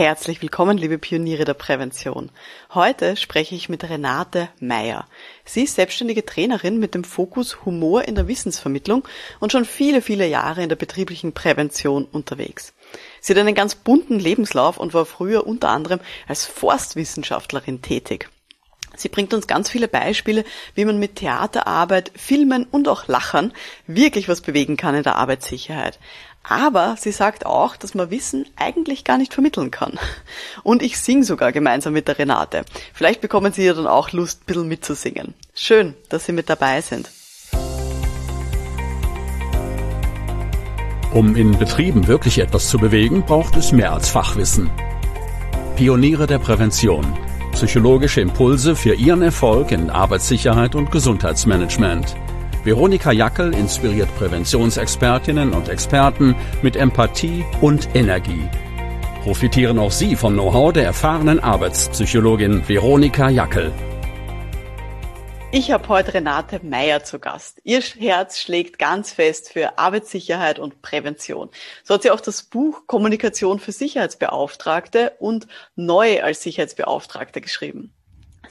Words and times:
Herzlich 0.00 0.40
willkommen, 0.40 0.78
liebe 0.78 0.96
Pioniere 0.96 1.44
der 1.44 1.52
Prävention. 1.52 2.30
Heute 2.72 3.18
spreche 3.18 3.54
ich 3.54 3.68
mit 3.68 3.84
Renate 3.84 4.48
Meyer. 4.58 5.06
Sie 5.44 5.64
ist 5.64 5.74
selbstständige 5.74 6.24
Trainerin 6.24 6.78
mit 6.78 6.94
dem 6.94 7.04
Fokus 7.04 7.66
Humor 7.66 8.04
in 8.04 8.14
der 8.14 8.26
Wissensvermittlung 8.26 9.06
und 9.40 9.52
schon 9.52 9.66
viele, 9.66 10.00
viele 10.00 10.26
Jahre 10.26 10.62
in 10.62 10.70
der 10.70 10.76
betrieblichen 10.76 11.34
Prävention 11.34 12.06
unterwegs. 12.06 12.72
Sie 13.20 13.34
hat 13.34 13.40
einen 13.40 13.54
ganz 13.54 13.74
bunten 13.74 14.18
Lebenslauf 14.18 14.78
und 14.78 14.94
war 14.94 15.04
früher 15.04 15.46
unter 15.46 15.68
anderem 15.68 16.00
als 16.26 16.46
Forstwissenschaftlerin 16.46 17.82
tätig. 17.82 18.30
Sie 18.96 19.08
bringt 19.08 19.32
uns 19.34 19.46
ganz 19.46 19.70
viele 19.70 19.88
Beispiele, 19.88 20.44
wie 20.74 20.84
man 20.84 20.98
mit 20.98 21.16
Theaterarbeit, 21.16 22.10
Filmen 22.16 22.64
und 22.64 22.88
auch 22.88 23.06
Lachern 23.06 23.52
wirklich 23.86 24.28
was 24.28 24.40
bewegen 24.40 24.76
kann 24.76 24.94
in 24.94 25.02
der 25.02 25.16
Arbeitssicherheit. 25.16 25.98
Aber 26.42 26.96
sie 26.98 27.12
sagt 27.12 27.46
auch, 27.46 27.76
dass 27.76 27.94
man 27.94 28.10
Wissen 28.10 28.46
eigentlich 28.56 29.04
gar 29.04 29.18
nicht 29.18 29.34
vermitteln 29.34 29.70
kann. 29.70 29.98
Und 30.62 30.82
ich 30.82 30.98
singe 30.98 31.24
sogar 31.24 31.52
gemeinsam 31.52 31.92
mit 31.92 32.08
der 32.08 32.18
Renate. 32.18 32.64
Vielleicht 32.92 33.20
bekommen 33.20 33.52
Sie 33.52 33.64
ja 33.64 33.74
dann 33.74 33.86
auch 33.86 34.12
Lust, 34.12 34.42
ein 34.42 34.46
bisschen 34.46 34.68
mitzusingen. 34.68 35.34
Schön, 35.54 35.94
dass 36.08 36.26
Sie 36.26 36.32
mit 36.32 36.48
dabei 36.48 36.80
sind. 36.80 37.10
Um 41.12 41.34
in 41.34 41.58
Betrieben 41.58 42.06
wirklich 42.06 42.38
etwas 42.38 42.68
zu 42.68 42.78
bewegen, 42.78 43.24
braucht 43.24 43.56
es 43.56 43.72
mehr 43.72 43.92
als 43.92 44.08
Fachwissen. 44.08 44.70
Pioniere 45.76 46.26
der 46.26 46.38
Prävention. 46.38 47.04
Psychologische 47.52 48.20
Impulse 48.20 48.76
für 48.76 48.94
Ihren 48.94 49.22
Erfolg 49.22 49.72
in 49.72 49.90
Arbeitssicherheit 49.90 50.74
und 50.74 50.92
Gesundheitsmanagement. 50.92 52.14
Veronika 52.62 53.10
Jackel 53.10 53.54
inspiriert 53.54 54.14
Präventionsexpertinnen 54.16 55.54
und 55.54 55.70
Experten 55.70 56.36
mit 56.60 56.76
Empathie 56.76 57.42
und 57.62 57.88
Energie. 57.94 58.48
Profitieren 59.22 59.78
auch 59.78 59.90
Sie 59.90 60.14
vom 60.14 60.34
Know-how 60.34 60.72
der 60.72 60.84
erfahrenen 60.84 61.40
Arbeitspsychologin 61.40 62.68
Veronika 62.68 63.30
Jackel. 63.30 63.72
Ich 65.52 65.72
habe 65.72 65.88
heute 65.88 66.14
Renate 66.14 66.60
Meyer 66.62 67.02
zu 67.02 67.18
Gast. 67.18 67.60
Ihr 67.64 67.80
Herz 67.80 68.38
schlägt 68.38 68.78
ganz 68.78 69.12
fest 69.12 69.50
für 69.50 69.78
Arbeitssicherheit 69.78 70.58
und 70.58 70.82
Prävention. 70.82 71.48
So 71.82 71.94
hat 71.94 72.02
sie 72.02 72.10
auch 72.10 72.20
das 72.20 72.42
Buch 72.42 72.86
Kommunikation 72.86 73.58
für 73.58 73.72
Sicherheitsbeauftragte 73.72 75.14
und 75.18 75.48
Neu 75.76 76.22
als 76.22 76.42
Sicherheitsbeauftragte 76.42 77.40
geschrieben. 77.40 77.94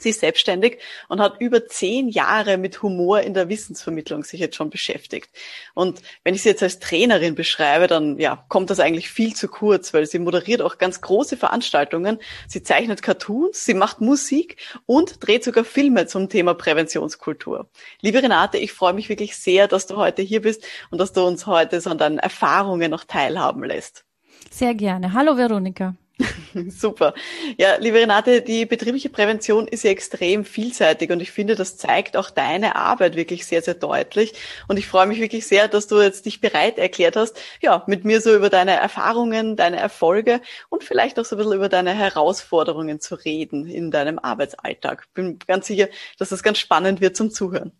Sie 0.00 0.10
ist 0.10 0.20
selbstständig 0.20 0.78
und 1.08 1.20
hat 1.20 1.40
über 1.40 1.66
zehn 1.66 2.08
Jahre 2.08 2.56
mit 2.56 2.82
Humor 2.82 3.20
in 3.20 3.34
der 3.34 3.50
Wissensvermittlung 3.50 4.24
sich 4.24 4.40
jetzt 4.40 4.56
schon 4.56 4.70
beschäftigt. 4.70 5.28
Und 5.74 6.00
wenn 6.24 6.34
ich 6.34 6.42
sie 6.42 6.48
jetzt 6.48 6.62
als 6.62 6.78
Trainerin 6.78 7.34
beschreibe, 7.34 7.86
dann 7.86 8.18
ja, 8.18 8.44
kommt 8.48 8.70
das 8.70 8.80
eigentlich 8.80 9.10
viel 9.10 9.34
zu 9.34 9.46
kurz, 9.46 9.92
weil 9.92 10.06
sie 10.06 10.18
moderiert 10.18 10.62
auch 10.62 10.78
ganz 10.78 11.02
große 11.02 11.36
Veranstaltungen. 11.36 12.18
Sie 12.48 12.62
zeichnet 12.62 13.02
Cartoons, 13.02 13.64
sie 13.64 13.74
macht 13.74 14.00
Musik 14.00 14.56
und 14.86 15.24
dreht 15.24 15.44
sogar 15.44 15.64
Filme 15.64 16.06
zum 16.06 16.30
Thema 16.30 16.54
Präventionskultur. 16.54 17.68
Liebe 18.00 18.22
Renate, 18.22 18.56
ich 18.56 18.72
freue 18.72 18.94
mich 18.94 19.10
wirklich 19.10 19.36
sehr, 19.36 19.68
dass 19.68 19.86
du 19.86 19.96
heute 19.96 20.22
hier 20.22 20.40
bist 20.40 20.64
und 20.90 20.98
dass 20.98 21.12
du 21.12 21.26
uns 21.26 21.46
heute 21.46 21.80
so 21.80 21.90
an 21.90 21.98
deinen 21.98 22.18
Erfahrungen 22.18 22.90
noch 22.90 23.04
teilhaben 23.04 23.62
lässt. 23.64 24.04
Sehr 24.50 24.74
gerne. 24.74 25.12
Hallo 25.12 25.36
Veronika. 25.36 25.94
Super. 26.68 27.14
Ja, 27.58 27.76
liebe 27.76 27.98
Renate, 27.98 28.42
die 28.42 28.66
betriebliche 28.66 29.08
Prävention 29.08 29.66
ist 29.68 29.84
ja 29.84 29.90
extrem 29.90 30.44
vielseitig 30.44 31.10
und 31.10 31.20
ich 31.20 31.30
finde, 31.30 31.54
das 31.54 31.76
zeigt 31.76 32.16
auch 32.16 32.30
deine 32.30 32.76
Arbeit 32.76 33.16
wirklich 33.16 33.46
sehr, 33.46 33.62
sehr 33.62 33.74
deutlich. 33.74 34.34
Und 34.68 34.78
ich 34.78 34.86
freue 34.86 35.06
mich 35.06 35.20
wirklich 35.20 35.46
sehr, 35.46 35.68
dass 35.68 35.86
du 35.86 36.00
jetzt 36.00 36.26
dich 36.26 36.40
bereit 36.40 36.78
erklärt 36.78 37.16
hast, 37.16 37.40
ja, 37.60 37.84
mit 37.86 38.04
mir 38.04 38.20
so 38.20 38.34
über 38.34 38.50
deine 38.50 38.72
Erfahrungen, 38.72 39.56
deine 39.56 39.78
Erfolge 39.78 40.40
und 40.68 40.84
vielleicht 40.84 41.18
auch 41.18 41.24
so 41.24 41.36
ein 41.36 41.38
bisschen 41.38 41.54
über 41.54 41.68
deine 41.68 41.94
Herausforderungen 41.94 43.00
zu 43.00 43.14
reden 43.14 43.66
in 43.66 43.90
deinem 43.90 44.18
Arbeitsalltag. 44.18 45.08
Bin 45.14 45.38
ganz 45.46 45.66
sicher, 45.66 45.88
dass 46.18 46.30
das 46.30 46.42
ganz 46.42 46.58
spannend 46.58 47.00
wird 47.00 47.16
zum 47.16 47.30
Zuhören. 47.30 47.72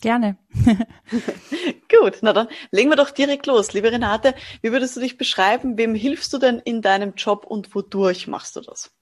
Gerne. 0.00 0.36
Gut, 1.88 2.18
na 2.20 2.32
dann 2.32 2.48
legen 2.70 2.90
wir 2.90 2.96
doch 2.96 3.10
direkt 3.10 3.46
los. 3.46 3.72
Liebe 3.72 3.90
Renate, 3.90 4.34
wie 4.60 4.72
würdest 4.72 4.96
du 4.96 5.00
dich 5.00 5.16
beschreiben? 5.16 5.78
Wem 5.78 5.94
hilfst 5.94 6.32
du 6.32 6.38
denn 6.38 6.58
in 6.58 6.82
deinem 6.82 7.14
Job 7.16 7.46
und 7.46 7.74
wodurch 7.74 8.26
machst 8.26 8.56
du 8.56 8.60
das? 8.60 8.92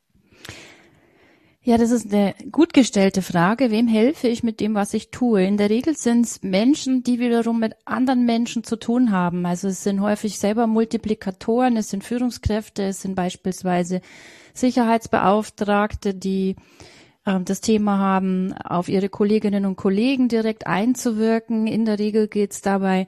Ja, 1.66 1.78
das 1.78 1.93
ist 1.93 2.12
eine 2.12 2.34
gut 2.53 2.75
gestellte 2.75 3.22
Frage. 3.22 3.71
Wem 3.71 3.88
helfe 3.88 4.28
ich 4.28 4.43
mit 4.43 4.60
dem, 4.60 4.75
was 4.75 4.93
ich 4.93 5.10
tue? 5.10 5.47
In 5.47 5.56
der 5.56 5.71
Regel 5.71 5.97
sind 5.97 6.27
es 6.27 6.43
Menschen, 6.43 7.03
die 7.03 7.19
wiederum 7.19 7.59
mit 7.59 7.72
anderen 7.87 8.27
Menschen 8.27 8.65
zu 8.65 8.77
tun 8.77 9.12
haben. 9.12 9.47
Also 9.47 9.69
es 9.69 9.83
sind 9.83 10.03
häufig 10.03 10.38
selber 10.38 10.66
Multiplikatoren, 10.66 11.78
es 11.78 11.88
sind 11.88 12.04
Führungskräfte, 12.04 12.83
es 12.83 13.00
sind 13.00 13.15
beispielsweise 13.15 14.03
Sicherheitsbeauftragte, 14.53 16.12
die 16.12 16.56
das 17.24 17.60
Thema 17.60 17.98
haben, 17.98 18.52
auf 18.52 18.88
ihre 18.88 19.08
Kolleginnen 19.08 19.66
und 19.66 19.76
Kollegen 19.76 20.28
direkt 20.28 20.66
einzuwirken. 20.66 21.66
In 21.66 21.84
der 21.84 21.98
Regel 21.98 22.28
geht 22.28 22.52
es 22.52 22.60
dabei 22.60 23.06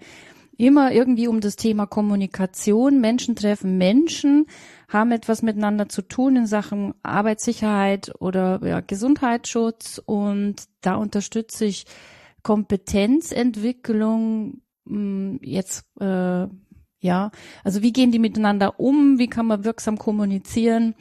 immer 0.57 0.93
irgendwie 0.93 1.29
um 1.29 1.41
das 1.41 1.57
Thema 1.57 1.87
Kommunikation. 1.87 3.01
Menschen 3.01 3.37
treffen 3.37 3.79
Menschen, 3.79 4.47
haben 4.89 5.13
etwas 5.13 5.43
miteinander 5.43 5.89
zu 5.89 6.03
tun 6.03 6.37
in 6.37 6.47
Sachen 6.47 6.93
Arbeitssicherheit 7.03 8.13
oder 8.21 8.61
ja, 8.65 8.81
Gesundheitsschutz 8.81 10.03
und 10.05 10.65
da 10.81 10.97
unterstütze 10.97 11.67
ich 11.67 11.87
Kompetenzentwicklung 12.43 14.61
hm, 14.87 15.39
jetzt 15.43 15.85
äh, 16.01 16.47
ja, 17.01 17.31
also 17.65 17.83
wie 17.83 17.93
gehen 17.93 18.13
die 18.13 18.19
miteinander 18.19 18.81
um, 18.81 19.19
wie 19.19 19.29
kann 19.29 19.47
man 19.47 19.65
wirksam 19.65 19.99
kommunizieren 19.99 20.95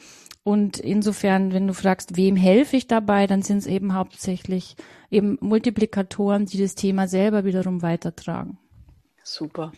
und 0.48 0.78
insofern, 0.78 1.54
wenn 1.54 1.66
du 1.66 1.74
fragst, 1.74 2.18
wem 2.18 2.36
helfe 2.36 2.78
ich 2.78 2.86
dabei, 2.86 3.26
dann 3.26 3.42
sind 3.42 3.58
es 3.58 3.66
eben 3.66 3.96
hauptsächlich 3.96 4.76
eben 5.10 5.40
Multiplikatoren, 5.42 6.46
die 6.46 6.62
das 6.62 6.76
Thema 6.76 7.08
selber 7.08 7.46
wiederum 7.46 7.82
weitertragen. 7.82 8.60
Super. 9.24 9.72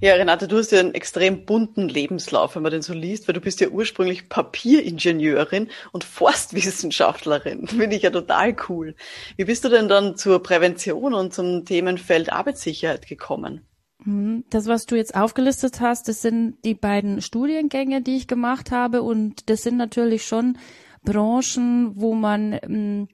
Ja, 0.00 0.14
Renate, 0.14 0.46
du 0.46 0.58
hast 0.58 0.70
ja 0.70 0.78
einen 0.78 0.94
extrem 0.94 1.44
bunten 1.44 1.88
Lebenslauf, 1.88 2.54
wenn 2.54 2.62
man 2.62 2.70
den 2.70 2.82
so 2.82 2.92
liest, 2.92 3.26
weil 3.26 3.32
du 3.32 3.40
bist 3.40 3.58
ja 3.58 3.66
ursprünglich 3.66 4.28
Papieringenieurin 4.28 5.68
und 5.90 6.04
Forstwissenschaftlerin. 6.04 7.66
Finde 7.66 7.96
ich 7.96 8.02
ja 8.02 8.10
total 8.10 8.54
cool. 8.68 8.94
Wie 9.36 9.46
bist 9.46 9.64
du 9.64 9.68
denn 9.68 9.88
dann 9.88 10.16
zur 10.16 10.40
Prävention 10.44 11.12
und 11.12 11.34
zum 11.34 11.64
Themenfeld 11.64 12.32
Arbeitssicherheit 12.32 13.08
gekommen? 13.08 13.66
Mhm. 14.04 14.44
Das, 14.50 14.66
was 14.66 14.86
du 14.86 14.96
jetzt 14.96 15.14
aufgelistet 15.14 15.80
hast, 15.80 16.08
das 16.08 16.22
sind 16.22 16.56
die 16.64 16.74
beiden 16.74 17.20
Studiengänge, 17.20 18.02
die 18.02 18.16
ich 18.16 18.26
gemacht 18.26 18.70
habe. 18.70 19.02
Und 19.02 19.48
das 19.50 19.62
sind 19.62 19.76
natürlich 19.76 20.24
schon 20.24 20.58
Branchen, 21.02 21.92
wo 21.94 22.14
man 22.14 22.58
ähm, 22.62 23.08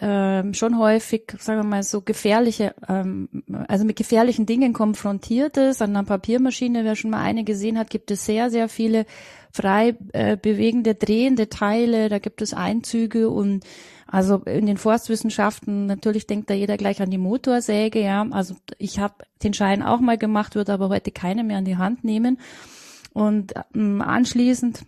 ähm, 0.00 0.54
schon 0.54 0.78
häufig, 0.78 1.32
sagen 1.38 1.60
wir 1.60 1.64
mal, 1.64 1.82
so 1.82 2.00
gefährliche, 2.02 2.74
ähm, 2.88 3.28
also 3.66 3.84
mit 3.84 3.96
gefährlichen 3.96 4.46
Dingen 4.46 4.72
konfrontiert 4.72 5.56
ist. 5.56 5.82
An 5.82 5.90
einer 5.90 6.04
Papiermaschine, 6.04 6.84
wer 6.84 6.94
schon 6.94 7.10
mal 7.10 7.22
eine 7.22 7.44
gesehen 7.44 7.78
hat, 7.78 7.90
gibt 7.90 8.10
es 8.10 8.24
sehr, 8.24 8.50
sehr 8.50 8.68
viele 8.68 9.04
frei 9.52 9.96
äh, 10.12 10.36
bewegende, 10.36 10.94
drehende 10.94 11.48
Teile. 11.48 12.08
Da 12.08 12.18
gibt 12.18 12.40
es 12.40 12.54
Einzüge 12.54 13.30
und 13.30 13.64
also 14.10 14.38
in 14.38 14.66
den 14.66 14.76
Forstwissenschaften 14.76 15.86
natürlich 15.86 16.26
denkt 16.26 16.50
da 16.50 16.54
jeder 16.54 16.76
gleich 16.76 17.00
an 17.00 17.10
die 17.10 17.18
Motorsäge, 17.18 18.02
ja. 18.02 18.26
Also 18.30 18.56
ich 18.78 18.98
habe 18.98 19.14
den 19.44 19.54
Schein 19.54 19.82
auch 19.84 20.00
mal 20.00 20.18
gemacht, 20.18 20.56
würde 20.56 20.72
aber 20.72 20.88
heute 20.88 21.12
keine 21.12 21.44
mehr 21.44 21.58
an 21.58 21.64
die 21.64 21.76
Hand 21.76 22.02
nehmen. 22.02 22.40
Und 23.12 23.54
ähm, 23.74 24.02
anschließend 24.02 24.84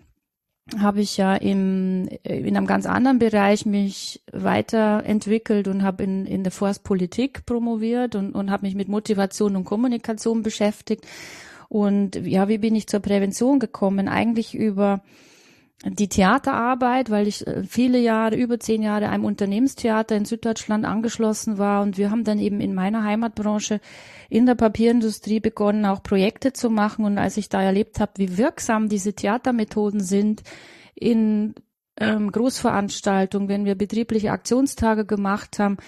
habe 0.78 1.00
ich 1.00 1.16
ja 1.16 1.36
im, 1.36 2.08
in 2.24 2.56
einem 2.56 2.66
ganz 2.66 2.86
anderen 2.86 3.20
Bereich 3.20 3.64
mich 3.64 4.22
weiterentwickelt 4.32 5.68
und 5.68 5.84
habe 5.84 6.02
in, 6.02 6.26
in 6.26 6.42
der 6.42 6.52
Forstpolitik 6.52 7.46
promoviert 7.46 8.16
und, 8.16 8.32
und 8.32 8.50
habe 8.50 8.66
mich 8.66 8.74
mit 8.74 8.88
Motivation 8.88 9.54
und 9.54 9.64
Kommunikation 9.64 10.42
beschäftigt. 10.42 11.06
Und 11.68 12.16
ja, 12.16 12.48
wie 12.48 12.58
bin 12.58 12.74
ich 12.74 12.88
zur 12.88 13.00
Prävention 13.00 13.60
gekommen? 13.60 14.08
Eigentlich 14.08 14.54
über 14.54 15.00
die 15.84 16.08
Theaterarbeit, 16.08 17.10
weil 17.10 17.26
ich 17.26 17.46
äh, 17.46 17.64
viele 17.64 17.98
Jahre, 17.98 18.36
über 18.36 18.60
zehn 18.60 18.82
Jahre 18.82 19.08
einem 19.08 19.24
Unternehmenstheater 19.24 20.16
in 20.16 20.24
Süddeutschland 20.24 20.84
angeschlossen 20.84 21.58
war. 21.58 21.82
Und 21.82 21.98
wir 21.98 22.10
haben 22.10 22.24
dann 22.24 22.38
eben 22.38 22.60
in 22.60 22.74
meiner 22.74 23.02
Heimatbranche 23.02 23.80
in 24.28 24.46
der 24.46 24.54
Papierindustrie 24.54 25.40
begonnen, 25.40 25.84
auch 25.84 26.02
Projekte 26.02 26.52
zu 26.52 26.70
machen. 26.70 27.04
Und 27.04 27.18
als 27.18 27.36
ich 27.36 27.48
da 27.48 27.62
erlebt 27.62 27.98
habe, 27.98 28.12
wie 28.16 28.38
wirksam 28.38 28.88
diese 28.88 29.14
Theatermethoden 29.14 30.00
sind 30.00 30.42
in 30.94 31.54
ähm, 31.98 32.30
Großveranstaltungen, 32.30 33.48
wenn 33.48 33.64
wir 33.64 33.74
betriebliche 33.74 34.30
Aktionstage 34.30 35.04
gemacht 35.04 35.58
haben, 35.58 35.78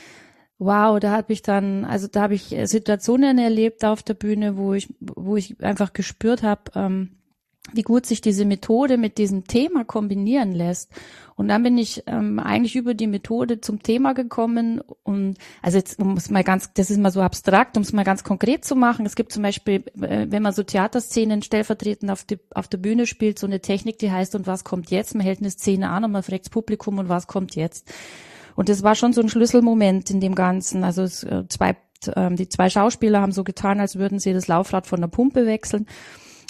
wow, 0.59 0.99
da 0.99 1.13
habe 1.13 1.33
ich 1.33 1.43
dann, 1.43 1.85
also 1.85 2.09
da 2.09 2.23
habe 2.23 2.35
ich 2.35 2.55
Situationen 2.65 3.39
erlebt 3.39 3.85
auf 3.85 4.03
der 4.03 4.15
Bühne, 4.15 4.57
wo 4.57 4.75
ich, 4.75 4.93
wo 5.01 5.37
ich 5.37 5.63
einfach 5.63 5.93
gespürt 5.93 6.43
habe, 6.43 6.63
ähm, 6.75 7.11
wie 7.73 7.83
gut 7.83 8.07
sich 8.07 8.21
diese 8.21 8.45
Methode 8.45 8.99
mit 8.99 9.19
diesem 9.19 9.47
Thema 9.47 9.85
kombinieren 9.85 10.53
lässt. 10.53 10.93
Und 11.37 11.49
dann 11.49 11.63
bin 11.63 11.77
ich 11.79 12.05
ähm, 12.07 12.39
eigentlich 12.39 12.77
über 12.77 12.95
die 12.95 13.09
Methode 13.09 13.61
zum 13.61 13.83
Thema 13.83 14.13
gekommen 14.13 14.81
und 15.03 15.37
also 15.63 15.79
jetzt 15.79 15.99
um 15.99 16.17
es 16.17 16.31
mal 16.31 16.45
ganz, 16.45 16.73
das 16.75 16.91
ist 16.91 16.99
mal 16.99 17.11
so 17.11 17.23
abstrakt, 17.23 17.77
um 17.77 17.83
es 17.83 17.93
mal 17.93 18.05
ganz 18.05 18.23
konkret 18.23 18.65
zu 18.65 18.77
machen. 18.77 19.05
Es 19.05 19.17
gibt 19.17 19.33
zum 19.33 19.43
Beispiel, 19.43 19.83
äh, 20.01 20.27
wenn 20.29 20.43
man 20.43 20.53
so 20.53 20.63
Theaterszenen 20.63 21.43
stellvertretend 21.43 22.11
auf, 22.11 22.23
die, 22.23 22.39
auf 22.55 22.69
der 22.69 22.79
Bühne 22.79 23.07
spielt, 23.07 23.39
so 23.39 23.47
eine 23.47 23.61
Technik, 23.61 23.99
die 23.99 24.13
heißt 24.13 24.37
und 24.37 24.47
was 24.47 24.63
kommt 24.63 24.91
jetzt? 24.91 25.15
Man 25.15 25.25
hält 25.25 25.41
eine 25.41 25.51
Szene 25.51 25.89
an 25.91 26.05
und 26.05 26.13
man 26.13 26.23
fragt 26.23 26.45
das 26.45 26.51
Publikum 26.51 26.99
und 26.99 27.09
was 27.09 27.27
kommt 27.27 27.57
jetzt? 27.57 27.93
Und 28.55 28.69
das 28.69 28.85
war 28.85 28.95
schon 28.95 29.13
so 29.13 29.21
ein 29.21 29.29
Schlüsselmoment 29.29 30.11
in 30.11 30.21
dem 30.21 30.37
Ganzen. 30.37 30.85
Also 30.85 31.03
es, 31.03 31.25
äh, 31.25 31.49
zwei, 31.49 31.77
äh, 32.07 32.35
die 32.35 32.49
zwei 32.49 32.71
Schauspieler 32.71 33.21
haben 33.21 33.33
so 33.33 33.43
getan, 33.43 33.81
als 33.81 33.97
würden 33.97 34.21
sie 34.21 34.33
das 34.33 34.47
Laufrad 34.47 34.87
von 34.87 35.01
der 35.01 35.09
Pumpe 35.09 35.47
wechseln. 35.47 35.87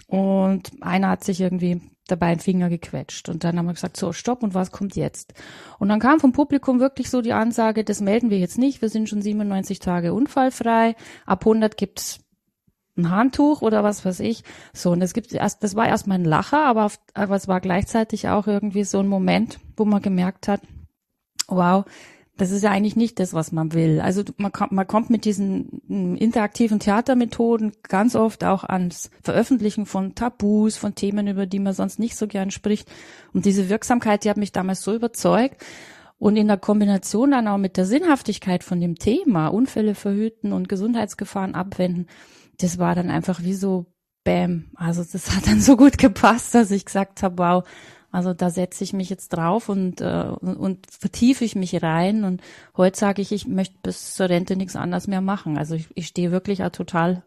Und 0.07 0.71
einer 0.81 1.09
hat 1.11 1.25
sich 1.25 1.41
irgendwie 1.41 1.81
dabei 2.07 2.27
einen 2.27 2.41
Finger 2.41 2.69
gequetscht. 2.69 3.29
Und 3.29 3.45
dann 3.45 3.59
haben 3.59 3.67
wir 3.67 3.75
gesagt, 3.75 3.97
so, 3.97 4.13
stopp, 4.13 4.43
und 4.43 4.55
was 4.55 4.73
kommt 4.73 4.97
jetzt? 4.97 5.35
Und 5.79 5.89
dann 5.89 6.01
kam 6.01 6.21
vom 6.21 6.33
Publikum 6.33 6.81
wirklich 6.81 7.11
so 7.11 7.23
die 7.23 7.33
Ansage, 7.33 7.85
das 7.85 8.01
melden 8.01 8.31
wir 8.31 8.39
jetzt 8.39 8.59
nicht, 8.59 8.83
wir 8.83 8.89
sind 8.89 9.09
schon 9.09 9.23
97 9.23 9.79
Tage 9.79 10.13
unfallfrei, 10.13 10.97
ab 11.25 11.41
100 11.47 11.77
gibt's 11.77 12.21
ein 12.97 13.11
Handtuch 13.11 13.63
oder 13.63 13.83
was 13.83 14.05
weiß 14.05 14.21
ich. 14.21 14.45
So, 14.73 14.93
und 14.93 15.01
das 15.01 15.15
gibt 15.15 15.33
erst, 15.33 15.65
das 15.65 15.75
war 15.75 15.89
erstmal 15.89 16.19
ein 16.19 16.25
Lacher, 16.25 16.65
aber, 16.65 16.85
auf, 16.85 16.99
aber 17.15 17.37
es 17.37 17.49
war 17.49 17.61
gleichzeitig 17.61 18.29
auch 18.29 18.47
irgendwie 18.47 18.85
so 18.85 19.01
ein 19.01 19.09
Moment, 19.09 19.59
wo 19.77 19.85
man 19.85 20.03
gemerkt 20.03 20.47
hat, 20.47 20.61
wow, 21.49 21.85
das 22.37 22.51
ist 22.51 22.63
ja 22.63 22.71
eigentlich 22.71 22.97
nicht 22.97 23.21
das, 23.21 23.33
was 23.33 23.53
man 23.53 23.73
will. 23.73 24.01
Also 24.01 24.25
man 24.39 24.51
kommt, 24.51 24.73
man 24.73 24.87
kommt 24.87 25.09
mit 25.09 25.25
diesen 25.25 25.83
hm, 25.87 26.17
interaktiven 26.17 26.81
Theatermethoden 26.81 27.73
ganz 27.83 28.17
oft 28.17 28.43
auch 28.43 28.65
ans 28.65 29.11
Veröffentlichen 29.23 29.87
von 29.87 30.15
Tabus, 30.15 30.77
von 30.77 30.95
Themen, 30.95 31.29
über 31.29 31.47
die 31.47 31.61
man 31.61 31.75
sonst 31.75 31.99
nicht 31.99 32.17
so 32.17 32.27
gern 32.27 32.51
spricht. 32.51 32.91
Und 33.33 33.45
diese 33.45 33.69
Wirksamkeit, 33.69 34.25
die 34.25 34.31
hat 34.31 34.37
mich 34.37 34.53
damals 34.53 34.83
so 34.83 34.95
überzeugt. 34.95 35.65
Und 36.19 36.37
in 36.37 36.49
der 36.49 36.57
Kombination 36.57 37.33
dann 37.33 37.49
auch 37.49 37.59
mit 37.59 37.77
der 37.77 37.87
Sinnhaftigkeit 37.87 38.65
von 38.65 38.81
dem 38.81 38.97
Thema, 38.97 39.49
Unfälle 39.49 39.95
verhüten 39.95 40.53
und 40.53 40.69
Gesundheitsgefahren 40.69 41.55
abwenden, 41.55 42.07
das 42.59 42.79
war 42.79 42.95
dann 42.95 43.11
einfach 43.11 43.43
wie 43.43 43.55
so 43.55 43.87
Bäm. 44.25 44.71
Also 44.75 45.05
das 45.05 45.37
hat 45.37 45.47
dann 45.47 45.61
so 45.61 45.77
gut 45.77 45.99
gepasst, 45.99 46.55
dass 46.55 46.71
ich 46.71 46.85
gesagt 46.85 47.23
habe, 47.23 47.39
wow, 47.39 47.65
also 48.15 48.33
da 48.33 48.49
setze 48.49 48.85
ich 48.85 48.93
mich 48.93 49.11
jetzt 49.11 49.31
drauf 49.31 49.69
und, 49.69 50.01
äh, 50.01 50.29
und, 50.41 50.87
vertiefe 50.89 51.45
ich 51.45 51.57
mich 51.57 51.83
rein. 51.83 52.23
Und 52.23 52.43
heute 52.77 52.97
sage 52.97 53.21
ich, 53.21 53.33
ich 53.33 53.49
möchte 53.49 53.77
bis 53.83 54.15
zur 54.15 54.29
Rente 54.29 54.55
nichts 54.55 54.77
anderes 54.77 55.09
mehr 55.09 55.21
machen. 55.21 55.59
Also 55.59 55.75
ich, 55.75 55.89
ich 55.97 56.07
stehe 56.07 56.31
wirklich 56.31 56.61
total 56.71 57.25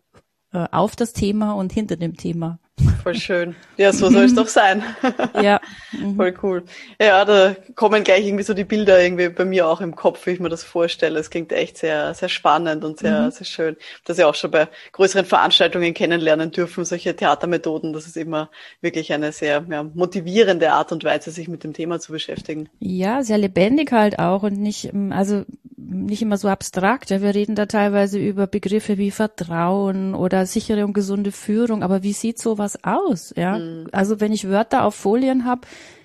äh, 0.54 0.66
auf 0.72 0.96
das 0.96 1.12
Thema 1.12 1.52
und 1.56 1.74
hinter 1.74 1.98
dem 1.98 2.16
Thema. 2.16 2.60
Voll 3.02 3.16
schön. 3.16 3.56
Ja, 3.78 3.92
so 3.92 4.10
soll 4.10 4.26
es 4.26 4.36
doch 4.36 4.48
sein. 4.48 4.84
ja. 5.42 5.60
Mhm. 5.94 6.16
Voll 6.18 6.34
cool. 6.44 6.64
Ja, 7.02 7.24
da 7.24 7.56
kommen 7.76 8.04
gleich 8.04 8.26
irgendwie 8.28 8.44
so 8.44 8.54
die 8.54 8.66
Bilder 8.66 9.02
irgendwie 9.02 9.30
bei 9.30 9.46
mir 9.46 9.68
auch 9.68 9.80
im 9.80 9.96
Kopf, 9.96 10.26
wie 10.26 10.32
ich 10.32 10.40
mir 10.40 10.50
das 10.50 10.64
vorstelle. 10.64 11.18
Es 11.18 11.30
klingt 11.30 11.54
echt 11.54 11.78
sehr, 11.78 12.14
sehr 12.14 12.28
spannend 12.28 12.84
und 12.84 13.00
sehr, 13.00 13.22
mhm. 13.22 13.32
sehr 13.32 13.46
schön. 13.46 13.78
Das 14.04 14.18
ja 14.18 14.28
auch 14.28 14.36
schon 14.36 14.52
bei 14.52 14.68
größeren 14.92 15.26
Veranstaltungen 15.26 15.94
kennenlernen 15.94 16.52
dürfen, 16.52 16.84
solche 16.84 17.16
Theatermethoden. 17.16 17.94
Das 17.94 18.06
ist 18.06 18.18
immer 18.18 18.50
wirklich 18.82 19.14
eine 19.14 19.32
sehr 19.32 19.66
ja, 19.70 19.84
motivierende 19.84 20.74
Art 20.74 20.92
und 20.92 21.06
Weise, 21.06 21.32
sich 21.32 21.48
mit 21.48 21.64
dem 21.64 21.72
Thema 21.72 22.02
zu 22.02 22.12
beschäftigen. 22.12 22.68
Ja, 22.80 23.24
sehr 23.24 23.38
lebendig 23.38 23.94
halt 23.94 24.20
auch 24.20 24.44
und 24.44 24.60
nicht, 24.60 24.92
also 25.12 25.46
nicht 25.78 26.22
immer 26.22 26.38
so 26.38 26.50
abstrakt. 26.50 27.10
Ja, 27.12 27.22
wir 27.22 27.34
reden 27.34 27.56
da 27.56 27.66
teilweise 27.66 28.20
über 28.20 28.46
Begriffe 28.46 28.98
wie 28.98 29.12
Vertrauen 29.12 30.16
oder 30.16 30.46
sichere 30.46 30.86
und 30.86 30.94
gesunde 30.94 31.32
Führung. 31.32 31.82
Aber 31.82 32.04
wie 32.04 32.14
sieht 32.14 32.40
sowas 32.40 32.67
aus? 32.84 33.34
Ja, 33.36 33.58
mhm. 33.58 33.88
also 33.92 34.20
wenn 34.20 34.32
ich 34.32 34.50
Wörter 34.50 34.84
auf 34.84 34.96
Folien 34.96 35.46
habe, 35.46 35.62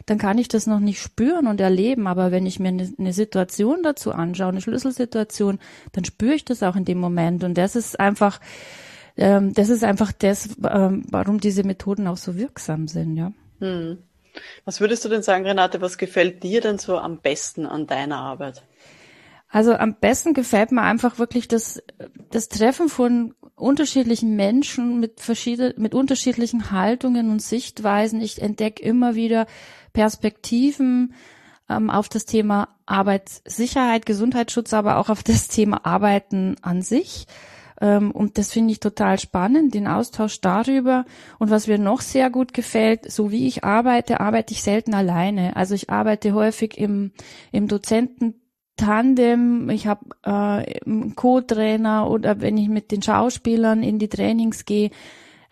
dann 0.06 0.18
kann 0.18 0.38
ich 0.38 0.48
das 0.48 0.66
noch 0.66 0.80
nicht 0.80 1.00
spüren 1.00 1.46
und 1.46 1.60
erleben. 1.60 2.06
Aber 2.06 2.30
wenn 2.30 2.46
ich 2.46 2.58
mir 2.58 2.68
eine, 2.68 2.92
eine 2.98 3.12
Situation 3.12 3.82
dazu 3.82 4.12
anschaue, 4.12 4.48
eine 4.48 4.60
Schlüsselsituation, 4.60 5.58
dann 5.92 6.04
spüre 6.04 6.34
ich 6.34 6.44
das 6.44 6.62
auch 6.62 6.76
in 6.76 6.84
dem 6.84 6.98
Moment. 6.98 7.44
Und 7.44 7.56
das 7.56 7.76
ist 7.76 7.98
einfach, 8.00 8.40
ähm, 9.16 9.54
das 9.54 9.68
ist 9.68 9.84
einfach 9.84 10.12
das, 10.12 10.50
ähm, 10.68 11.04
warum 11.10 11.40
diese 11.40 11.64
Methoden 11.64 12.06
auch 12.06 12.16
so 12.16 12.36
wirksam 12.36 12.88
sind. 12.88 13.16
Ja. 13.16 13.32
Mhm. 13.60 13.98
Was 14.64 14.80
würdest 14.80 15.04
du 15.04 15.08
denn 15.08 15.22
sagen, 15.22 15.46
Renate? 15.46 15.80
Was 15.80 15.98
gefällt 15.98 16.42
dir 16.42 16.60
denn 16.60 16.78
so 16.78 16.98
am 16.98 17.18
besten 17.18 17.66
an 17.66 17.86
deiner 17.86 18.18
Arbeit? 18.18 18.62
Also 19.52 19.74
am 19.74 19.96
besten 19.96 20.32
gefällt 20.32 20.72
mir 20.72 20.80
einfach 20.80 21.18
wirklich 21.18 21.46
das, 21.46 21.82
das 22.30 22.48
Treffen 22.48 22.88
von 22.88 23.34
unterschiedlichen 23.54 24.34
Menschen 24.34 24.98
mit 24.98 25.20
verschiedenen, 25.20 25.74
mit 25.76 25.94
unterschiedlichen 25.94 26.70
Haltungen 26.70 27.30
und 27.30 27.42
Sichtweisen. 27.42 28.22
Ich 28.22 28.40
entdecke 28.40 28.82
immer 28.82 29.14
wieder 29.14 29.46
Perspektiven 29.92 31.12
ähm, 31.68 31.90
auf 31.90 32.08
das 32.08 32.24
Thema 32.24 32.70
Arbeitssicherheit, 32.86 34.06
Gesundheitsschutz, 34.06 34.72
aber 34.72 34.96
auch 34.96 35.10
auf 35.10 35.22
das 35.22 35.48
Thema 35.48 35.84
Arbeiten 35.84 36.56
an 36.62 36.80
sich. 36.80 37.26
Ähm, 37.78 38.10
und 38.10 38.38
das 38.38 38.52
finde 38.52 38.72
ich 38.72 38.80
total 38.80 39.18
spannend, 39.18 39.74
den 39.74 39.86
Austausch 39.86 40.40
darüber. 40.40 41.04
Und 41.38 41.50
was 41.50 41.66
mir 41.66 41.76
noch 41.76 42.00
sehr 42.00 42.30
gut 42.30 42.54
gefällt, 42.54 43.12
so 43.12 43.30
wie 43.30 43.46
ich 43.46 43.64
arbeite, 43.64 44.20
arbeite 44.20 44.54
ich 44.54 44.62
selten 44.62 44.94
alleine. 44.94 45.56
Also 45.56 45.74
ich 45.74 45.90
arbeite 45.90 46.32
häufig 46.32 46.78
im, 46.78 47.12
im 47.52 47.68
Dozenten 47.68 48.41
Tandem, 48.82 49.70
ich 49.70 49.86
habe 49.86 50.06
äh, 50.24 50.80
einen 50.84 51.14
Co-Trainer 51.14 52.10
oder 52.10 52.40
wenn 52.40 52.56
ich 52.56 52.68
mit 52.68 52.90
den 52.90 53.00
Schauspielern 53.00 53.84
in 53.84 54.00
die 54.00 54.08
Trainings 54.08 54.64
gehe, 54.64 54.90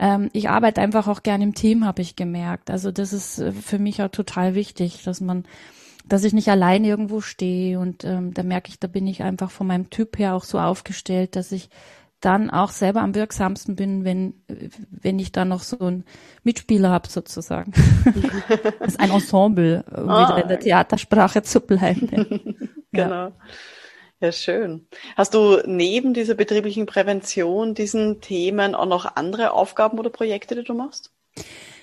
ähm, 0.00 0.30
ich 0.32 0.48
arbeite 0.48 0.80
einfach 0.80 1.06
auch 1.06 1.22
gerne 1.22 1.44
im 1.44 1.54
Team, 1.54 1.84
habe 1.84 2.02
ich 2.02 2.16
gemerkt. 2.16 2.70
Also 2.70 2.90
das 2.90 3.12
ist 3.12 3.38
äh, 3.38 3.52
für 3.52 3.78
mich 3.78 4.02
auch 4.02 4.08
total 4.08 4.56
wichtig, 4.56 5.04
dass 5.04 5.20
man, 5.20 5.44
dass 6.08 6.24
ich 6.24 6.32
nicht 6.32 6.48
allein 6.48 6.84
irgendwo 6.84 7.20
stehe 7.20 7.78
und 7.78 8.02
ähm, 8.02 8.34
da 8.34 8.42
merke 8.42 8.70
ich, 8.70 8.80
da 8.80 8.88
bin 8.88 9.06
ich 9.06 9.22
einfach 9.22 9.52
von 9.52 9.68
meinem 9.68 9.90
Typ 9.90 10.18
her 10.18 10.34
auch 10.34 10.44
so 10.44 10.58
aufgestellt, 10.58 11.36
dass 11.36 11.52
ich 11.52 11.70
dann 12.20 12.50
auch 12.50 12.70
selber 12.70 13.00
am 13.00 13.14
wirksamsten 13.14 13.76
bin, 13.76 14.04
wenn, 14.04 14.34
wenn 14.90 15.20
ich 15.20 15.30
da 15.30 15.44
noch 15.44 15.62
so 15.62 15.78
einen 15.78 16.04
Mitspieler 16.42 16.90
habe 16.90 17.08
sozusagen. 17.08 17.72
das 18.80 18.94
ist 18.94 19.00
ein 19.00 19.10
Ensemble, 19.12 19.84
um 19.96 20.08
ah. 20.10 20.28
wieder 20.28 20.42
in 20.42 20.48
der 20.48 20.58
Theatersprache 20.58 21.42
zu 21.42 21.60
bleiben. 21.60 22.58
genau. 23.04 23.32
Ja. 24.20 24.32
Schön. 24.32 24.86
Hast 25.16 25.32
du 25.32 25.62
neben 25.64 26.12
dieser 26.12 26.34
betrieblichen 26.34 26.84
Prävention, 26.84 27.72
diesen 27.72 28.20
Themen 28.20 28.74
auch 28.74 28.84
noch 28.84 29.16
andere 29.16 29.52
Aufgaben 29.52 29.98
oder 29.98 30.10
Projekte, 30.10 30.54
die 30.54 30.62
du 30.62 30.74
machst? 30.74 31.10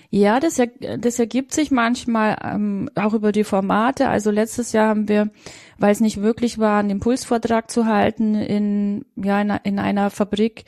Ja, 0.09 0.39
das, 0.39 0.57
er, 0.57 0.67
das 0.97 1.19
ergibt 1.19 1.51
sich 1.51 1.69
manchmal 1.71 2.37
ähm, 2.43 2.89
auch 2.95 3.13
über 3.13 3.31
die 3.31 3.43
Formate. 3.43 4.07
Also 4.07 4.31
letztes 4.31 4.71
Jahr 4.71 4.89
haben 4.89 5.09
wir, 5.09 5.31
weil 5.77 5.91
es 5.91 5.99
nicht 5.99 6.21
wirklich 6.21 6.59
war, 6.59 6.79
einen 6.79 6.91
Impulsvortrag 6.91 7.69
zu 7.69 7.85
halten 7.87 8.35
in, 8.35 9.05
ja, 9.15 9.41
in, 9.41 9.49
in 9.63 9.79
einer 9.79 10.09
Fabrik, 10.09 10.63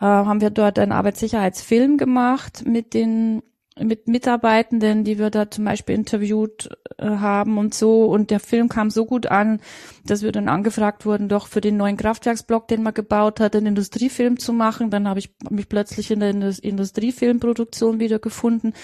äh, 0.00 0.04
haben 0.04 0.40
wir 0.40 0.50
dort 0.50 0.78
einen 0.78 0.92
Arbeitssicherheitsfilm 0.92 1.96
gemacht 1.96 2.64
mit 2.66 2.92
den 2.92 3.42
mit 3.80 4.06
Mitarbeitenden, 4.06 5.02
die 5.02 5.18
wir 5.18 5.30
da 5.30 5.50
zum 5.50 5.64
Beispiel 5.64 5.96
interviewt 5.96 6.68
äh, 6.96 7.06
haben 7.06 7.58
und 7.58 7.74
so. 7.74 8.04
Und 8.04 8.30
der 8.30 8.38
Film 8.38 8.68
kam 8.68 8.90
so 8.90 9.04
gut 9.04 9.26
an, 9.26 9.60
dass 10.06 10.22
wir 10.22 10.30
dann 10.30 10.48
angefragt 10.48 11.06
wurden, 11.06 11.28
doch 11.28 11.48
für 11.48 11.60
den 11.60 11.76
neuen 11.76 11.96
Kraftwerksblock, 11.96 12.68
den 12.68 12.84
man 12.84 12.94
gebaut 12.94 13.40
hat, 13.40 13.56
einen 13.56 13.66
Industriefilm 13.66 14.38
zu 14.38 14.52
machen. 14.52 14.90
Dann 14.90 15.08
habe 15.08 15.18
ich 15.18 15.34
mich 15.50 15.68
plötzlich 15.68 16.12
in 16.12 16.20
der 16.20 16.30
Industriefilmproduktion 16.30 17.98
wiedergefunden 17.98 18.74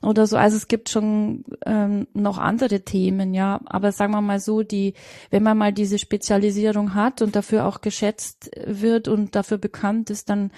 oder 0.00 0.28
so. 0.28 0.36
Also 0.36 0.56
es 0.56 0.68
gibt 0.68 0.90
schon 0.90 1.44
ähm, 1.64 2.06
noch 2.14 2.38
andere 2.38 2.82
Themen, 2.82 3.34
ja. 3.34 3.60
Aber 3.66 3.90
sagen 3.90 4.12
wir 4.12 4.20
mal 4.20 4.38
so, 4.38 4.62
die, 4.62 4.94
wenn 5.30 5.42
man 5.42 5.58
mal 5.58 5.72
diese 5.72 5.98
Spezialisierung 5.98 6.94
hat 6.94 7.20
und 7.20 7.34
dafür 7.34 7.66
auch 7.66 7.80
geschätzt 7.80 8.50
wird 8.64 9.08
und 9.08 9.34
dafür 9.34 9.58
bekannt 9.58 10.10
ist, 10.10 10.30
dann 10.30 10.52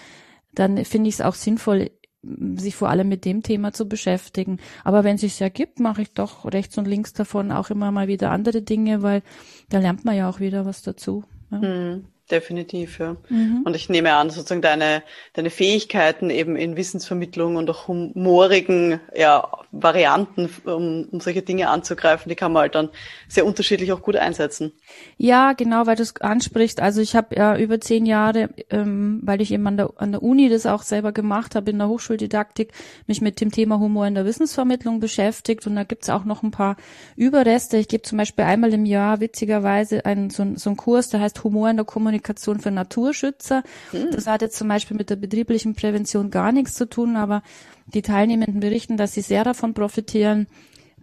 dann 0.54 0.84
finde 0.84 1.08
ich 1.08 1.16
es 1.16 1.20
auch 1.20 1.34
sinnvoll, 1.34 1.90
sich 2.22 2.74
vor 2.74 2.88
allem 2.88 3.08
mit 3.08 3.24
dem 3.24 3.42
Thema 3.42 3.72
zu 3.72 3.88
beschäftigen. 3.88 4.58
Aber 4.84 5.04
wenn 5.04 5.14
es 5.16 5.20
sich 5.20 5.40
ergibt, 5.40 5.80
mache 5.80 6.02
ich 6.02 6.12
doch 6.12 6.44
rechts 6.46 6.76
und 6.78 6.88
links 6.88 7.12
davon 7.12 7.52
auch 7.52 7.70
immer 7.70 7.90
mal 7.92 8.08
wieder 8.08 8.30
andere 8.30 8.62
Dinge, 8.62 9.02
weil 9.02 9.22
da 9.68 9.78
lernt 9.78 10.04
man 10.04 10.16
ja 10.16 10.28
auch 10.28 10.40
wieder 10.40 10.66
was 10.66 10.82
dazu. 10.82 11.24
Ja. 11.50 11.60
Hm. 11.60 12.04
Definitiv, 12.30 12.98
ja. 12.98 13.16
Mhm. 13.30 13.62
Und 13.64 13.74
ich 13.74 13.88
nehme 13.88 14.12
an, 14.12 14.28
sozusagen 14.28 14.60
deine, 14.60 15.02
deine 15.32 15.48
Fähigkeiten 15.48 16.28
eben 16.28 16.56
in 16.56 16.76
Wissensvermittlung 16.76 17.56
und 17.56 17.70
auch 17.70 17.88
humorigen 17.88 19.00
ja, 19.16 19.48
Varianten, 19.72 20.50
um, 20.64 21.08
um 21.10 21.20
solche 21.20 21.40
Dinge 21.40 21.70
anzugreifen, 21.70 22.28
die 22.28 22.34
kann 22.34 22.52
man 22.52 22.62
halt 22.62 22.74
dann 22.74 22.90
sehr 23.28 23.46
unterschiedlich 23.46 23.92
auch 23.92 24.02
gut 24.02 24.16
einsetzen. 24.16 24.72
Ja, 25.16 25.54
genau, 25.54 25.86
weil 25.86 25.96
du 25.96 26.02
es 26.02 26.20
ansprichst. 26.20 26.80
Also 26.80 27.00
ich 27.00 27.16
habe 27.16 27.34
ja 27.34 27.56
über 27.56 27.80
zehn 27.80 28.04
Jahre, 28.04 28.50
ähm, 28.68 29.20
weil 29.22 29.40
ich 29.40 29.50
eben 29.50 29.66
an 29.66 29.78
der, 29.78 29.90
an 29.96 30.12
der 30.12 30.22
Uni 30.22 30.50
das 30.50 30.66
auch 30.66 30.82
selber 30.82 31.12
gemacht 31.12 31.54
habe, 31.54 31.70
in 31.70 31.78
der 31.78 31.88
Hochschuldidaktik, 31.88 32.72
mich 33.06 33.22
mit 33.22 33.40
dem 33.40 33.50
Thema 33.50 33.78
Humor 33.78 34.06
in 34.06 34.14
der 34.14 34.26
Wissensvermittlung 34.26 35.00
beschäftigt. 35.00 35.66
Und 35.66 35.76
da 35.76 35.84
gibt's 35.84 36.10
auch 36.10 36.26
noch 36.26 36.42
ein 36.42 36.50
paar 36.50 36.76
Überreste. 37.16 37.78
Ich 37.78 37.88
gebe 37.88 38.02
zum 38.02 38.18
Beispiel 38.18 38.44
einmal 38.44 38.74
im 38.74 38.84
Jahr 38.84 39.20
witzigerweise 39.20 40.04
einen, 40.04 40.28
so, 40.28 40.44
so 40.56 40.68
einen 40.68 40.76
Kurs, 40.76 41.08
der 41.08 41.20
heißt 41.20 41.42
Humor 41.42 41.70
in 41.70 41.76
der 41.76 41.86
Kommunikation 41.86 42.17
Kommunikation 42.18 42.60
für 42.60 42.70
Naturschützer. 42.70 43.62
Mhm. 43.92 44.10
Das 44.12 44.26
hat 44.26 44.42
jetzt 44.42 44.56
zum 44.56 44.68
Beispiel 44.68 44.96
mit 44.96 45.10
der 45.10 45.16
betrieblichen 45.16 45.74
Prävention 45.74 46.30
gar 46.30 46.52
nichts 46.52 46.74
zu 46.74 46.88
tun, 46.88 47.16
aber 47.16 47.42
die 47.86 48.02
Teilnehmenden 48.02 48.60
berichten, 48.60 48.96
dass 48.96 49.14
sie 49.14 49.22
sehr 49.22 49.44
davon 49.44 49.74
profitieren, 49.74 50.46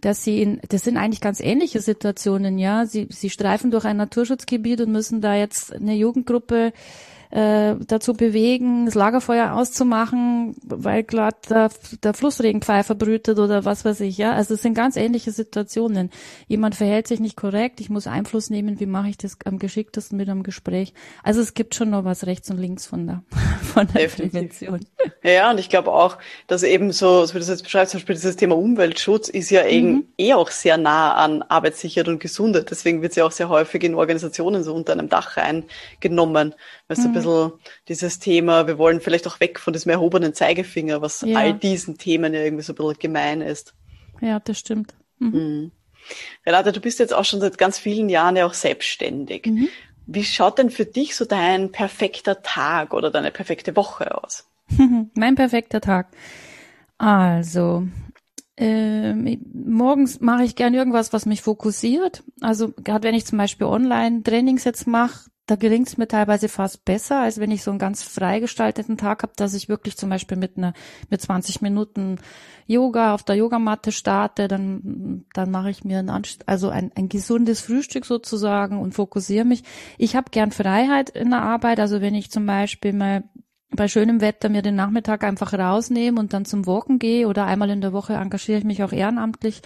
dass 0.00 0.22
sie 0.22 0.42
in, 0.42 0.60
das 0.68 0.84
sind 0.84 0.96
eigentlich 0.96 1.20
ganz 1.20 1.40
ähnliche 1.40 1.80
Situationen, 1.80 2.58
ja. 2.58 2.86
Sie, 2.86 3.08
sie 3.10 3.30
streifen 3.30 3.70
durch 3.70 3.84
ein 3.84 3.96
Naturschutzgebiet 3.96 4.80
und 4.82 4.92
müssen 4.92 5.20
da 5.20 5.34
jetzt 5.34 5.72
eine 5.74 5.94
Jugendgruppe 5.94 6.72
äh, 7.30 7.74
dazu 7.86 8.14
bewegen, 8.14 8.86
das 8.86 8.94
Lagerfeuer 8.94 9.52
auszumachen, 9.52 10.56
weil 10.64 11.02
gerade 11.02 11.36
der, 11.48 11.70
der 12.02 12.14
Flussregenpfeifer 12.14 12.94
brütet 12.94 13.38
oder 13.38 13.64
was 13.64 13.84
weiß 13.84 14.00
ich, 14.00 14.18
ja. 14.18 14.32
Also 14.32 14.54
es 14.54 14.62
sind 14.62 14.74
ganz 14.74 14.96
ähnliche 14.96 15.32
Situationen. 15.32 16.10
Jemand 16.46 16.74
verhält 16.74 17.08
sich 17.08 17.20
nicht 17.20 17.36
korrekt, 17.36 17.80
ich 17.80 17.90
muss 17.90 18.06
Einfluss 18.06 18.50
nehmen, 18.50 18.80
wie 18.80 18.86
mache 18.86 19.08
ich 19.08 19.18
das 19.18 19.38
am 19.44 19.58
geschicktesten 19.58 20.16
mit 20.16 20.28
einem 20.28 20.42
Gespräch. 20.42 20.92
Also 21.22 21.40
es 21.40 21.54
gibt 21.54 21.74
schon 21.74 21.90
noch 21.90 22.04
was 22.04 22.26
rechts 22.26 22.50
und 22.50 22.58
links 22.58 22.86
von 22.86 23.06
der, 23.06 23.22
von 23.62 23.88
der 23.94 24.08
Prävention. 24.08 24.80
Ja, 25.22 25.50
und 25.50 25.58
ich 25.58 25.68
glaube 25.68 25.92
auch, 25.92 26.18
dass 26.46 26.62
eben 26.62 26.92
so, 26.92 27.24
so 27.24 27.34
wie 27.34 27.38
du 27.38 27.40
das 27.40 27.48
jetzt 27.48 27.64
beschreibst, 27.64 27.92
zum 27.92 28.00
Beispiel 28.00 28.14
dieses 28.14 28.36
Thema 28.36 28.56
Umweltschutz 28.56 29.28
ist 29.28 29.50
ja 29.50 29.62
mhm. 29.64 30.06
eh 30.18 30.34
auch 30.34 30.50
sehr 30.50 30.76
nah 30.76 31.14
an 31.14 31.42
Arbeitssicherheit 31.42 32.08
und 32.08 32.20
Gesundheit. 32.20 32.70
Deswegen 32.70 33.02
wird 33.02 33.14
sie 33.14 33.20
ja 33.20 33.26
auch 33.26 33.32
sehr 33.32 33.48
häufig 33.48 33.82
in 33.82 33.94
Organisationen 33.94 34.62
so 34.62 34.74
unter 34.74 34.92
einem 34.92 35.08
Dach 35.08 35.36
reingenommen. 35.36 36.54
Weißt 36.88 37.00
mhm. 37.00 37.06
Bisschen 37.18 37.52
dieses 37.88 38.18
Thema, 38.18 38.66
wir 38.66 38.78
wollen 38.78 39.00
vielleicht 39.00 39.26
auch 39.26 39.40
weg 39.40 39.58
von 39.58 39.72
diesem 39.72 39.90
erhobenen 39.90 40.34
Zeigefinger, 40.34 41.02
was 41.02 41.22
ja. 41.22 41.38
all 41.38 41.54
diesen 41.54 41.98
Themen 41.98 42.34
ja 42.34 42.40
irgendwie 42.40 42.62
so 42.62 42.72
ein 42.72 42.76
bisschen 42.76 42.98
gemein 42.98 43.40
ist. 43.40 43.74
Ja, 44.20 44.40
das 44.40 44.58
stimmt. 44.58 44.94
Mhm. 45.18 45.28
Mhm. 45.28 45.70
Renate, 46.44 46.72
du 46.72 46.80
bist 46.80 46.98
jetzt 46.98 47.14
auch 47.14 47.24
schon 47.24 47.40
seit 47.40 47.58
ganz 47.58 47.78
vielen 47.78 48.08
Jahren 48.08 48.36
ja 48.36 48.46
auch 48.46 48.54
selbstständig. 48.54 49.46
Mhm. 49.46 49.68
Wie 50.06 50.24
schaut 50.24 50.58
denn 50.58 50.70
für 50.70 50.86
dich 50.86 51.16
so 51.16 51.24
dein 51.24 51.72
perfekter 51.72 52.42
Tag 52.42 52.94
oder 52.94 53.10
deine 53.10 53.32
perfekte 53.32 53.74
Woche 53.74 54.22
aus? 54.22 54.48
mein 55.14 55.34
perfekter 55.34 55.80
Tag. 55.80 56.08
Also, 56.98 57.86
ähm, 58.56 59.38
morgens 59.52 60.20
mache 60.20 60.44
ich 60.44 60.56
gern 60.56 60.74
irgendwas, 60.74 61.12
was 61.12 61.26
mich 61.26 61.42
fokussiert. 61.42 62.22
Also 62.40 62.72
gerade 62.72 63.06
wenn 63.06 63.14
ich 63.14 63.26
zum 63.26 63.38
Beispiel 63.38 63.66
Online-Trainings 63.66 64.64
jetzt 64.64 64.86
mache, 64.86 65.28
da 65.46 65.54
gelingt 65.54 65.86
es 65.86 65.96
mir 65.96 66.08
teilweise 66.08 66.48
fast 66.48 66.84
besser, 66.84 67.20
als 67.20 67.38
wenn 67.38 67.52
ich 67.52 67.62
so 67.62 67.70
einen 67.70 67.78
ganz 67.78 68.02
freigestalteten 68.02 68.96
Tag 68.96 69.22
habe, 69.22 69.32
dass 69.36 69.54
ich 69.54 69.68
wirklich 69.68 69.96
zum 69.96 70.10
Beispiel 70.10 70.36
mit 70.36 70.56
einer 70.56 70.72
mit 71.08 71.20
20 71.20 71.62
Minuten 71.62 72.18
Yoga 72.66 73.14
auf 73.14 73.22
der 73.22 73.36
Yogamatte 73.36 73.92
starte, 73.92 74.48
dann 74.48 75.24
dann 75.34 75.50
mache 75.50 75.70
ich 75.70 75.84
mir 75.84 76.00
ein 76.00 76.10
also 76.46 76.68
ein, 76.68 76.90
ein 76.96 77.08
gesundes 77.08 77.60
Frühstück 77.60 78.04
sozusagen 78.04 78.80
und 78.80 78.92
fokussiere 78.92 79.44
mich. 79.44 79.62
Ich 79.98 80.16
habe 80.16 80.30
gern 80.32 80.50
Freiheit 80.50 81.10
in 81.10 81.30
der 81.30 81.42
Arbeit, 81.42 81.78
also 81.78 82.00
wenn 82.00 82.16
ich 82.16 82.30
zum 82.30 82.44
Beispiel 82.44 82.92
mal 82.92 83.22
bei 83.70 83.86
schönem 83.88 84.20
Wetter 84.20 84.48
mir 84.48 84.62
den 84.62 84.74
Nachmittag 84.74 85.22
einfach 85.22 85.52
rausnehme 85.52 86.18
und 86.18 86.32
dann 86.32 86.44
zum 86.44 86.66
Walken 86.66 86.98
gehe 86.98 87.28
oder 87.28 87.46
einmal 87.46 87.70
in 87.70 87.80
der 87.80 87.92
Woche 87.92 88.14
engagiere 88.14 88.58
ich 88.58 88.64
mich 88.64 88.82
auch 88.82 88.92
ehrenamtlich, 88.92 89.62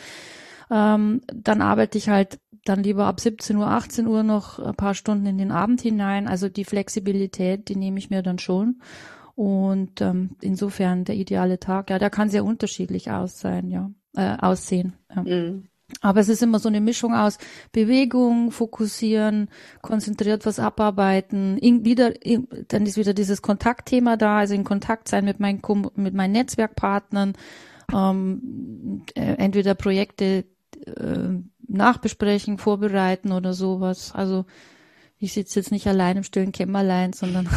ähm, 0.70 1.22
dann 1.26 1.62
arbeite 1.62 1.96
ich 1.96 2.08
halt 2.08 2.38
dann 2.70 2.84
lieber 2.84 3.06
ab 3.06 3.20
17 3.20 3.56
Uhr, 3.56 3.66
18 3.66 4.06
Uhr 4.06 4.22
noch 4.22 4.58
ein 4.58 4.74
paar 4.74 4.94
Stunden 4.94 5.26
in 5.26 5.38
den 5.38 5.50
Abend 5.50 5.80
hinein. 5.80 6.28
Also 6.28 6.48
die 6.48 6.64
Flexibilität, 6.64 7.68
die 7.68 7.76
nehme 7.76 7.98
ich 7.98 8.10
mir 8.10 8.22
dann 8.22 8.38
schon. 8.38 8.80
Und 9.34 10.00
ähm, 10.00 10.36
insofern 10.40 11.04
der 11.04 11.16
ideale 11.16 11.58
Tag, 11.58 11.90
ja, 11.90 11.98
der 11.98 12.10
kann 12.10 12.28
sehr 12.28 12.44
unterschiedlich 12.44 13.10
aus 13.10 13.40
sein, 13.40 13.70
ja, 13.70 13.90
äh, 14.14 14.36
aussehen. 14.38 14.94
Ja. 15.14 15.22
Mhm. 15.22 15.64
Aber 16.00 16.20
es 16.20 16.28
ist 16.28 16.42
immer 16.42 16.60
so 16.60 16.68
eine 16.68 16.80
Mischung 16.80 17.14
aus 17.14 17.38
Bewegung, 17.72 18.52
fokussieren, 18.52 19.48
konzentriert 19.82 20.46
was 20.46 20.60
abarbeiten, 20.60 21.58
in, 21.58 21.84
wieder, 21.84 22.24
in, 22.24 22.46
dann 22.68 22.86
ist 22.86 22.96
wieder 22.96 23.12
dieses 23.12 23.42
Kontaktthema 23.42 24.16
da, 24.16 24.38
also 24.38 24.54
in 24.54 24.62
Kontakt 24.62 25.08
sein 25.08 25.24
mit 25.24 25.40
meinen, 25.40 25.60
mit 25.96 26.14
meinen 26.14 26.32
Netzwerkpartnern, 26.32 27.32
ähm, 27.92 29.02
äh, 29.14 29.34
entweder 29.34 29.74
Projekte 29.74 30.44
äh, 30.86 31.28
nachbesprechen, 31.70 32.58
vorbereiten 32.58 33.32
oder 33.32 33.52
sowas. 33.52 34.12
Also 34.14 34.44
ich 35.18 35.34
sitze 35.34 35.60
jetzt 35.60 35.70
nicht 35.70 35.86
allein 35.86 36.16
im 36.16 36.22
stillen 36.22 36.52
Kämmerlein, 36.52 37.12
sondern 37.12 37.48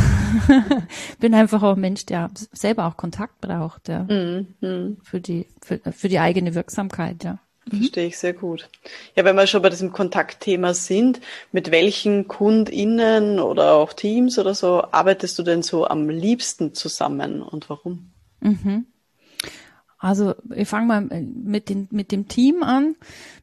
bin 1.20 1.34
einfach 1.34 1.64
auch 1.64 1.76
ein 1.76 1.82
Mensch, 1.82 2.06
der 2.06 2.30
selber 2.52 2.86
auch 2.88 2.98
Kontakt 2.98 3.40
braucht, 3.40 3.88
ja. 3.88 4.04
Mhm. 4.04 4.98
Für 5.02 5.22
die, 5.22 5.48
für, 5.62 5.80
für 5.92 6.10
die 6.10 6.20
eigene 6.20 6.56
Wirksamkeit, 6.56 7.24
ja. 7.24 7.40
Mhm. 7.72 7.78
Verstehe 7.78 8.08
ich 8.08 8.18
sehr 8.18 8.34
gut. 8.34 8.70
Ja, 9.16 9.24
wenn 9.24 9.38
wir 9.38 9.48
schon 9.48 9.62
bei 9.62 9.70
diesem 9.70 9.94
Kontaktthema 9.94 10.74
sind, 10.74 11.22
mit 11.54 11.72
welchen 11.72 12.28
KundInnen 12.28 13.40
oder 13.40 13.74
auch 13.74 13.94
Teams 13.94 14.38
oder 14.38 14.54
so 14.54 14.84
arbeitest 14.92 15.40
du 15.40 15.44
denn 15.44 15.64
so 15.64 15.88
am 15.88 16.10
liebsten 16.10 16.74
zusammen 16.74 17.42
und 17.42 17.70
warum? 17.70 18.12
Mhm. 18.42 18.88
Also 20.04 20.36
ich 20.54 20.68
fange 20.68 20.88
mal 20.88 21.02
mit, 21.02 21.70
den, 21.70 21.88
mit 21.90 22.12
dem 22.12 22.28
Team 22.28 22.62
an. 22.62 22.98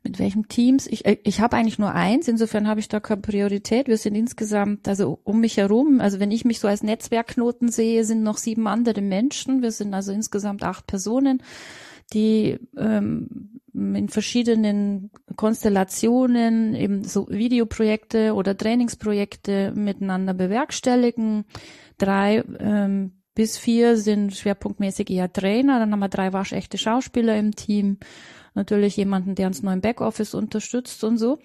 Mit 0.05 0.19
welchen 0.19 0.47
Teams? 0.47 0.87
Ich, 0.87 1.07
äh, 1.07 1.17
ich 1.23 1.41
habe 1.41 1.57
eigentlich 1.57 1.79
nur 1.79 1.95
eins, 1.95 2.29
insofern 2.29 2.69
habe 2.69 2.81
ich 2.81 2.89
da 2.89 3.01
keine 3.01 3.23
Priorität. 3.23 3.89
Wir 3.89 3.97
sind 3.97 4.15
insgesamt, 4.15 4.87
also 4.87 5.21
um 5.25 5.41
mich 5.41 5.57
herum, 5.57 6.03
also 6.03 6.21
wenn 6.21 6.31
ich 6.31 6.45
mich 6.45 6.61
so 6.61 6.69
als 6.69 6.83
Netzwerkknoten 6.83 7.71
sehe, 7.71 8.05
sind 8.05 8.23
noch 8.23 8.37
sieben 8.37 8.67
andere 8.67 9.01
Menschen. 9.01 9.63
Wir 9.63 9.73
sind 9.73 9.95
also 9.95 10.13
insgesamt 10.13 10.63
acht 10.63 10.87
Personen, 10.87 11.43
die 12.13 12.59
ähm, 12.77 13.63
in 13.73 14.11
verschiedenen 14.11 15.11
Konstellationen 15.37 16.75
eben 16.75 17.05
so 17.05 17.27
Videoprojekte 17.31 18.35
oder 18.35 18.55
Trainingsprojekte 18.55 19.73
miteinander 19.75 20.35
bewerkstelligen. 20.35 21.47
Drei 21.97 22.45
ähm, 22.59 23.13
bis 23.41 23.57
vier 23.57 23.97
sind 23.97 24.37
schwerpunktmäßig 24.37 25.09
eher 25.09 25.33
Trainer. 25.33 25.79
Dann 25.79 25.91
haben 25.93 26.01
wir 26.01 26.11
drei 26.11 26.35
waschechte 26.35 26.77
Schauspieler 26.77 27.39
im 27.39 27.57
Team. 27.57 27.97
Natürlich 28.55 28.99
jemanden, 28.99 29.35
der 29.35 29.47
uns 29.47 29.63
neu 29.63 29.73
im 29.73 29.81
Backoffice 29.81 30.35
unterstützt 30.35 31.03
und 31.05 31.17
so. 31.17 31.39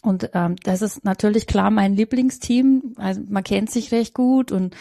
Und 0.00 0.30
ähm, 0.32 0.56
das 0.62 0.80
ist 0.80 1.04
natürlich 1.04 1.46
klar 1.46 1.70
mein 1.70 1.94
Lieblingsteam. 1.94 2.94
Also 2.96 3.20
man 3.28 3.44
kennt 3.44 3.70
sich 3.70 3.92
recht 3.92 4.14
gut 4.14 4.50
und 4.50 4.74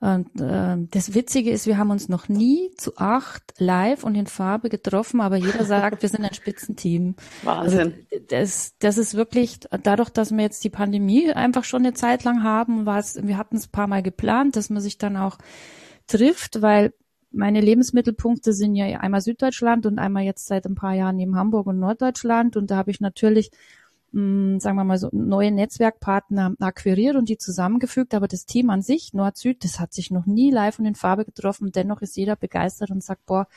und 0.00 0.38
äh, 0.38 0.76
das 0.90 1.14
Witzige 1.14 1.50
ist, 1.50 1.66
wir 1.66 1.78
haben 1.78 1.90
uns 1.90 2.08
noch 2.08 2.28
nie 2.28 2.72
zu 2.76 2.96
acht 2.96 3.54
live 3.58 4.02
und 4.02 4.16
in 4.16 4.26
Farbe 4.26 4.68
getroffen, 4.70 5.20
aber 5.20 5.36
jeder 5.36 5.64
sagt, 5.64 6.02
wir 6.02 6.08
sind 6.08 6.24
ein 6.24 6.34
Spitzenteam. 6.34 7.14
Wahnsinn. 7.44 7.94
Also 8.12 8.24
das, 8.28 8.74
das 8.80 8.98
ist 8.98 9.14
wirklich, 9.14 9.60
dadurch, 9.84 10.10
dass 10.10 10.32
wir 10.32 10.42
jetzt 10.42 10.64
die 10.64 10.70
Pandemie 10.70 11.32
einfach 11.32 11.62
schon 11.62 11.82
eine 11.82 11.94
Zeit 11.94 12.24
lang 12.24 12.42
haben, 12.42 12.84
war 12.84 12.98
es, 12.98 13.16
wir 13.24 13.38
hatten 13.38 13.56
es 13.56 13.68
ein 13.68 13.72
paar 13.72 13.86
Mal 13.86 14.02
geplant, 14.02 14.56
dass 14.56 14.68
man 14.70 14.82
sich 14.82 14.98
dann 14.98 15.16
auch 15.16 15.38
trifft, 16.06 16.62
weil 16.62 16.92
meine 17.30 17.60
Lebensmittelpunkte 17.60 18.52
sind 18.52 18.76
ja 18.76 18.86
einmal 19.00 19.20
Süddeutschland 19.20 19.86
und 19.86 19.98
einmal 19.98 20.22
jetzt 20.22 20.46
seit 20.46 20.66
ein 20.66 20.76
paar 20.76 20.94
Jahren 20.94 21.16
neben 21.16 21.36
Hamburg 21.36 21.66
und 21.66 21.80
Norddeutschland. 21.80 22.56
Und 22.56 22.70
da 22.70 22.76
habe 22.76 22.90
ich 22.90 23.00
natürlich 23.00 23.50
mh, 24.14 24.60
sagen 24.60 24.76
wir 24.76 24.84
mal 24.84 24.98
so, 24.98 25.08
neue 25.12 25.50
Netzwerkpartner 25.50 26.54
akquiriert 26.60 27.16
und 27.16 27.28
die 27.28 27.38
zusammengefügt. 27.38 28.14
Aber 28.14 28.28
das 28.28 28.46
Team 28.46 28.70
an 28.70 28.82
sich, 28.82 29.12
Nord-Süd, 29.12 29.64
das 29.64 29.80
hat 29.80 29.92
sich 29.92 30.10
noch 30.10 30.26
nie 30.26 30.50
live 30.50 30.78
und 30.78 30.86
in 30.86 30.94
Farbe 30.94 31.24
getroffen. 31.24 31.72
Dennoch 31.72 32.00
ist 32.00 32.16
jeder 32.16 32.36
begeistert 32.36 32.90
und 32.90 33.02
sagt, 33.02 33.26
boah, 33.26 33.48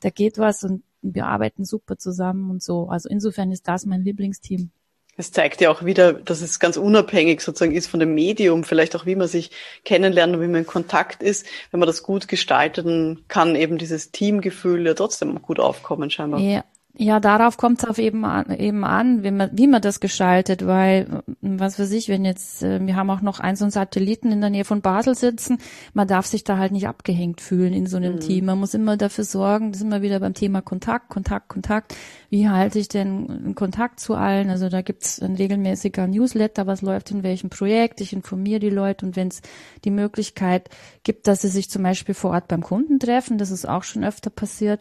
da 0.00 0.10
geht 0.10 0.38
was 0.38 0.64
und 0.64 0.82
wir 1.02 1.26
arbeiten 1.26 1.64
super 1.64 1.98
zusammen 1.98 2.50
und 2.50 2.62
so. 2.62 2.88
Also 2.88 3.08
insofern 3.08 3.52
ist 3.52 3.68
das 3.68 3.86
mein 3.86 4.02
Lieblingsteam. 4.02 4.70
Es 5.16 5.32
zeigt 5.32 5.60
ja 5.60 5.70
auch 5.70 5.84
wieder, 5.84 6.12
dass 6.12 6.42
es 6.42 6.60
ganz 6.60 6.76
unabhängig 6.76 7.40
sozusagen 7.40 7.74
ist 7.74 7.86
von 7.86 8.00
dem 8.00 8.14
Medium, 8.14 8.64
vielleicht 8.64 8.94
auch 8.96 9.06
wie 9.06 9.16
man 9.16 9.28
sich 9.28 9.50
kennenlernt 9.84 10.34
und 10.34 10.42
wie 10.42 10.48
man 10.48 10.60
in 10.60 10.66
Kontakt 10.66 11.22
ist. 11.22 11.46
Wenn 11.70 11.80
man 11.80 11.86
das 11.86 12.02
gut 12.02 12.28
gestalten 12.28 13.24
kann, 13.28 13.56
eben 13.56 13.78
dieses 13.78 14.10
Teamgefühl 14.10 14.84
ja 14.86 14.94
trotzdem 14.94 15.40
gut 15.40 15.58
aufkommen 15.58 16.10
scheinbar. 16.10 16.40
Ja, 16.40 16.64
ja, 16.98 17.20
darauf 17.20 17.58
kommt 17.58 17.82
es 17.82 17.88
auf 17.88 17.98
eben 17.98 18.24
an, 18.24 18.50
eben 18.58 18.82
an, 18.82 19.22
wie 19.22 19.30
man, 19.30 19.50
wie 19.52 19.66
man 19.66 19.82
das 19.82 20.00
gestaltet, 20.00 20.66
weil, 20.66 21.22
was 21.42 21.78
weiß 21.78 21.92
ich, 21.92 22.08
wenn 22.08 22.24
jetzt, 22.24 22.62
äh, 22.62 22.84
wir 22.84 22.96
haben 22.96 23.10
auch 23.10 23.20
noch 23.20 23.38
einen 23.38 23.56
so 23.56 23.64
einen 23.64 23.70
Satelliten 23.70 24.32
in 24.32 24.40
der 24.40 24.48
Nähe 24.48 24.64
von 24.64 24.80
Basel 24.80 25.14
sitzen, 25.14 25.58
man 25.92 26.08
darf 26.08 26.24
sich 26.24 26.42
da 26.42 26.56
halt 26.56 26.72
nicht 26.72 26.88
abgehängt 26.88 27.42
fühlen 27.42 27.74
in 27.74 27.86
so 27.86 27.98
einem 27.98 28.14
mhm. 28.14 28.20
Team. 28.20 28.46
Man 28.46 28.58
muss 28.58 28.72
immer 28.72 28.96
dafür 28.96 29.24
sorgen, 29.24 29.72
das 29.72 29.82
ist 29.82 29.86
immer 29.86 30.00
wieder 30.00 30.20
beim 30.20 30.32
Thema 30.32 30.62
Kontakt, 30.62 31.10
Kontakt, 31.10 31.48
Kontakt. 31.48 31.94
Wie 32.30 32.48
halte 32.48 32.78
ich 32.78 32.88
denn 32.88 33.54
Kontakt 33.54 34.00
zu 34.00 34.14
allen? 34.14 34.48
Also 34.48 34.70
da 34.70 34.80
gibt's 34.80 35.20
ein 35.20 35.34
regelmäßiger 35.34 36.06
Newsletter, 36.06 36.66
was 36.66 36.80
läuft 36.80 37.10
in 37.10 37.22
welchem 37.22 37.50
Projekt, 37.50 38.00
ich 38.00 38.14
informiere 38.14 38.60
die 38.60 38.70
Leute 38.70 39.04
und 39.04 39.16
wenn 39.16 39.28
es 39.28 39.42
die 39.84 39.90
Möglichkeit 39.90 40.70
gibt, 41.02 41.26
dass 41.26 41.42
sie 41.42 41.48
sich 41.48 41.68
zum 41.68 41.82
Beispiel 41.82 42.14
vor 42.14 42.30
Ort 42.30 42.48
beim 42.48 42.62
Kunden 42.62 42.98
treffen, 42.98 43.36
das 43.36 43.50
ist 43.50 43.68
auch 43.68 43.82
schon 43.82 44.02
öfter 44.02 44.30
passiert, 44.30 44.80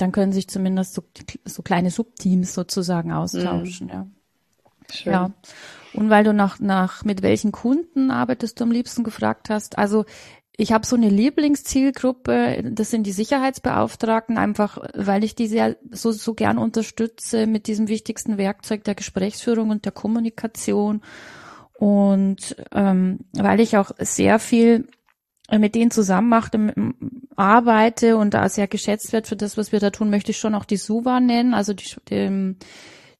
dann 0.00 0.12
können 0.12 0.32
sich 0.32 0.48
zumindest 0.48 0.94
so, 0.94 1.02
so 1.44 1.62
kleine 1.62 1.90
Subteams 1.90 2.54
sozusagen 2.54 3.12
austauschen, 3.12 3.86
mhm. 3.88 3.92
ja. 3.92 4.06
Schön. 4.92 5.12
Ja. 5.12 5.30
Und 5.92 6.10
weil 6.10 6.24
du 6.24 6.32
nach, 6.32 6.58
nach 6.58 7.04
mit 7.04 7.22
welchen 7.22 7.52
Kunden 7.52 8.10
arbeitest 8.10 8.58
du 8.58 8.64
am 8.64 8.72
liebsten 8.72 9.04
gefragt 9.04 9.50
hast, 9.50 9.78
also 9.78 10.04
ich 10.56 10.72
habe 10.72 10.84
so 10.84 10.94
eine 10.94 11.08
Lieblingszielgruppe, 11.08 12.62
das 12.72 12.90
sind 12.90 13.06
die 13.06 13.12
Sicherheitsbeauftragten, 13.12 14.36
einfach 14.36 14.78
weil 14.94 15.24
ich 15.24 15.34
die 15.34 15.46
sehr 15.46 15.76
so, 15.90 16.12
so 16.12 16.34
gern 16.34 16.58
unterstütze 16.58 17.46
mit 17.46 17.66
diesem 17.66 17.88
wichtigsten 17.88 18.36
Werkzeug 18.36 18.84
der 18.84 18.94
Gesprächsführung 18.94 19.70
und 19.70 19.84
der 19.84 19.92
Kommunikation 19.92 21.00
Und 21.80 22.56
ähm, 22.72 23.20
weil 23.32 23.58
ich 23.58 23.78
auch 23.78 23.92
sehr 23.98 24.38
viel 24.38 24.86
mit 25.58 25.74
denen 25.74 25.90
zusammen 25.90 26.28
mache, 26.28 26.72
arbeite 27.36 28.16
und 28.16 28.34
da 28.34 28.48
sehr 28.48 28.68
geschätzt 28.68 29.12
wird 29.12 29.26
für 29.26 29.36
das, 29.36 29.56
was 29.56 29.72
wir 29.72 29.80
da 29.80 29.90
tun, 29.90 30.10
möchte 30.10 30.30
ich 30.30 30.38
schon 30.38 30.54
auch 30.54 30.64
die 30.64 30.76
SUVA 30.76 31.20
nennen, 31.20 31.54
also 31.54 31.74
die, 31.74 31.84
die, 32.08 32.56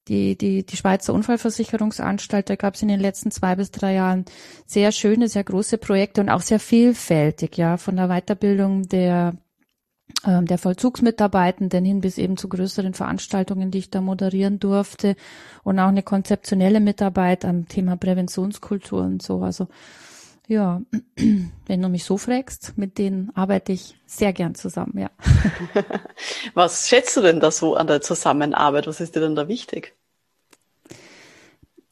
die, 0.09 0.37
die, 0.37 0.65
die 0.65 0.77
Schweizer 0.77 1.13
Unfallversicherungsanstalt. 1.15 2.49
Da 2.49 2.57
gab 2.57 2.75
es 2.75 2.83
in 2.83 2.89
den 2.89 3.01
letzten 3.01 3.31
zwei 3.31 3.57
bis 3.57 3.71
drei 3.71 3.95
Jahren 3.95 4.25
sehr 4.67 4.93
schöne, 4.93 5.29
sehr 5.29 5.45
große 5.45 5.79
Projekte 5.79 6.21
und 6.21 6.29
auch 6.29 6.43
sehr 6.43 6.61
vielfältig, 6.61 7.57
ja, 7.57 7.77
von 7.77 7.97
der 7.97 8.09
Weiterbildung 8.09 8.89
der 8.89 9.35
ähm, 10.27 10.47
der 10.47 10.59
Vollzugsmitarbeitenden 10.59 11.85
hin 11.85 12.01
bis 12.01 12.19
eben 12.19 12.37
zu 12.37 12.49
größeren 12.49 12.95
Veranstaltungen, 12.95 13.71
die 13.71 13.79
ich 13.79 13.91
da 13.91 14.01
moderieren 14.01 14.59
durfte 14.59 15.17
und 15.63 15.79
auch 15.79 15.89
eine 15.89 16.03
konzeptionelle 16.03 16.81
Mitarbeit 16.81 17.45
am 17.45 17.69
Thema 17.69 17.97
Präventionskultur 17.97 19.03
und 19.03 19.23
so. 19.23 19.43
Also 19.43 19.69
ja, 20.51 20.83
wenn 21.67 21.81
du 21.81 21.89
mich 21.89 22.05
so 22.05 22.19
fragst, 22.19 22.77
mit 22.77 22.99
denen 22.99 23.31
arbeite 23.37 23.71
ich 23.71 23.97
sehr 24.05 24.33
gern 24.33 24.57
zusammen, 24.57 24.99
ja. 24.99 25.11
Was 26.55 26.89
schätzt 26.89 27.17
du 27.17 27.21
denn 27.21 27.39
da 27.39 27.53
so 27.53 27.77
an 27.77 27.87
der 27.87 28.01
Zusammenarbeit? 28.01 28.89
Was 28.89 29.01
ist 29.01 29.15
dir 29.15 29.21
denn 29.21 29.37
da 29.37 29.47
wichtig? 29.47 29.95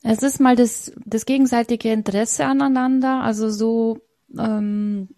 Es 0.02 0.24
ist 0.24 0.40
mal 0.40 0.56
das, 0.56 0.90
das 1.04 1.24
gegenseitige 1.24 1.92
Interesse 1.92 2.46
aneinander, 2.46 3.22
also 3.22 3.48
so 3.48 4.00
ähm, 4.36 5.08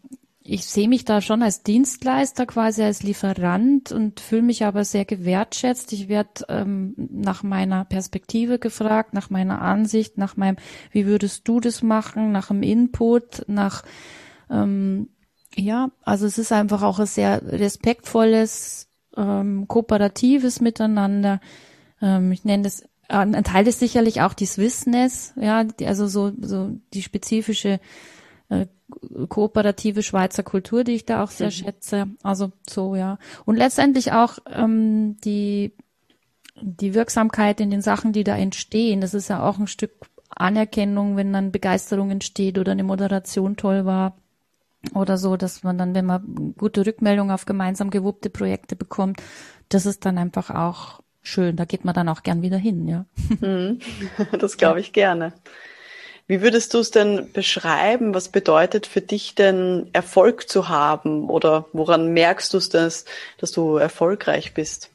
ich 0.42 0.64
sehe 0.64 0.88
mich 0.88 1.04
da 1.04 1.20
schon 1.20 1.42
als 1.42 1.62
Dienstleister, 1.62 2.46
quasi 2.46 2.82
als 2.82 3.02
Lieferant 3.02 3.92
und 3.92 4.20
fühle 4.20 4.42
mich 4.42 4.64
aber 4.64 4.84
sehr 4.84 5.04
gewertschätzt. 5.04 5.92
Ich 5.92 6.08
werde 6.08 6.46
ähm, 6.48 6.94
nach 6.96 7.42
meiner 7.42 7.84
Perspektive 7.84 8.58
gefragt, 8.58 9.12
nach 9.12 9.28
meiner 9.28 9.60
Ansicht, 9.60 10.16
nach 10.16 10.36
meinem, 10.36 10.56
wie 10.92 11.06
würdest 11.06 11.46
du 11.46 11.60
das 11.60 11.82
machen, 11.82 12.32
nach 12.32 12.48
dem 12.48 12.62
Input, 12.62 13.44
nach 13.48 13.82
ähm, 14.48 15.10
ja, 15.56 15.90
also 16.04 16.26
es 16.26 16.38
ist 16.38 16.52
einfach 16.52 16.82
auch 16.82 16.98
ein 16.98 17.06
sehr 17.06 17.42
respektvolles, 17.42 18.88
ähm, 19.16 19.66
kooperatives 19.68 20.60
Miteinander. 20.60 21.40
Ähm, 22.00 22.32
ich 22.32 22.44
nenne 22.44 22.62
das, 22.62 22.82
äh, 23.08 23.16
ein 23.16 23.44
Teil 23.44 23.66
ist 23.66 23.80
sicherlich 23.80 24.22
auch 24.22 24.34
die 24.34 24.46
Swissness, 24.46 25.34
ja, 25.36 25.64
die, 25.64 25.86
also 25.86 26.06
so, 26.06 26.32
so 26.40 26.70
die 26.94 27.02
spezifische 27.02 27.80
äh, 28.50 28.66
kooperative 29.28 30.02
Schweizer 30.02 30.42
Kultur, 30.42 30.84
die 30.84 30.92
ich 30.92 31.06
da 31.06 31.22
auch 31.22 31.30
sehr 31.30 31.48
mhm. 31.48 31.52
schätze. 31.52 32.08
Also 32.22 32.52
so, 32.68 32.94
ja. 32.94 33.18
Und 33.44 33.56
letztendlich 33.56 34.12
auch 34.12 34.38
ähm, 34.50 35.16
die, 35.24 35.72
die 36.60 36.94
Wirksamkeit 36.94 37.60
in 37.60 37.70
den 37.70 37.82
Sachen, 37.82 38.12
die 38.12 38.24
da 38.24 38.36
entstehen. 38.36 39.00
Das 39.00 39.14
ist 39.14 39.28
ja 39.28 39.42
auch 39.42 39.58
ein 39.58 39.66
Stück 39.66 39.92
Anerkennung, 40.28 41.16
wenn 41.16 41.32
dann 41.32 41.52
Begeisterung 41.52 42.10
entsteht 42.10 42.58
oder 42.58 42.72
eine 42.72 42.84
Moderation 42.84 43.56
toll 43.56 43.84
war 43.84 44.16
oder 44.94 45.18
so, 45.18 45.36
dass 45.36 45.62
man 45.62 45.76
dann, 45.76 45.94
wenn 45.94 46.06
man 46.06 46.54
gute 46.56 46.86
Rückmeldungen 46.86 47.32
auf 47.32 47.46
gemeinsam 47.46 47.90
gewuppte 47.90 48.30
Projekte 48.30 48.76
bekommt, 48.76 49.20
das 49.68 49.86
ist 49.86 50.06
dann 50.06 50.18
einfach 50.18 50.50
auch 50.50 51.00
schön. 51.22 51.56
Da 51.56 51.64
geht 51.64 51.84
man 51.84 51.94
dann 51.94 52.08
auch 52.08 52.22
gern 52.22 52.42
wieder 52.42 52.56
hin, 52.56 52.88
ja. 52.88 53.04
Mhm. 53.40 53.78
Das 54.38 54.56
glaube 54.56 54.80
ich 54.80 54.92
gerne. 54.92 55.34
Wie 56.30 56.42
würdest 56.42 56.74
du 56.74 56.78
es 56.78 56.92
denn 56.92 57.32
beschreiben? 57.32 58.14
Was 58.14 58.28
bedeutet 58.28 58.86
für 58.86 59.00
dich 59.00 59.34
denn 59.34 59.88
Erfolg 59.92 60.48
zu 60.48 60.68
haben? 60.68 61.28
Oder 61.28 61.66
woran 61.72 62.12
merkst 62.12 62.54
du 62.54 62.58
es, 62.58 62.68
dass, 62.68 63.04
dass 63.38 63.50
du 63.50 63.78
erfolgreich 63.78 64.54
bist? 64.54 64.90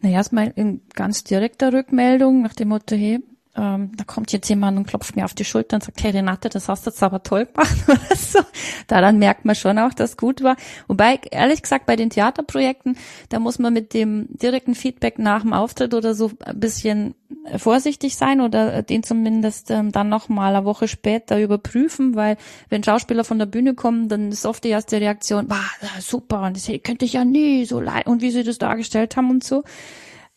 Naja, 0.00 0.16
erstmal 0.16 0.54
in 0.56 0.80
ganz 0.94 1.22
direkter 1.22 1.74
Rückmeldung 1.74 2.40
nach 2.40 2.54
dem 2.54 2.68
Motto, 2.68 2.96
hey, 2.96 3.20
ähm, 3.58 3.90
da 3.96 4.04
kommt 4.04 4.32
jetzt 4.32 4.48
jemand 4.48 4.78
und 4.78 4.86
klopft 4.86 5.16
mir 5.16 5.24
auf 5.24 5.34
die 5.34 5.44
Schulter 5.44 5.76
und 5.76 5.82
sagt, 5.82 6.02
hey 6.02 6.12
Renate, 6.12 6.48
das 6.48 6.68
hast 6.68 6.86
du 6.86 6.90
jetzt 6.90 7.02
aber 7.02 7.22
toll 7.24 7.46
gemacht. 7.46 7.74
so. 8.16 8.38
Daran 8.86 9.18
merkt 9.18 9.44
man 9.44 9.56
schon 9.56 9.78
auch, 9.78 9.92
dass 9.92 10.16
gut 10.16 10.44
war. 10.44 10.56
Wobei, 10.86 11.18
ehrlich 11.30 11.62
gesagt, 11.62 11.86
bei 11.86 11.96
den 11.96 12.10
Theaterprojekten, 12.10 12.96
da 13.30 13.40
muss 13.40 13.58
man 13.58 13.72
mit 13.72 13.94
dem 13.94 14.28
direkten 14.30 14.76
Feedback 14.76 15.18
nach 15.18 15.42
dem 15.42 15.52
Auftritt 15.52 15.92
oder 15.92 16.14
so 16.14 16.30
ein 16.44 16.60
bisschen 16.60 17.14
vorsichtig 17.56 18.16
sein 18.16 18.40
oder 18.40 18.82
den 18.82 19.02
zumindest 19.02 19.70
ähm, 19.70 19.90
dann 19.90 20.08
noch 20.08 20.28
mal 20.28 20.54
eine 20.54 20.64
Woche 20.64 20.86
später 20.86 21.40
überprüfen, 21.40 22.14
weil 22.14 22.36
wenn 22.68 22.84
Schauspieler 22.84 23.24
von 23.24 23.38
der 23.38 23.46
Bühne 23.46 23.74
kommen, 23.74 24.08
dann 24.08 24.30
ist 24.30 24.46
oft 24.46 24.62
die 24.62 24.68
erste 24.68 25.00
Reaktion, 25.00 25.46
wow, 25.48 25.58
super, 26.00 26.42
und 26.42 26.56
das 26.56 26.70
könnte 26.84 27.04
ich 27.04 27.14
ja 27.14 27.24
nie 27.24 27.64
so 27.64 27.80
leid 27.80 28.06
und 28.06 28.22
wie 28.22 28.30
sie 28.30 28.44
das 28.44 28.58
dargestellt 28.58 29.16
haben 29.16 29.30
und 29.30 29.42
so. 29.42 29.64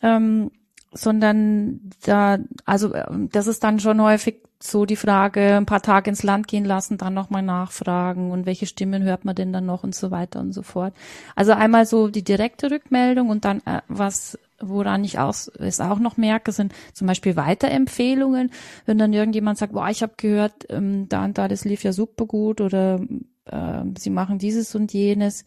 Ähm, 0.02 0.50
sondern 0.92 1.90
da, 2.04 2.38
also 2.64 2.92
das 3.30 3.46
ist 3.46 3.64
dann 3.64 3.80
schon 3.80 4.00
häufig 4.00 4.42
so 4.62 4.84
die 4.84 4.96
Frage, 4.96 5.56
ein 5.56 5.66
paar 5.66 5.82
Tage 5.82 6.10
ins 6.10 6.22
Land 6.22 6.46
gehen 6.46 6.64
lassen, 6.64 6.98
dann 6.98 7.14
nochmal 7.14 7.42
nachfragen 7.42 8.30
und 8.30 8.46
welche 8.46 8.66
Stimmen 8.66 9.02
hört 9.02 9.24
man 9.24 9.34
denn 9.34 9.52
dann 9.52 9.66
noch 9.66 9.82
und 9.82 9.94
so 9.94 10.10
weiter 10.10 10.40
und 10.40 10.52
so 10.52 10.62
fort. 10.62 10.94
Also 11.34 11.52
einmal 11.52 11.84
so 11.84 12.08
die 12.08 12.22
direkte 12.22 12.70
Rückmeldung 12.70 13.28
und 13.28 13.44
dann 13.44 13.58
äh, 13.66 13.80
was, 13.88 14.38
woran 14.60 15.02
ich 15.02 15.18
auch, 15.18 15.34
es 15.58 15.80
auch 15.80 15.98
noch 15.98 16.16
merke, 16.16 16.52
sind 16.52 16.72
zum 16.92 17.08
Beispiel 17.08 17.34
Weiterempfehlungen, 17.34 18.52
wenn 18.86 18.98
dann 18.98 19.12
irgendjemand 19.12 19.58
sagt, 19.58 19.72
boah, 19.72 19.88
ich 19.88 20.02
habe 20.02 20.14
gehört, 20.16 20.66
ähm, 20.68 21.08
da 21.08 21.24
und 21.24 21.38
da, 21.38 21.48
das 21.48 21.64
lief 21.64 21.82
ja 21.82 21.92
super 21.92 22.26
gut 22.26 22.60
oder 22.60 23.00
äh, 23.46 23.82
sie 23.98 24.10
machen 24.10 24.38
dieses 24.38 24.74
und 24.74 24.92
jenes. 24.92 25.44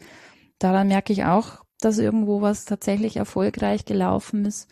Daran 0.60 0.90
merke 0.90 1.14
ich 1.14 1.24
auch, 1.24 1.64
dass 1.80 2.00
irgendwo 2.00 2.42
was 2.42 2.66
tatsächlich 2.66 3.16
erfolgreich 3.18 3.86
gelaufen 3.86 4.46
ist 4.46 4.68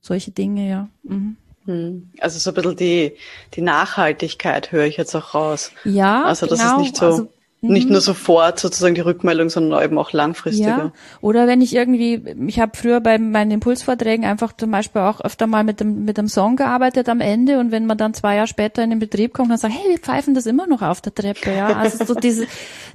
solche 0.00 0.30
Dinge, 0.30 0.68
ja. 0.68 0.88
Mhm. 1.02 1.36
Hm. 1.66 2.10
Also 2.20 2.38
so 2.38 2.50
ein 2.50 2.54
bisschen 2.54 2.76
die, 2.76 3.12
die 3.54 3.62
Nachhaltigkeit 3.62 4.72
höre 4.72 4.86
ich 4.86 4.96
jetzt 4.96 5.14
auch 5.14 5.34
raus. 5.34 5.72
Ja, 5.84 6.24
Also 6.24 6.46
das 6.46 6.58
genau. 6.58 6.76
ist 6.76 6.80
nicht 6.80 6.96
so, 6.96 7.06
also, 7.06 7.28
nicht 7.62 7.86
mhm. 7.86 7.92
nur 7.92 8.00
sofort 8.00 8.58
sozusagen 8.58 8.94
die 8.94 9.02
Rückmeldung, 9.02 9.50
sondern 9.50 9.84
eben 9.84 9.98
auch 9.98 10.12
langfristiger. 10.12 10.66
Ja. 10.68 10.92
Oder 11.20 11.46
wenn 11.46 11.60
ich 11.60 11.74
irgendwie, 11.74 12.22
ich 12.46 12.58
habe 12.58 12.72
früher 12.74 13.00
bei 13.00 13.18
meinen 13.18 13.50
Impulsvorträgen 13.50 14.24
einfach 14.24 14.54
zum 14.56 14.70
Beispiel 14.70 15.02
auch 15.02 15.20
öfter 15.20 15.46
mal 15.46 15.62
mit 15.62 15.80
dem, 15.80 16.06
mit 16.06 16.16
dem 16.16 16.28
Song 16.28 16.56
gearbeitet 16.56 17.10
am 17.10 17.20
Ende 17.20 17.58
und 17.58 17.70
wenn 17.70 17.84
man 17.84 17.98
dann 17.98 18.14
zwei 18.14 18.36
Jahre 18.36 18.46
später 18.46 18.82
in 18.82 18.90
den 18.90 18.98
Betrieb 18.98 19.34
kommt, 19.34 19.50
dann 19.50 19.58
sagt, 19.58 19.74
hey, 19.74 19.90
wir 19.90 19.98
pfeifen 19.98 20.34
das 20.34 20.46
immer 20.46 20.66
noch 20.66 20.80
auf 20.80 21.02
der 21.02 21.14
Treppe, 21.14 21.54
ja. 21.54 21.66
Also 21.76 22.04
so 22.06 22.14
diese, 22.14 22.46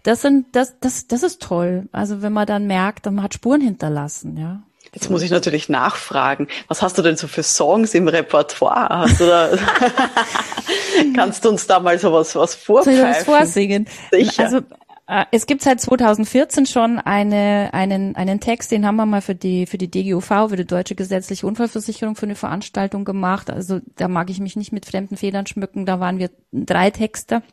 das 0.02 0.24
sind, 0.24 0.48
das, 0.54 0.80
das, 0.80 1.06
das 1.06 1.22
ist 1.22 1.44
toll. 1.44 1.88
Also 1.92 2.24
wenn 2.24 2.34
man 2.34 2.48
dann 2.48 2.66
merkt, 2.66 3.06
man 3.06 3.22
hat 3.22 3.36
Spuren 3.36 3.62
hinterlassen, 3.62 4.36
ja. 4.38 4.64
Jetzt 4.96 5.10
muss 5.10 5.22
ich 5.22 5.30
natürlich 5.30 5.68
nachfragen, 5.68 6.48
was 6.70 6.82
hast 6.82 6.98
du 6.98 7.02
denn 7.02 7.18
so 7.18 7.28
für 7.28 7.44
Songs 7.44 7.94
im 7.94 8.08
Repertoire? 8.08 9.06
Du 9.20 11.14
kannst 11.16 11.44
du 11.44 11.50
uns 11.50 11.68
da 11.68 11.82
mal 11.82 12.00
so 12.00 12.14
was, 12.14 12.34
was 12.36 12.56
vorpfeifen? 12.56 13.02
Soll 13.02 13.12
ich 13.12 13.18
was 13.18 13.24
vorsingen? 13.26 13.88
Sicher. 14.10 14.44
Also, 14.46 14.62
äh, 15.08 15.26
es 15.32 15.48
gibt 15.48 15.64
seit 15.64 15.82
2014 15.82 16.66
schon 16.66 17.00
eine, 17.00 17.72
einen, 17.74 18.16
einen 18.16 18.40
Text, 18.40 18.72
den 18.72 18.86
haben 18.86 18.96
wir 18.96 19.06
mal 19.06 19.22
für 19.22 19.36
die, 19.36 19.66
für 19.66 19.78
die 19.78 19.92
DGUV, 19.92 20.50
für 20.50 20.56
die 20.56 20.66
Deutsche 20.66 20.96
Gesetzliche 20.96 21.46
Unfallversicherung, 21.46 22.16
für 22.16 22.26
eine 22.26 22.36
Veranstaltung 22.36 23.04
gemacht. 23.04 23.50
Also 23.50 23.82
da 23.98 24.08
mag 24.08 24.30
ich 24.30 24.40
mich 24.40 24.56
nicht 24.56 24.72
mit 24.72 24.86
fremden 24.86 25.18
Federn 25.18 25.46
schmücken. 25.46 25.86
Da 25.86 26.00
waren 26.00 26.20
wir 26.20 26.30
drei 26.54 26.90
Texte. 26.90 27.44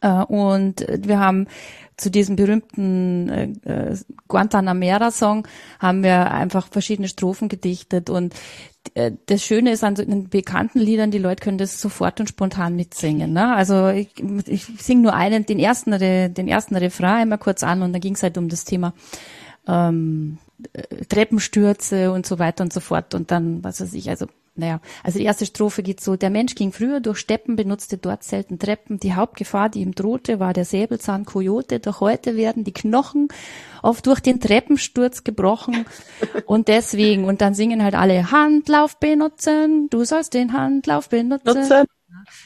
Äh, 0.00 0.22
und 0.24 0.86
wir 0.88 1.18
haben 1.18 1.46
zu 1.96 2.10
diesem 2.10 2.36
berühmten 2.36 3.28
äh, 3.28 3.90
äh, 3.90 3.96
Guantanamera-Song 4.28 5.48
haben 5.78 6.02
wir 6.02 6.30
einfach 6.30 6.68
verschiedene 6.68 7.08
Strophen 7.08 7.48
gedichtet 7.48 8.10
und 8.10 8.34
äh, 8.94 9.12
das 9.26 9.42
Schöne 9.42 9.72
ist 9.72 9.82
an 9.82 9.96
so 9.96 10.04
den 10.04 10.28
bekannten 10.28 10.78
Liedern, 10.78 11.10
die 11.10 11.18
Leute 11.18 11.42
können 11.42 11.58
das 11.58 11.80
sofort 11.80 12.20
und 12.20 12.28
spontan 12.28 12.76
mitsingen. 12.76 13.32
Ne? 13.32 13.54
Also 13.54 13.88
ich, 13.88 14.08
ich 14.46 14.64
singe 14.78 15.02
nur 15.02 15.14
einen, 15.14 15.46
den 15.46 15.58
ersten, 15.58 15.98
den 15.98 16.48
ersten 16.48 16.76
Refrain 16.76 17.22
einmal 17.22 17.38
kurz 17.38 17.62
an 17.62 17.82
und 17.82 17.94
dann 17.94 18.00
ging 18.00 18.14
es 18.14 18.22
halt 18.22 18.36
um 18.36 18.50
das 18.50 18.64
Thema 18.64 18.92
ähm, 19.66 20.36
Treppenstürze 21.08 22.12
und 22.12 22.26
so 22.26 22.38
weiter 22.38 22.62
und 22.62 22.72
so 22.72 22.80
fort 22.80 23.14
und 23.14 23.30
dann, 23.30 23.64
was 23.64 23.80
weiß 23.80 23.94
ich, 23.94 24.10
also 24.10 24.26
naja, 24.56 24.80
also 25.02 25.18
die 25.18 25.24
erste 25.24 25.46
Strophe 25.46 25.82
geht 25.82 26.00
so, 26.00 26.16
der 26.16 26.30
Mensch 26.30 26.54
ging 26.54 26.72
früher 26.72 27.00
durch 27.00 27.18
Steppen, 27.18 27.56
benutzte 27.56 27.98
dort 27.98 28.24
selten 28.24 28.58
Treppen. 28.58 28.98
Die 28.98 29.14
Hauptgefahr, 29.14 29.68
die 29.68 29.80
ihm 29.80 29.94
drohte, 29.94 30.40
war 30.40 30.52
der 30.52 30.64
Säbelzahn 30.64 31.24
Kojote. 31.24 31.78
Doch 31.80 32.00
heute 32.00 32.36
werden 32.36 32.64
die 32.64 32.72
Knochen 32.72 33.28
oft 33.82 34.06
durch 34.06 34.20
den 34.20 34.40
Treppensturz 34.40 35.24
gebrochen. 35.24 35.86
Und 36.46 36.68
deswegen, 36.68 37.24
und 37.24 37.40
dann 37.40 37.54
singen 37.54 37.82
halt 37.82 37.94
alle 37.94 38.30
Handlauf 38.30 38.98
benutzen, 38.98 39.88
du 39.90 40.04
sollst 40.04 40.34
den 40.34 40.52
Handlauf 40.52 41.08
benutzen. 41.08 41.58
Nutzen. 41.60 41.86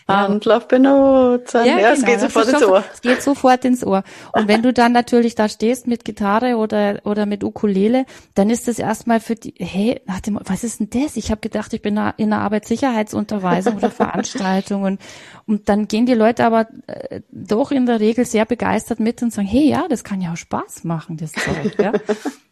Handlauf 0.08 0.68
benutzen. 0.68 1.64
Ja, 1.64 1.78
ja 1.78 1.92
genau. 1.92 1.92
es 1.92 2.04
geht 2.04 2.20
sofort 2.20 2.48
ins 2.48 2.62
Ohr. 2.62 2.84
Es 2.92 3.00
geht 3.00 3.22
sofort 3.22 3.64
ins 3.64 3.84
Ohr. 3.84 4.02
Und 4.32 4.48
wenn 4.48 4.62
du 4.62 4.72
dann 4.72 4.92
natürlich 4.92 5.34
da 5.34 5.48
stehst 5.48 5.86
mit 5.86 6.04
Gitarre 6.04 6.56
oder, 6.56 7.00
oder 7.04 7.26
mit 7.26 7.44
Ukulele, 7.44 8.06
dann 8.34 8.50
ist 8.50 8.68
das 8.68 8.78
erstmal 8.78 9.20
für 9.20 9.34
die, 9.34 9.54
hey, 9.58 10.00
was 10.06 10.64
ist 10.64 10.80
denn 10.80 10.90
das? 10.90 11.16
Ich 11.16 11.30
habe 11.30 11.40
gedacht, 11.40 11.72
ich 11.72 11.82
bin 11.82 11.96
in 12.16 12.32
einer 12.32 12.42
Arbeitssicherheitsunterweisung 12.42 13.76
oder 13.76 13.90
Veranstaltung. 13.90 14.82
Und, 14.82 15.00
und 15.46 15.68
dann 15.68 15.88
gehen 15.88 16.06
die 16.06 16.14
Leute 16.14 16.44
aber 16.44 16.66
äh, 16.86 17.20
doch 17.30 17.70
in 17.70 17.86
der 17.86 18.00
Regel 18.00 18.24
sehr 18.24 18.44
begeistert 18.44 19.00
mit 19.00 19.22
und 19.22 19.32
sagen, 19.32 19.48
hey, 19.48 19.68
ja, 19.68 19.86
das 19.88 20.04
kann 20.04 20.20
ja 20.20 20.32
auch 20.32 20.36
Spaß 20.36 20.84
machen, 20.84 21.16
das 21.16 21.32
Zeug. 21.32 21.78
Ja? 21.78 21.92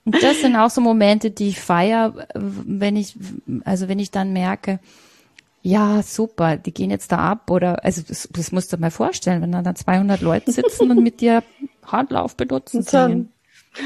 Und 0.05 0.23
das 0.23 0.41
sind 0.41 0.57
auch 0.57 0.71
so 0.71 0.81
Momente, 0.81 1.31
die 1.31 1.49
ich 1.49 1.61
feier, 1.61 2.15
wenn 2.35 2.97
ich, 2.97 3.17
also 3.65 3.89
wenn 3.89 3.99
ich 3.99 4.11
dann 4.11 4.33
merke, 4.33 4.81
ja, 5.63 6.03
super, 6.03 6.57
die 6.57 6.73
gehen 6.73 6.91
jetzt 6.91 7.13
da 7.13 7.19
ab 7.19 7.51
oder, 7.51 7.85
also 7.85 8.03
das, 8.07 8.29
das 8.31 8.53
musst 8.53 8.73
du 8.73 8.77
dir 8.77 8.81
mal 8.81 8.91
vorstellen, 8.91 9.43
wenn 9.43 9.53
da 9.53 9.63
dann 9.63 9.77
200 9.77 10.21
Leute 10.21 10.53
sitzen 10.53 10.91
und 10.91 11.03
mit 11.03 11.21
dir 11.21 11.43
Hardlauf 11.85 12.37
benutzen 12.37 12.83
sehen. 12.83 13.33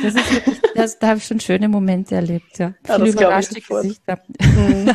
Das 0.03 0.15
ist 0.15 0.33
wirklich, 0.33 0.61
das, 0.75 0.99
da 0.99 1.09
habe 1.09 1.19
ich 1.19 1.25
schon 1.25 1.41
schöne 1.41 1.69
Momente 1.69 2.15
erlebt, 2.15 2.59
ja. 2.59 2.75
ja 2.87 2.95
Viele 2.97 3.11
überraschte 3.11 3.61
Gesichter. 3.61 4.21
Mhm. 4.41 4.95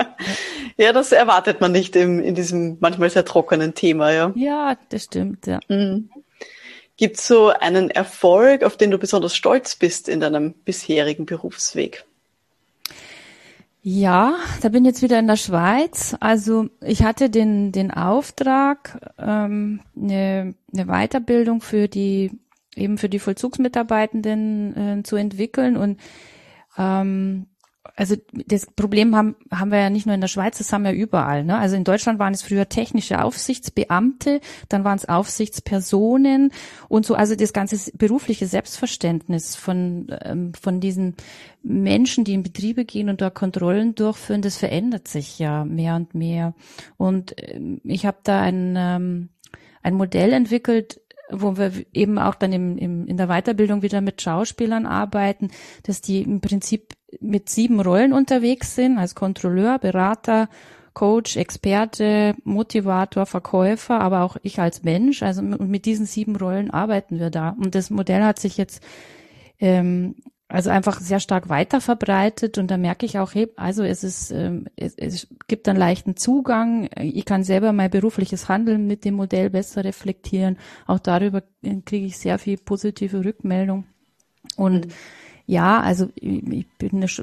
ja, 0.76 0.92
das 0.92 1.12
erwartet 1.12 1.60
man 1.60 1.72
nicht 1.72 1.96
im, 1.96 2.20
in 2.22 2.34
diesem 2.34 2.78
manchmal 2.80 3.10
sehr 3.10 3.24
trockenen 3.24 3.74
Thema, 3.74 4.12
ja. 4.12 4.32
Ja, 4.34 4.76
das 4.88 5.04
stimmt, 5.04 5.46
ja. 5.46 5.60
Mhm. 5.68 6.10
Gibt 6.96 7.18
es 7.18 7.26
so 7.26 7.48
einen 7.48 7.90
Erfolg, 7.90 8.62
auf 8.62 8.76
den 8.76 8.90
du 8.90 8.98
besonders 8.98 9.34
stolz 9.34 9.76
bist 9.76 10.08
in 10.08 10.20
deinem 10.20 10.52
bisherigen 10.52 11.26
Berufsweg? 11.26 12.04
Ja, 13.84 14.36
da 14.60 14.68
bin 14.68 14.84
ich 14.84 14.90
jetzt 14.90 15.02
wieder 15.02 15.18
in 15.18 15.26
der 15.26 15.36
Schweiz. 15.36 16.16
Also 16.20 16.68
ich 16.80 17.02
hatte 17.02 17.30
den, 17.30 17.72
den 17.72 17.90
Auftrag, 17.90 19.12
ähm, 19.18 19.80
eine, 19.96 20.54
eine 20.72 20.86
Weiterbildung 20.86 21.60
für 21.60 21.88
die 21.88 22.30
eben 22.76 22.96
für 22.96 23.08
die 23.08 23.18
Vollzugsmitarbeitenden 23.18 24.76
äh, 24.76 25.02
zu 25.02 25.16
entwickeln 25.16 25.76
und 25.76 26.00
ähm, 26.78 27.46
also 27.96 28.16
das 28.46 28.66
Problem 28.66 29.16
haben, 29.16 29.36
haben 29.50 29.70
wir 29.70 29.78
ja 29.78 29.90
nicht 29.90 30.06
nur 30.06 30.14
in 30.14 30.20
der 30.20 30.28
Schweiz, 30.28 30.58
das 30.58 30.72
haben 30.72 30.84
wir 30.84 30.92
überall. 30.92 31.44
Ne? 31.44 31.58
Also 31.58 31.76
in 31.76 31.84
Deutschland 31.84 32.18
waren 32.18 32.32
es 32.32 32.42
früher 32.42 32.68
technische 32.68 33.22
Aufsichtsbeamte, 33.22 34.40
dann 34.68 34.84
waren 34.84 34.96
es 34.96 35.08
Aufsichtspersonen 35.08 36.52
und 36.88 37.04
so. 37.04 37.14
Also 37.14 37.34
das 37.34 37.52
ganze 37.52 37.90
berufliche 37.96 38.46
Selbstverständnis 38.46 39.56
von, 39.56 40.06
ähm, 40.22 40.52
von 40.54 40.80
diesen 40.80 41.16
Menschen, 41.62 42.24
die 42.24 42.34
in 42.34 42.42
Betriebe 42.42 42.84
gehen 42.84 43.08
und 43.08 43.20
da 43.20 43.30
Kontrollen 43.30 43.94
durchführen, 43.94 44.42
das 44.42 44.56
verändert 44.56 45.08
sich 45.08 45.38
ja 45.38 45.64
mehr 45.64 45.96
und 45.96 46.14
mehr. 46.14 46.54
Und 46.96 47.34
ähm, 47.38 47.80
ich 47.84 48.06
habe 48.06 48.18
da 48.22 48.40
ein, 48.40 48.74
ähm, 48.76 49.28
ein 49.82 49.94
Modell 49.94 50.32
entwickelt, 50.32 51.00
wo 51.30 51.56
wir 51.56 51.72
eben 51.92 52.18
auch 52.18 52.34
dann 52.34 52.52
im, 52.52 52.78
im, 52.78 53.06
in 53.06 53.16
der 53.16 53.28
Weiterbildung 53.28 53.82
wieder 53.82 54.00
mit 54.00 54.20
Schauspielern 54.22 54.86
arbeiten, 54.86 55.50
dass 55.82 56.00
die 56.00 56.22
im 56.22 56.40
Prinzip 56.40 56.94
mit 57.20 57.48
sieben 57.48 57.80
Rollen 57.80 58.12
unterwegs 58.12 58.74
sind, 58.74 58.98
als 58.98 59.14
Kontrolleur, 59.14 59.78
Berater, 59.78 60.48
Coach, 60.94 61.36
Experte, 61.36 62.34
Motivator, 62.44 63.26
Verkäufer, 63.26 64.00
aber 64.00 64.22
auch 64.22 64.36
ich 64.42 64.60
als 64.60 64.82
Mensch. 64.82 65.22
Also 65.22 65.42
mit 65.42 65.86
diesen 65.86 66.06
sieben 66.06 66.36
Rollen 66.36 66.70
arbeiten 66.70 67.18
wir 67.18 67.30
da. 67.30 67.50
Und 67.50 67.74
das 67.74 67.90
Modell 67.90 68.22
hat 68.22 68.38
sich 68.38 68.56
jetzt 68.56 68.82
ähm, 69.58 70.16
also 70.52 70.68
einfach 70.68 71.00
sehr 71.00 71.18
stark 71.18 71.48
weiter 71.48 71.80
verbreitet 71.80 72.58
und 72.58 72.70
da 72.70 72.76
merke 72.76 73.06
ich 73.06 73.18
auch, 73.18 73.32
hey, 73.32 73.48
also 73.56 73.82
es 73.84 74.04
ist, 74.04 74.30
ähm, 74.32 74.66
es, 74.76 74.94
es 74.96 75.26
gibt 75.48 75.66
einen 75.66 75.78
leichten 75.78 76.14
Zugang. 76.14 76.90
Ich 77.00 77.24
kann 77.24 77.42
selber 77.42 77.72
mein 77.72 77.90
berufliches 77.90 78.50
Handeln 78.50 78.86
mit 78.86 79.06
dem 79.06 79.14
Modell 79.14 79.48
besser 79.48 79.82
reflektieren. 79.82 80.58
Auch 80.86 80.98
darüber 80.98 81.42
äh, 81.62 81.76
kriege 81.86 82.04
ich 82.04 82.18
sehr 82.18 82.38
viel 82.38 82.58
positive 82.58 83.24
Rückmeldung. 83.24 83.86
Und 84.56 84.88
mhm. 84.88 84.92
Ja, 85.46 85.80
also 85.80 86.08
ich, 86.14 86.66
bin 86.78 86.90
eine, 86.92 87.06
ich 87.06 87.22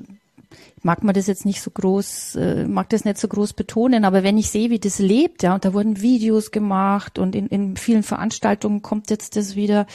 mag 0.84 1.03
man 1.03 1.13
das 1.13 1.27
jetzt 1.27 1.45
nicht 1.45 1.62
so 1.62 1.71
groß, 1.71 2.36
äh, 2.36 2.67
mag 2.67 2.89
das 2.89 3.05
nicht 3.05 3.17
so 3.17 3.27
groß 3.27 3.53
betonen, 3.53 4.05
aber 4.05 4.23
wenn 4.23 4.38
ich 4.38 4.49
sehe, 4.49 4.69
wie 4.69 4.79
das 4.79 4.99
lebt, 4.99 5.43
ja, 5.43 5.53
und 5.55 5.65
da 5.65 5.73
wurden 5.73 6.01
Videos 6.01 6.51
gemacht 6.51 7.19
und 7.19 7.36
in, 7.36 7.47
in 7.47 7.77
vielen 7.77 8.03
Veranstaltungen 8.03 8.82
kommt 8.82 9.10
jetzt 9.10 9.36
das 9.36 9.55
wieder, 9.55 9.86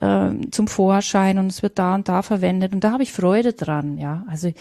äh, 0.00 0.32
zum 0.50 0.68
Vorschein 0.68 1.38
und 1.38 1.46
es 1.46 1.62
wird 1.62 1.78
da 1.78 1.94
und 1.94 2.08
da 2.08 2.22
verwendet 2.22 2.72
und 2.72 2.82
da 2.82 2.92
habe 2.92 3.02
ich 3.02 3.12
Freude 3.12 3.52
dran, 3.52 3.98
ja. 3.98 4.24
Also 4.28 4.52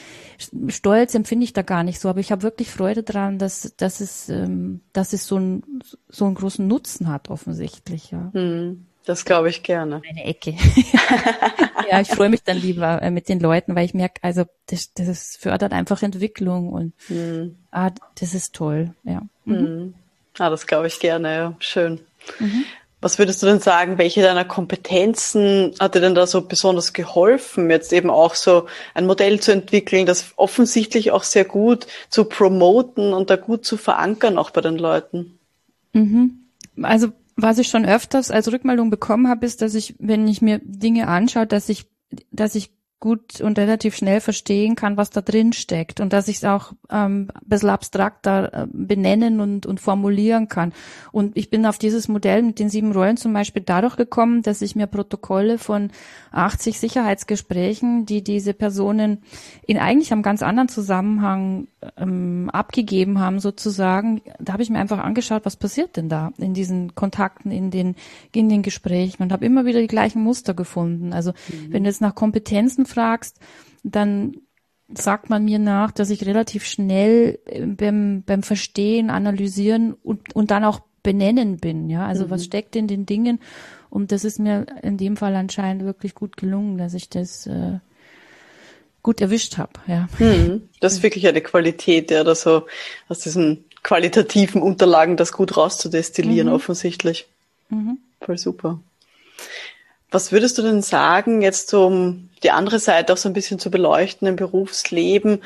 Stolz 0.67 1.15
empfinde 1.15 1.43
ich 1.43 1.53
da 1.53 1.61
gar 1.61 1.83
nicht 1.83 1.99
so, 1.99 2.09
aber 2.09 2.19
ich 2.19 2.31
habe 2.31 2.43
wirklich 2.43 2.69
Freude 2.69 3.03
dran, 3.03 3.39
dass, 3.39 3.73
dass 3.77 3.99
es, 3.99 4.29
ähm, 4.29 4.81
dass 4.93 5.13
es 5.13 5.25
so, 5.25 5.37
ein, 5.37 5.63
so 6.09 6.25
einen 6.25 6.35
großen 6.35 6.67
Nutzen 6.67 7.07
hat 7.07 7.29
offensichtlich, 7.29 8.11
ja. 8.11 8.29
Hm. 8.33 8.85
Das 9.05 9.25
glaube 9.25 9.49
ich 9.49 9.63
gerne. 9.63 10.01
Eine 10.07 10.23
Ecke. 10.23 10.51
ja, 11.91 11.99
ich 11.99 12.07
freue 12.07 12.29
mich 12.29 12.43
dann 12.43 12.57
lieber 12.57 13.01
äh, 13.01 13.11
mit 13.11 13.27
den 13.27 13.39
Leuten, 13.39 13.75
weil 13.75 13.85
ich 13.85 13.93
merke, 13.93 14.23
also 14.23 14.45
das, 14.67 14.93
das 14.93 15.35
fördert 15.35 15.73
einfach 15.73 16.01
Entwicklung 16.01 16.69
und 16.69 16.93
hm. 17.07 17.57
ah, 17.71 17.91
das 18.19 18.33
ist 18.33 18.55
toll, 18.55 18.93
ja. 19.03 19.21
Mhm. 19.45 19.57
Hm. 19.57 19.93
Ah, 20.39 20.49
das 20.49 20.67
glaube 20.67 20.87
ich 20.87 20.99
gerne, 20.99 21.35
ja. 21.35 21.55
Schön. 21.59 21.99
Mhm. 22.39 22.63
Was 23.01 23.19
würdest 23.19 23.43
du 23.43 23.47
denn 23.47 23.59
sagen, 23.59 23.97
welche 23.97 24.21
deiner 24.21 24.45
Kompetenzen 24.45 25.75
hat 25.77 25.93
dir 25.93 25.99
denn 25.99 26.15
da 26.15 26.25
so 26.25 26.41
besonders 26.47 26.93
geholfen, 26.93 27.69
jetzt 27.69 27.91
eben 27.91 28.09
auch 28.09 28.33
so 28.33 28.67
ein 28.93 29.05
Modell 29.05 29.41
zu 29.41 29.51
entwickeln, 29.51 30.05
das 30.05 30.31
offensichtlich 30.37 31.11
auch 31.11 31.23
sehr 31.23 31.43
gut 31.43 31.85
zu 32.07 32.23
promoten 32.23 33.11
und 33.11 33.29
da 33.29 33.35
gut 33.35 33.65
zu 33.65 33.75
verankern, 33.75 34.37
auch 34.37 34.51
bei 34.51 34.61
den 34.61 34.77
Leuten? 34.77 35.37
Mhm. 35.91 36.45
Also 36.81 37.09
was 37.35 37.57
ich 37.57 37.67
schon 37.67 37.85
öfters 37.85 38.31
als 38.31 38.51
Rückmeldung 38.51 38.89
bekommen 38.89 39.27
habe, 39.27 39.45
ist, 39.45 39.61
dass 39.61 39.75
ich, 39.75 39.95
wenn 39.99 40.27
ich 40.27 40.41
mir 40.41 40.59
Dinge 40.63 41.07
anschaue, 41.07 41.47
dass 41.47 41.69
ich, 41.69 41.85
dass 42.31 42.55
ich 42.55 42.71
gut 43.03 43.41
und 43.41 43.59
relativ 43.59 43.97
schnell 43.97 44.21
verstehen 44.21 44.75
kann, 44.75 44.95
was 44.95 45.09
da 45.09 45.19
drin 45.19 45.51
steckt 45.51 45.99
und 45.99 46.13
dass 46.13 46.29
ich 46.29 46.37
es 46.37 46.45
auch 46.45 46.71
ähm, 46.89 47.27
ein 47.33 47.49
bisschen 47.49 47.69
abstrakter 47.69 48.53
äh, 48.53 48.67
benennen 48.71 49.41
und, 49.41 49.65
und 49.65 49.81
formulieren 49.81 50.47
kann. 50.47 50.71
Und 51.11 51.35
ich 51.35 51.49
bin 51.49 51.65
auf 51.65 51.77
dieses 51.77 52.07
Modell 52.07 52.43
mit 52.43 52.59
den 52.59 52.69
sieben 52.69 52.93
Rollen 52.93 53.17
zum 53.17 53.33
Beispiel 53.33 53.61
dadurch 53.61 53.97
gekommen, 53.97 54.41
dass 54.41 54.61
ich 54.61 54.77
mir 54.77 54.87
Protokolle 54.87 55.57
von 55.57 55.91
80 56.31 56.79
Sicherheitsgesprächen, 56.79 58.05
die 58.05 58.23
diese 58.23 58.53
Personen 58.53 59.21
in 59.67 59.77
eigentlich 59.77 60.13
einem 60.13 60.23
ganz 60.23 60.41
anderen 60.41 60.69
Zusammenhang 60.69 61.67
ähm, 61.97 62.49
abgegeben 62.51 63.19
haben, 63.19 63.39
sozusagen, 63.39 64.21
da 64.39 64.53
habe 64.53 64.63
ich 64.63 64.69
mir 64.69 64.79
einfach 64.79 64.99
angeschaut, 64.99 65.45
was 65.45 65.55
passiert 65.55 65.97
denn 65.97 66.09
da 66.09 66.31
in 66.37 66.53
diesen 66.53 66.95
Kontakten, 66.95 67.51
in 67.51 67.71
den, 67.71 67.95
in 68.33 68.49
den 68.49 68.61
Gesprächen 68.61 69.23
und 69.23 69.31
habe 69.31 69.45
immer 69.45 69.65
wieder 69.65 69.81
die 69.81 69.87
gleichen 69.87 70.23
Muster 70.23 70.53
gefunden. 70.53 71.13
Also 71.13 71.31
mhm. 71.31 71.73
wenn 71.73 71.83
du 71.83 71.89
jetzt 71.89 72.01
nach 72.01 72.15
Kompetenzen 72.15 72.85
fragst, 72.85 73.39
dann 73.83 74.37
sagt 74.95 75.29
man 75.29 75.45
mir 75.45 75.59
nach, 75.59 75.91
dass 75.91 76.09
ich 76.09 76.25
relativ 76.25 76.65
schnell 76.65 77.39
äh, 77.45 77.65
beim, 77.65 78.23
beim 78.25 78.43
Verstehen, 78.43 79.09
Analysieren 79.09 79.93
und, 79.93 80.35
und 80.35 80.51
dann 80.51 80.63
auch 80.63 80.81
benennen 81.01 81.57
bin. 81.57 81.89
Ja, 81.89 82.07
also 82.07 82.25
mhm. 82.25 82.29
was 82.31 82.45
steckt 82.45 82.75
in 82.75 82.87
den 82.87 83.05
Dingen? 83.05 83.39
Und 83.89 84.11
das 84.11 84.23
ist 84.23 84.39
mir 84.39 84.65
in 84.81 84.97
dem 84.97 85.17
Fall 85.17 85.35
anscheinend 85.35 85.83
wirklich 85.83 86.15
gut 86.15 86.37
gelungen, 86.37 86.77
dass 86.77 86.93
ich 86.93 87.09
das 87.09 87.45
äh, 87.45 87.79
gut 89.03 89.21
erwischt 89.21 89.57
habe. 89.57 89.73
Ja. 89.85 90.07
Mhm. 90.17 90.69
Das 90.79 90.93
ist 90.93 91.03
wirklich 91.03 91.27
eine 91.27 91.41
Qualität, 91.41 92.09
ja, 92.09 92.23
da 92.23 92.33
so 92.33 92.65
aus 93.09 93.19
diesen 93.19 93.65
qualitativen 93.83 94.61
Unterlagen 94.61 95.17
das 95.17 95.33
gut 95.33 95.57
rauszudestillieren, 95.57 96.47
mhm. 96.47 96.55
offensichtlich. 96.55 97.27
Mhm. 97.69 97.99
Voll 98.21 98.37
super. 98.37 98.79
Was 100.09 100.31
würdest 100.31 100.57
du 100.57 100.61
denn 100.61 100.81
sagen, 100.81 101.41
jetzt 101.41 101.73
um 101.73 102.29
die 102.43 102.51
andere 102.51 102.79
Seite 102.79 103.13
auch 103.13 103.17
so 103.17 103.27
ein 103.27 103.33
bisschen 103.33 103.59
zu 103.59 103.69
beleuchten 103.69 104.27
im 104.27 104.35
Berufsleben? 104.35 105.41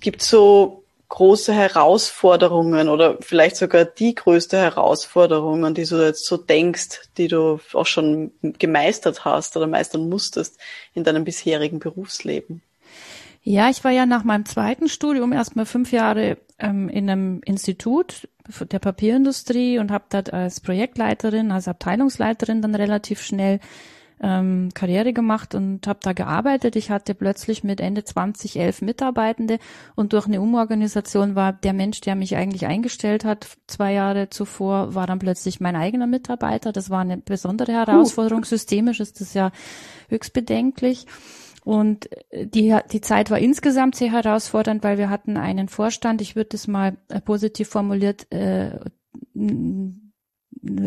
Gibt 0.00 0.22
es 0.22 0.30
so 0.30 0.84
große 1.08 1.52
Herausforderungen 1.52 2.88
oder 2.88 3.18
vielleicht 3.20 3.56
sogar 3.56 3.84
die 3.84 4.14
größte 4.14 4.56
Herausforderung, 4.56 5.66
an 5.66 5.74
die 5.74 5.84
du 5.84 6.02
jetzt 6.02 6.24
so 6.24 6.38
denkst, 6.38 7.02
die 7.18 7.28
du 7.28 7.60
auch 7.74 7.84
schon 7.84 8.32
gemeistert 8.40 9.26
hast 9.26 9.56
oder 9.58 9.66
meistern 9.66 10.08
musstest 10.08 10.56
in 10.94 11.04
deinem 11.04 11.24
bisherigen 11.24 11.80
Berufsleben? 11.80 12.62
Ja, 13.42 13.68
ich 13.70 13.82
war 13.82 13.90
ja 13.90 14.06
nach 14.06 14.24
meinem 14.24 14.46
zweiten 14.46 14.88
Studium 14.88 15.32
erstmal 15.32 15.66
fünf 15.66 15.90
Jahre 15.92 16.38
ähm, 16.58 16.88
in 16.88 17.10
einem 17.10 17.40
Institut 17.44 18.28
der 18.60 18.78
Papierindustrie 18.78 19.78
und 19.78 19.90
habe 19.90 20.04
dort 20.10 20.32
als 20.32 20.60
Projektleiterin, 20.60 21.50
als 21.50 21.68
Abteilungsleiterin 21.68 22.62
dann 22.62 22.74
relativ 22.74 23.22
schnell 23.22 23.60
ähm, 24.22 24.68
Karriere 24.74 25.12
gemacht 25.12 25.54
und 25.56 25.86
habe 25.88 25.98
da 26.02 26.12
gearbeitet. 26.12 26.76
Ich 26.76 26.90
hatte 26.90 27.14
plötzlich 27.14 27.64
mit 27.64 27.80
Ende 27.80 28.04
20 28.04 28.58
elf 28.58 28.80
Mitarbeitende 28.80 29.58
und 29.96 30.12
durch 30.12 30.26
eine 30.26 30.40
Umorganisation 30.40 31.34
war 31.34 31.52
der 31.52 31.72
Mensch, 31.72 32.00
der 32.00 32.14
mich 32.14 32.36
eigentlich 32.36 32.66
eingestellt 32.66 33.24
hat, 33.24 33.48
zwei 33.66 33.92
Jahre 33.92 34.30
zuvor, 34.30 34.94
war 34.94 35.08
dann 35.08 35.18
plötzlich 35.18 35.60
mein 35.60 35.74
eigener 35.74 36.06
Mitarbeiter. 36.06 36.72
Das 36.72 36.90
war 36.90 37.00
eine 37.00 37.16
besondere 37.18 37.72
Herausforderung. 37.72 38.44
Systemisch 38.44 39.00
ist 39.00 39.20
das 39.20 39.34
ja 39.34 39.50
höchst 40.08 40.32
bedenklich. 40.32 41.06
Und 41.64 42.08
die, 42.32 42.76
die 42.90 43.00
Zeit 43.00 43.30
war 43.30 43.38
insgesamt 43.38 43.94
sehr 43.94 44.10
herausfordernd, 44.10 44.82
weil 44.82 44.98
wir 44.98 45.10
hatten 45.10 45.36
einen 45.36 45.68
Vorstand, 45.68 46.20
ich 46.20 46.34
würde 46.34 46.56
es 46.56 46.66
mal 46.66 46.96
äh, 47.08 47.20
positiv 47.20 47.68
formuliert, 47.68 48.26
äh, 48.32 48.80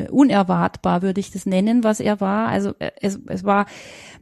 unerwartbar, 0.10 1.02
würde 1.02 1.20
ich 1.20 1.32
das 1.32 1.46
nennen, 1.46 1.84
was 1.84 2.00
er 2.00 2.22
war. 2.22 2.48
Also 2.50 2.74
äh, 2.80 2.92
es, 3.02 3.20
es 3.28 3.44
war, 3.44 3.66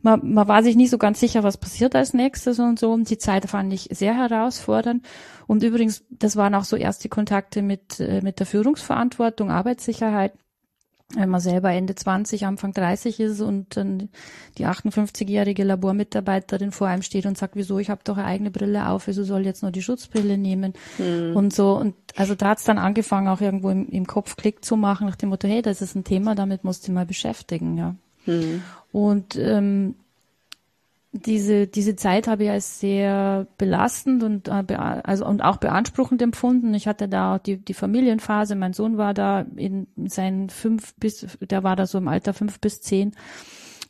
man, 0.01 0.33
man 0.33 0.47
war 0.47 0.63
sich 0.63 0.75
nicht 0.75 0.89
so 0.89 0.97
ganz 0.97 1.19
sicher, 1.19 1.43
was 1.43 1.57
passiert 1.57 1.95
als 1.95 2.13
nächstes 2.13 2.59
und 2.59 2.79
so. 2.79 2.91
Und 2.91 3.09
die 3.09 3.17
Zeit 3.17 3.47
fand 3.47 3.73
ich 3.73 3.89
sehr 3.91 4.15
herausfordernd. 4.15 5.05
Und 5.47 5.63
übrigens, 5.63 6.05
das 6.09 6.35
waren 6.35 6.55
auch 6.55 6.63
so 6.63 6.75
erste 6.75 7.09
Kontakte 7.09 7.61
mit, 7.61 7.99
äh, 7.99 8.21
mit 8.21 8.39
der 8.39 8.45
Führungsverantwortung, 8.45 9.51
Arbeitssicherheit. 9.51 10.33
Wenn 11.15 11.29
man 11.29 11.41
selber 11.41 11.71
Ende 11.71 11.95
20, 11.95 12.45
Anfang 12.45 12.73
30 12.73 13.19
ist 13.19 13.41
und 13.41 13.77
dann 13.77 14.09
die 14.57 14.65
58-jährige 14.65 15.63
Labormitarbeiterin 15.63 16.71
vor 16.71 16.87
einem 16.87 17.01
steht 17.01 17.25
und 17.25 17.37
sagt, 17.37 17.55
wieso, 17.55 17.79
ich 17.79 17.89
habe 17.89 18.01
doch 18.03 18.17
eine 18.17 18.27
eigene 18.27 18.51
Brille 18.51 18.89
auf, 18.89 19.07
wieso 19.07 19.23
soll 19.23 19.41
ich 19.41 19.47
jetzt 19.47 19.61
nur 19.61 19.71
die 19.71 19.81
Schutzbrille 19.81 20.37
nehmen 20.37 20.73
mhm. 20.97 21.35
und 21.35 21.53
so. 21.53 21.73
Und 21.73 21.95
also 22.15 22.35
da 22.35 22.49
hat's 22.49 22.63
dann 22.63 22.77
angefangen, 22.77 23.27
auch 23.27 23.41
irgendwo 23.41 23.69
im, 23.69 23.89
im, 23.89 24.07
Kopf 24.07 24.35
Klick 24.35 24.65
zu 24.65 24.75
machen, 24.75 25.07
nach 25.07 25.15
dem 25.15 25.29
Motto, 25.29 25.47
hey, 25.47 25.61
das 25.61 25.81
ist 25.81 25.95
ein 25.95 26.03
Thema, 26.03 26.35
damit 26.35 26.63
musst 26.63 26.87
du 26.87 26.91
mal 26.91 27.05
beschäftigen, 27.05 27.77
ja. 27.77 27.95
Mhm. 28.25 28.61
Und 28.91 29.35
ähm, 29.35 29.95
diese, 31.13 31.67
diese 31.67 31.95
Zeit 31.95 32.27
habe 32.27 32.45
ich 32.45 32.49
als 32.49 32.79
sehr 32.79 33.45
belastend 33.59 34.23
und, 34.23 34.47
äh, 34.47 34.75
also, 34.75 35.25
und 35.27 35.43
auch 35.43 35.57
beanspruchend 35.57 36.21
empfunden. 36.23 36.73
Ich 36.73 36.87
hatte 36.87 37.07
da 37.07 37.35
auch 37.35 37.37
die, 37.37 37.57
die 37.57 37.75
Familienphase. 37.75 38.55
Mein 38.55 38.73
Sohn 38.73 38.97
war 38.97 39.13
da 39.13 39.45
in 39.55 39.87
seinen 40.07 40.49
fünf 40.49 40.95
bis, 40.95 41.27
der 41.39 41.63
war 41.63 41.75
da 41.75 41.85
so 41.85 41.99
im 41.99 42.07
Alter 42.07 42.33
fünf 42.33 42.59
bis 42.59 42.81
zehn 42.81 43.11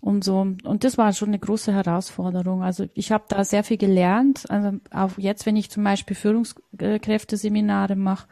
und 0.01 0.25
so. 0.25 0.39
Und 0.63 0.83
das 0.83 0.97
war 0.97 1.13
schon 1.13 1.29
eine 1.29 1.39
große 1.39 1.71
Herausforderung. 1.71 2.61
Also 2.61 2.87
ich 2.93 3.13
habe 3.13 3.23
da 3.29 3.45
sehr 3.45 3.63
viel 3.63 3.77
gelernt. 3.77 4.43
Also 4.49 4.79
auch 4.91 5.11
jetzt, 5.17 5.45
wenn 5.45 5.55
ich 5.55 5.71
zum 5.71 5.85
Beispiel 5.85 6.17
Führungskräfteseminare 6.17 7.95
mache, 7.95 8.27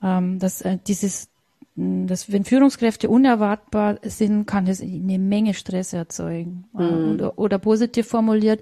ähm, 0.00 0.38
dass 0.38 0.62
äh, 0.62 0.78
dieses 0.86 1.31
dass 1.74 2.30
wenn 2.30 2.44
Führungskräfte 2.44 3.08
unerwartbar 3.08 3.98
sind, 4.02 4.46
kann 4.46 4.66
das 4.66 4.82
eine 4.82 5.18
Menge 5.18 5.54
Stress 5.54 5.92
erzeugen. 5.92 6.64
Mhm. 6.74 7.14
Oder, 7.14 7.38
oder, 7.38 7.58
positiv 7.58 8.08
formuliert, 8.08 8.60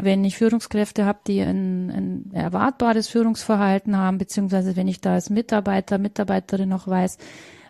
wenn 0.00 0.24
ich 0.24 0.38
Führungskräfte 0.38 1.04
habe, 1.04 1.18
die 1.26 1.40
ein, 1.40 1.90
ein 1.90 2.30
erwartbares 2.32 3.08
Führungsverhalten 3.08 3.96
haben, 3.96 4.16
beziehungsweise 4.16 4.74
wenn 4.76 4.88
ich 4.88 5.00
da 5.00 5.14
als 5.14 5.28
Mitarbeiter, 5.28 5.98
Mitarbeiterin 5.98 6.70
noch 6.70 6.88
weiß, 6.88 7.18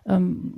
ähm, 0.06 0.54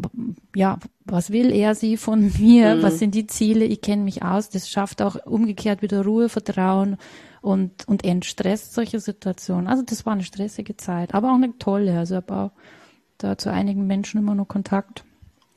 ja, 0.54 0.78
was 1.04 1.30
will 1.30 1.50
er, 1.50 1.74
sie 1.74 1.96
von 1.96 2.32
mir, 2.38 2.76
mhm. 2.76 2.82
was 2.82 2.98
sind 2.98 3.14
die 3.14 3.26
Ziele, 3.26 3.64
ich 3.64 3.80
kenne 3.80 4.02
mich 4.02 4.22
aus, 4.22 4.50
das 4.50 4.68
schafft 4.68 5.00
auch 5.00 5.16
umgekehrt 5.24 5.80
wieder 5.80 6.04
Ruhe, 6.04 6.28
Vertrauen 6.28 6.98
und, 7.40 7.88
und 7.88 8.04
entstresst 8.04 8.74
solche 8.74 9.00
Situationen. 9.00 9.68
Also 9.68 9.82
das 9.82 10.04
war 10.04 10.12
eine 10.12 10.22
stressige 10.22 10.76
Zeit, 10.76 11.14
aber 11.14 11.30
auch 11.30 11.36
eine 11.36 11.56
tolle, 11.58 11.98
also 11.98 12.16
ich 12.16 12.22
habe 12.22 12.34
auch 12.34 12.50
da 13.22 13.38
zu 13.38 13.50
einigen 13.50 13.86
Menschen 13.86 14.18
immer 14.18 14.34
noch 14.34 14.48
Kontakt. 14.48 15.04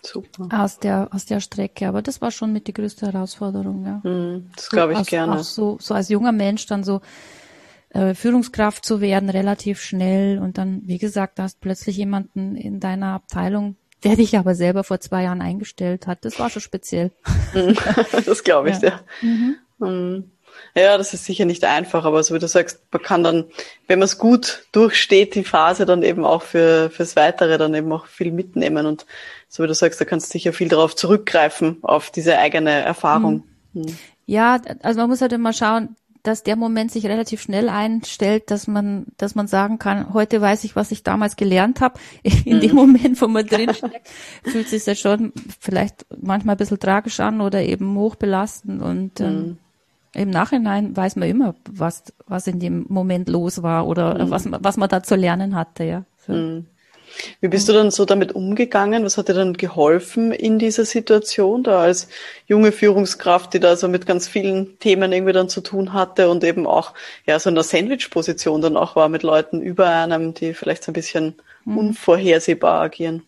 Super. 0.02 0.50
Aus 0.52 0.80
der, 0.80 1.10
aus 1.12 1.26
der 1.26 1.40
Strecke. 1.40 1.88
Aber 1.88 2.02
das 2.02 2.22
war 2.22 2.32
schon 2.32 2.54
mit 2.54 2.68
die 2.68 2.74
größte 2.74 3.08
Herausforderung, 3.08 3.86
ja. 3.86 4.10
Mm, 4.10 4.52
das 4.56 4.70
glaube 4.70 4.94
ich 4.94 5.00
so, 5.00 5.06
gerne. 5.06 5.40
Auch 5.40 5.44
so, 5.44 5.78
so 5.80 5.94
als 5.94 6.10
junger 6.10 6.32
Mensch 6.32 6.66
dann 6.68 6.84
so 6.84 7.02
äh, 7.90 8.14
Führungskraft 8.14 8.86
zu 8.86 9.02
werden, 9.02 9.30
relativ 9.30 9.82
schnell. 9.82 10.38
Und 10.40 10.58
dann, 10.58 10.82
wie 10.86 11.00
gesagt, 11.00 11.40
da 11.40 11.44
hast 11.44 11.60
plötzlich 11.60 11.98
jemanden 11.98 12.56
in 12.56 12.80
deiner 12.80 13.14
Abteilung, 13.14 13.78
der 14.04 14.16
dich 14.16 14.38
aber 14.38 14.54
selber 14.54 14.84
vor 14.84 15.00
zwei 15.00 15.24
Jahren 15.24 15.42
eingestellt 15.42 16.06
hat. 16.06 16.24
Das 16.24 16.40
war 16.40 16.50
schon 16.50 16.62
speziell. 16.62 17.12
das 18.26 18.44
glaube 18.44 18.70
ich, 18.70 18.80
ja. 18.82 18.90
ja. 18.90 19.00
Mhm. 19.22 19.56
Mm. 19.80 20.32
Ja, 20.76 20.98
das 20.98 21.14
ist 21.14 21.26
sicher 21.26 21.46
nicht 21.46 21.64
einfach, 21.64 22.06
aber 22.06 22.22
so 22.24 22.36
wie 22.36 22.40
du 22.40 22.48
sagst, 22.48 22.82
man 22.92 23.02
kann 23.02 23.24
dann, 23.24 23.46
wenn 23.88 24.00
man 24.00 24.06
es 24.06 24.18
gut 24.18 24.66
durchsteht, 24.72 25.36
die 25.36 25.44
Phase 25.44 25.86
dann 25.86 26.04
eben 26.04 26.26
auch 26.26 26.42
für 26.42 26.90
fürs 26.90 27.16
Weitere 27.16 27.58
dann 27.58 27.74
eben 27.74 27.92
auch 27.92 28.08
viel 28.08 28.32
mitnehmen 28.32 28.86
und 28.86 29.06
so 29.48 29.64
wie 29.64 29.68
du 29.68 29.74
sagst, 29.74 30.02
da 30.02 30.06
kannst 30.06 30.28
du 30.28 30.32
sicher 30.34 30.52
viel 30.52 30.68
darauf 30.68 30.96
zurückgreifen, 30.96 31.78
auf 31.82 32.12
diese 32.12 32.38
eigene 32.38 32.72
Erfahrung. 32.72 33.44
Hm. 33.74 33.84
hm. 33.86 33.98
Ja, 34.28 34.60
also 34.82 35.00
man 35.00 35.10
muss 35.10 35.22
halt 35.22 35.34
immer 35.34 35.54
schauen, 35.54 35.96
dass 36.26 36.44
der 36.44 36.56
Moment 36.56 36.92
sich 36.92 37.06
relativ 37.06 37.42
schnell 37.42 37.70
einstellt, 37.70 38.50
dass 38.50 38.68
man, 38.68 39.06
dass 39.18 39.36
man 39.36 39.48
sagen 39.48 39.80
kann, 39.80 40.14
heute 40.14 40.42
weiß 40.42 40.64
ich, 40.64 40.76
was 40.76 40.92
ich 40.92 41.04
damals 41.04 41.36
gelernt 41.36 41.82
habe. 41.82 42.00
In 42.46 42.58
mhm. 42.58 42.62
dem 42.62 42.76
Moment, 42.76 43.22
wo 43.22 43.28
man 43.28 43.46
drinsteckt, 43.46 44.10
fühlt 44.44 44.68
sich 44.68 44.84
das 44.84 45.00
schon 45.00 45.32
vielleicht 45.60 46.06
manchmal 46.20 46.56
ein 46.56 46.58
bisschen 46.58 46.80
tragisch 46.80 47.20
an 47.20 47.42
oder 47.42 47.62
eben 47.62 47.96
hochbelastend 47.98 48.82
und 48.82 49.22
ähm, 49.22 49.36
mhm 49.36 49.58
im 50.16 50.30
Nachhinein 50.30 50.96
weiß 50.96 51.16
man 51.18 51.30
immer, 51.30 51.56
was, 51.70 52.04
was 52.28 52.48
in 52.48 52.60
dem 52.60 52.86
Moment 52.90 53.30
los 53.30 53.64
war 53.64 53.88
oder 53.88 54.26
mhm. 54.26 54.30
was, 54.32 54.48
was 54.50 54.78
man 54.78 54.90
da 54.90 55.04
zu 55.04 55.16
lernen 55.16 55.56
hatte, 55.56 55.84
ja. 55.84 56.04
So. 56.26 56.34
Mhm. 56.34 56.66
Wie 57.40 57.48
bist 57.48 57.70
du 57.70 57.74
dann 57.74 57.92
so 57.92 58.06
damit 58.06 58.34
umgegangen? 58.34 59.04
Was 59.04 59.18
hat 59.18 59.30
dir 59.30 59.34
dann 59.34 59.54
geholfen 59.54 60.32
in 60.32 60.60
dieser 60.60 60.86
Situation, 60.86 61.64
da 61.64 61.80
als 61.80 62.10
junge 62.48 62.72
Führungskraft, 62.72 63.54
die 63.54 63.60
da 63.60 63.76
so 63.76 63.88
mit 63.88 64.06
ganz 64.06 64.28
vielen 64.28 64.80
Themen 64.80 65.12
irgendwie 65.14 65.34
dann 65.34 65.50
zu 65.50 65.62
tun 65.62 65.94
hatte 65.94 66.30
und 66.30 66.44
eben 66.44 66.68
auch 66.68 66.94
ja 67.26 67.40
so 67.40 67.50
in 67.50 67.56
der 67.56 67.64
Sandwich-Position 67.64 68.62
dann 68.62 68.78
auch 68.78 68.96
war 68.96 69.10
mit 69.10 69.24
Leuten 69.24 69.62
über 69.62 69.88
einem, 69.88 70.34
die 70.34 70.54
vielleicht 70.54 70.84
so 70.84 70.92
ein 70.92 70.94
bisschen 70.94 71.36
mhm. 71.64 71.78
unvorhersehbar 71.78 72.82
agieren? 72.82 73.24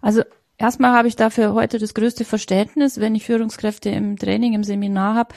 Also 0.00 0.22
erstmal 0.58 0.92
habe 0.92 1.08
ich 1.08 1.16
dafür 1.16 1.54
heute 1.54 1.78
das 1.78 1.94
größte 1.94 2.24
Verständnis, 2.24 3.00
wenn 3.00 3.14
ich 3.14 3.26
Führungskräfte 3.26 3.90
im 3.90 4.18
Training, 4.18 4.54
im 4.54 4.64
Seminar 4.64 5.14
habe, 5.14 5.34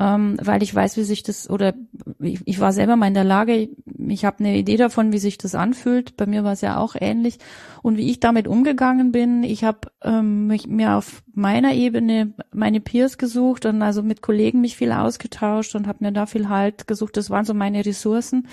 ähm, 0.00 0.36
weil 0.40 0.62
ich 0.62 0.72
weiß, 0.72 0.96
wie 0.96 1.02
sich 1.02 1.24
das, 1.24 1.50
oder 1.50 1.74
ich, 2.20 2.40
ich 2.44 2.60
war 2.60 2.72
selber 2.72 2.94
mal 2.94 3.08
in 3.08 3.14
der 3.14 3.24
Lage, 3.24 3.68
ich 4.08 4.24
habe 4.24 4.38
eine 4.40 4.56
Idee 4.56 4.76
davon, 4.76 5.12
wie 5.12 5.18
sich 5.18 5.38
das 5.38 5.56
anfühlt. 5.56 6.16
Bei 6.16 6.26
mir 6.26 6.44
war 6.44 6.52
es 6.52 6.60
ja 6.60 6.78
auch 6.78 6.94
ähnlich. 6.98 7.38
Und 7.82 7.96
wie 7.96 8.08
ich 8.08 8.20
damit 8.20 8.46
umgegangen 8.46 9.10
bin, 9.10 9.42
ich 9.42 9.64
habe 9.64 9.88
ähm, 10.02 10.46
mich 10.46 10.68
mir 10.68 10.94
auf 10.94 11.24
meiner 11.34 11.74
Ebene 11.74 12.32
meine 12.52 12.80
Peers 12.80 13.18
gesucht 13.18 13.66
und 13.66 13.82
also 13.82 14.02
mit 14.04 14.22
Kollegen 14.22 14.60
mich 14.60 14.76
viel 14.76 14.92
ausgetauscht 14.92 15.74
und 15.74 15.88
habe 15.88 16.04
mir 16.04 16.12
da 16.12 16.26
viel 16.26 16.48
Halt 16.48 16.86
gesucht. 16.86 17.16
Das 17.16 17.30
waren 17.30 17.44
so 17.44 17.54
meine 17.54 17.84
Ressourcen. 17.84 18.46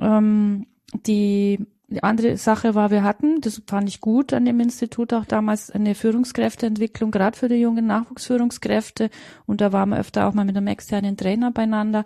Ähm, 0.00 0.66
die 1.06 1.60
die 1.90 2.02
andere 2.02 2.36
Sache 2.36 2.74
war, 2.74 2.90
wir 2.90 3.02
hatten, 3.02 3.40
das 3.40 3.62
fand 3.66 3.88
ich 3.88 4.02
gut 4.02 4.34
an 4.34 4.44
dem 4.44 4.60
Institut 4.60 5.14
auch 5.14 5.24
damals, 5.24 5.70
eine 5.70 5.94
Führungskräfteentwicklung, 5.94 7.10
gerade 7.10 7.36
für 7.36 7.48
die 7.48 7.54
jungen 7.56 7.86
Nachwuchsführungskräfte. 7.86 9.08
Und 9.46 9.62
da 9.62 9.72
waren 9.72 9.88
wir 9.88 9.98
öfter 9.98 10.28
auch 10.28 10.34
mal 10.34 10.44
mit 10.44 10.56
einem 10.56 10.66
externen 10.66 11.16
Trainer 11.16 11.50
beieinander. 11.50 12.04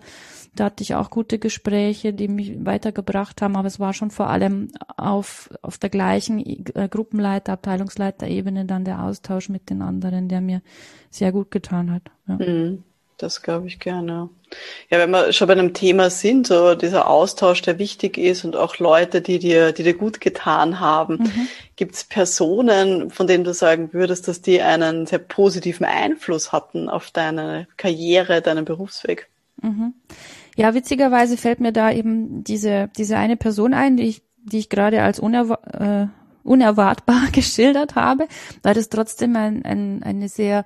Da 0.55 0.65
hatte 0.65 0.83
ich 0.83 0.95
auch 0.95 1.09
gute 1.09 1.37
Gespräche, 1.37 2.13
die 2.13 2.29
mich 2.29 2.63
weitergebracht 2.63 3.41
haben, 3.41 3.57
aber 3.57 3.67
es 3.67 3.79
war 3.79 3.93
schon 3.93 4.09
vor 4.09 4.29
allem 4.29 4.69
auf, 4.95 5.49
auf 5.61 5.77
der 5.77 5.89
gleichen 5.89 6.39
äh, 6.39 6.87
Gruppenleiter, 6.89 7.53
Abteilungsleiterebene 7.53 8.63
dann 8.63 8.85
der 8.85 9.03
Austausch 9.03 9.49
mit 9.49 9.69
den 9.69 9.81
anderen, 9.81 10.29
der 10.29 10.39
mir 10.39 10.61
sehr 11.09 11.33
gut 11.33 11.51
getan 11.51 11.91
hat. 11.91 12.03
Ja. 12.27 12.37
Mhm. 12.37 12.83
Das 13.17 13.41
glaube 13.41 13.67
ich 13.67 13.79
gerne. 13.79 14.29
Ja, 14.89 14.99
wenn 14.99 15.11
wir 15.11 15.33
schon 15.33 15.47
bei 15.47 15.53
einem 15.53 15.73
Thema 15.73 16.09
sind, 16.09 16.47
so 16.47 16.75
dieser 16.75 17.07
Austausch, 17.07 17.61
der 17.61 17.79
wichtig 17.79 18.17
ist 18.17 18.45
und 18.45 18.55
auch 18.55 18.77
Leute, 18.77 19.21
die 19.21 19.39
dir, 19.39 19.71
die 19.71 19.83
dir 19.83 19.95
gut 19.95 20.21
getan 20.21 20.79
haben, 20.79 21.17
mhm. 21.17 21.47
gibt 21.75 21.95
es 21.95 22.03
Personen, 22.03 23.09
von 23.09 23.27
denen 23.27 23.43
du 23.43 23.53
sagen 23.53 23.93
würdest, 23.93 24.27
dass 24.27 24.41
die 24.41 24.61
einen 24.61 25.05
sehr 25.05 25.19
positiven 25.19 25.85
Einfluss 25.85 26.51
hatten 26.51 26.89
auf 26.89 27.11
deine 27.11 27.67
Karriere, 27.77 28.41
deinen 28.41 28.65
Berufsweg? 28.65 29.29
Mhm. 29.61 29.93
Ja, 30.55 30.73
witzigerweise 30.73 31.37
fällt 31.37 31.59
mir 31.59 31.71
da 31.71 31.91
eben 31.91 32.43
diese, 32.43 32.89
diese 32.97 33.17
eine 33.17 33.37
Person 33.37 33.73
ein, 33.73 33.97
die 33.97 34.03
ich, 34.03 34.21
die 34.37 34.59
ich 34.59 34.69
gerade 34.69 35.01
als 35.01 35.19
unerwa 35.19 35.59
äh, 35.71 36.07
unerwartbar 36.43 37.27
geschildert 37.31 37.95
habe, 37.95 38.27
weil 38.61 38.73
das 38.73 38.89
trotzdem 38.89 39.35
ein, 39.35 39.63
ein, 39.65 40.03
eine 40.03 40.27
sehr 40.29 40.65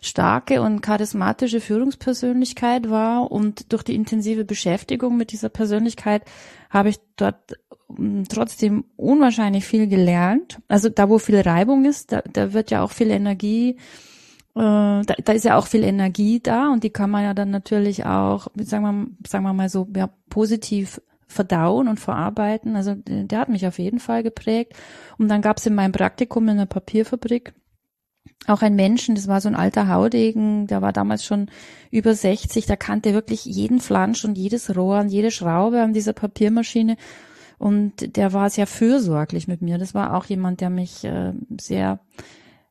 starke 0.00 0.62
und 0.62 0.80
charismatische 0.80 1.60
Führungspersönlichkeit 1.60 2.88
war 2.90 3.30
und 3.30 3.72
durch 3.72 3.82
die 3.82 3.94
intensive 3.94 4.44
Beschäftigung 4.44 5.16
mit 5.16 5.32
dieser 5.32 5.50
Persönlichkeit 5.50 6.22
habe 6.70 6.88
ich 6.88 7.00
dort 7.16 7.58
mm, 7.88 8.22
trotzdem 8.28 8.84
unwahrscheinlich 8.96 9.66
viel 9.66 9.86
gelernt. 9.86 10.58
Also 10.68 10.88
da, 10.88 11.08
wo 11.08 11.18
viel 11.18 11.40
Reibung 11.40 11.84
ist, 11.84 12.12
da, 12.12 12.22
da 12.32 12.52
wird 12.52 12.70
ja 12.70 12.82
auch 12.82 12.92
viel 12.92 13.10
Energie, 13.10 13.76
äh, 14.54 14.60
da, 15.04 15.14
da 15.24 15.32
ist 15.32 15.44
ja 15.44 15.56
auch 15.56 15.66
viel 15.66 15.84
Energie 15.84 16.40
da 16.40 16.70
und 16.72 16.82
die 16.82 16.90
kann 16.90 17.10
man 17.10 17.24
ja 17.24 17.34
dann 17.34 17.50
natürlich 17.50 18.06
auch, 18.06 18.48
sagen 18.56 18.84
wir, 18.84 19.28
sagen 19.28 19.44
wir 19.44 19.52
mal 19.52 19.68
so, 19.68 19.86
ja, 19.94 20.08
positiv 20.30 21.00
verdauen 21.30 21.88
und 21.88 22.00
verarbeiten. 22.00 22.74
Also 22.74 22.96
der 22.96 23.38
hat 23.38 23.48
mich 23.48 23.66
auf 23.66 23.78
jeden 23.78 24.00
Fall 24.00 24.22
geprägt. 24.22 24.74
Und 25.16 25.28
dann 25.28 25.42
gab 25.42 25.58
es 25.58 25.66
in 25.66 25.76
meinem 25.76 25.92
Praktikum 25.92 26.44
in 26.44 26.50
einer 26.50 26.66
Papierfabrik 26.66 27.54
auch 28.46 28.62
ein 28.62 28.74
Menschen, 28.74 29.14
das 29.14 29.28
war 29.28 29.40
so 29.40 29.48
ein 29.48 29.54
alter 29.54 29.88
Haudegen, 29.88 30.66
der 30.66 30.82
war 30.82 30.92
damals 30.92 31.24
schon 31.24 31.48
über 31.90 32.14
60, 32.14 32.66
der 32.66 32.76
kannte 32.76 33.12
wirklich 33.12 33.44
jeden 33.44 33.80
Flansch 33.80 34.24
und 34.24 34.36
jedes 34.36 34.74
Rohr 34.76 35.00
und 35.00 35.08
jede 35.08 35.30
Schraube 35.30 35.82
an 35.82 35.92
dieser 35.92 36.12
Papiermaschine 36.12 36.96
und 37.58 38.16
der 38.16 38.32
war 38.32 38.48
sehr 38.48 38.66
fürsorglich 38.66 39.46
mit 39.46 39.60
mir. 39.60 39.76
Das 39.76 39.94
war 39.94 40.14
auch 40.16 40.24
jemand, 40.24 40.62
der 40.62 40.70
mich 40.70 41.04
äh, 41.04 41.34
sehr 41.60 42.00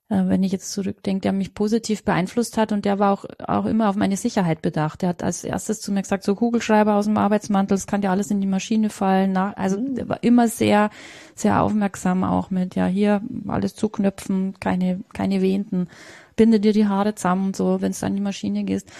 wenn 0.10 0.41
ich 0.41 0.52
jetzt 0.52 0.72
zurückdenke, 0.72 1.22
der 1.22 1.34
mich 1.34 1.54
positiv 1.54 2.04
beeinflusst 2.04 2.58
hat 2.58 2.72
und 2.72 2.84
der 2.84 2.98
war 2.98 3.13
auch, 3.13 3.26
auch 3.48 3.65
immer 3.65 3.89
auf 3.89 3.95
meine 3.95 4.17
Sicherheit 4.17 4.62
bedacht. 4.62 5.04
Der 5.04 5.10
hat 5.10 5.24
als 5.24 5.43
erstes 5.43 5.82
zu 5.82 5.91
mir 5.91 6.02
gesagt, 6.02 6.24
so 6.24 6.34
Kugelschreiber 6.34 6.95
aus 6.95 7.06
dem 7.06 7.17
Arbeitsmantel, 7.17 7.78
das 7.78 7.86
kann 7.86 8.02
ja 8.02 8.10
alles 8.10 8.32
in 8.32 8.41
die 8.41 8.48
Maschine 8.48 8.89
fallen. 8.89 9.38
Also 9.38 9.80
mhm. 9.80 9.95
der 9.95 10.10
war 10.10 10.24
immer 10.24 10.48
sehr, 10.48 10.89
sehr 11.36 11.62
aufmerksam 11.62 12.24
auch 12.24 12.50
mit, 12.50 12.76
ja, 12.76 12.88
hier 12.88 13.22
alles 13.48 13.76
zuknöpfen, 13.76 14.56
keine, 14.60 15.02
keine 15.13 15.43
Wenden, 15.43 15.88
binde 16.36 16.60
dir 16.60 16.74
die 16.74 16.88
Haare 16.88 17.13
zusammen 17.13 17.48
und 17.48 17.56
so, 17.56 17.80
wenn 17.82 17.91
es 17.91 18.04
an 18.04 18.15
die 18.15 18.22
Maschine 18.22 18.63
gehst. 18.63 18.91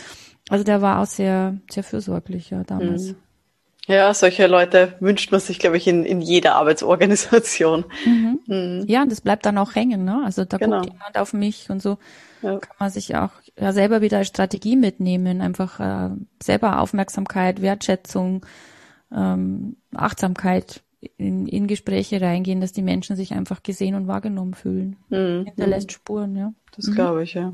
Also 0.48 0.64
der 0.64 0.84
war 0.84 1.02
auch 1.02 1.08
sehr, 1.08 1.58
sehr 1.72 1.84
fürsorglich 1.84 2.52
ja, 2.52 2.64
damals. 2.64 3.10
Mhm. 3.10 3.16
Ja, 3.90 4.14
solche 4.14 4.46
Leute 4.46 4.94
wünscht 5.00 5.32
man 5.32 5.42
sich, 5.42 5.58
glaube 5.58 5.78
ich, 5.78 5.88
in, 5.88 6.06
in 6.06 6.22
jeder 6.22 6.56
Arbeitsorganisation. 6.56 7.86
Mhm. 8.06 8.40
Mhm. 8.46 8.86
Ja, 8.88 9.02
und 9.02 9.12
das 9.12 9.20
bleibt 9.22 9.46
dann 9.48 9.58
auch 9.58 9.74
hängen, 9.76 10.06
ne? 10.06 10.22
Also 10.24 10.46
da 10.46 10.58
Genau. 10.58 10.82
guckt 10.82 10.94
jemand 10.94 11.18
auf 11.18 11.34
mich 11.34 11.70
und 11.72 11.82
so 11.82 11.98
Ja. 12.44 12.60
kann 12.60 12.76
man 12.80 12.92
sich 12.92 13.16
auch 13.16 13.32
ja, 13.60 13.74
selber 13.74 14.02
wieder 14.02 14.20
als 14.20 14.28
Strategie 14.28 14.76
mitnehmen, 14.76 15.42
einfach 15.42 15.80
äh, 15.80 16.12
selber 16.42 16.80
Aufmerksamkeit, 16.82 17.62
Wertschätzung, 17.64 18.46
ähm, 19.12 19.76
Achtsamkeit 19.96 20.82
in, 21.18 21.48
in 21.48 21.66
Gespräche 21.68 22.22
reingehen, 22.22 22.62
dass 22.62 22.74
die 22.74 22.82
Menschen 22.84 23.16
sich 23.16 23.34
einfach 23.34 23.64
gesehen 23.64 23.96
und 23.96 24.08
wahrgenommen 24.08 24.54
fühlen. 24.54 24.98
Mhm. 25.10 25.46
Hinterlässt 25.46 25.92
Spuren, 25.92 26.36
ja. 26.36 26.54
Das 26.76 26.92
glaube 26.92 27.24
ich, 27.24 27.34
ja. 27.34 27.54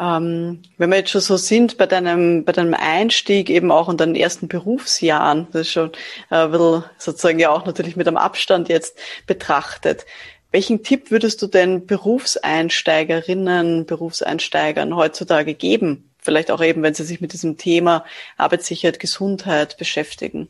Ähm, 0.00 0.62
wenn 0.76 0.90
wir 0.90 0.98
jetzt 0.98 1.10
schon 1.10 1.20
so 1.20 1.36
sind 1.36 1.76
bei 1.76 1.86
deinem, 1.86 2.44
bei 2.44 2.52
deinem 2.52 2.74
Einstieg 2.74 3.50
eben 3.50 3.72
auch 3.72 3.88
in 3.88 3.96
deinen 3.96 4.14
ersten 4.14 4.46
Berufsjahren, 4.46 5.48
das 5.50 5.62
ist 5.62 5.72
schon 5.72 5.90
äh, 6.30 6.36
ein 6.36 6.52
bisschen 6.52 6.84
sozusagen 6.98 7.40
ja 7.40 7.50
auch 7.50 7.66
natürlich 7.66 7.96
mit 7.96 8.06
einem 8.06 8.16
Abstand 8.16 8.68
jetzt 8.68 8.96
betrachtet. 9.26 10.06
Welchen 10.52 10.82
Tipp 10.82 11.10
würdest 11.10 11.42
du 11.42 11.46
denn 11.46 11.86
Berufseinsteigerinnen, 11.86 13.86
Berufseinsteigern 13.86 14.94
heutzutage 14.94 15.54
geben? 15.54 16.10
Vielleicht 16.18 16.50
auch 16.50 16.62
eben, 16.62 16.82
wenn 16.82 16.94
sie 16.94 17.04
sich 17.04 17.20
mit 17.20 17.32
diesem 17.32 17.58
Thema 17.58 18.04
Arbeitssicherheit, 18.36 19.00
Gesundheit 19.00 19.76
beschäftigen. 19.78 20.48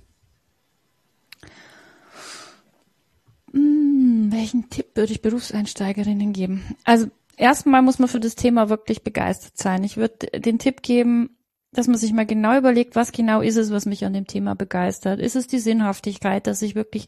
Hm, 3.53 4.29
welchen 4.31 4.69
Tipp 4.71 4.87
würde 4.95 5.13
ich 5.13 5.23
Berufseinsteigerinnen 5.23 6.33
geben? 6.33 6.77
Also 6.85 7.09
erstmal 7.39 7.83
muss 7.83 7.99
man 7.99 8.09
für 8.09 8.21
das 8.21 8.35
Thema 8.35 8.69
wirklich 8.69 9.03
begeistert 9.03 9.57
sein. 9.57 9.85
Ich 9.85 9.97
würde 9.97 10.27
den 10.39 10.59
Tipp 10.59 10.83
geben, 10.83 11.37
dass 11.73 11.87
man 11.87 11.97
sich 11.97 12.13
mal 12.13 12.27
genau 12.27 12.57
überlegt, 12.57 12.97
was 12.97 13.13
genau 13.13 13.41
ist 13.41 13.57
es, 13.57 13.71
was 13.71 13.87
mich 13.87 14.05
an 14.05 14.13
dem 14.13 14.27
Thema 14.27 14.55
begeistert. 14.55 15.21
Ist 15.21 15.37
es 15.37 15.47
die 15.47 15.59
Sinnhaftigkeit, 15.59 16.47
dass 16.47 16.63
ich 16.63 16.75
wirklich 16.75 17.07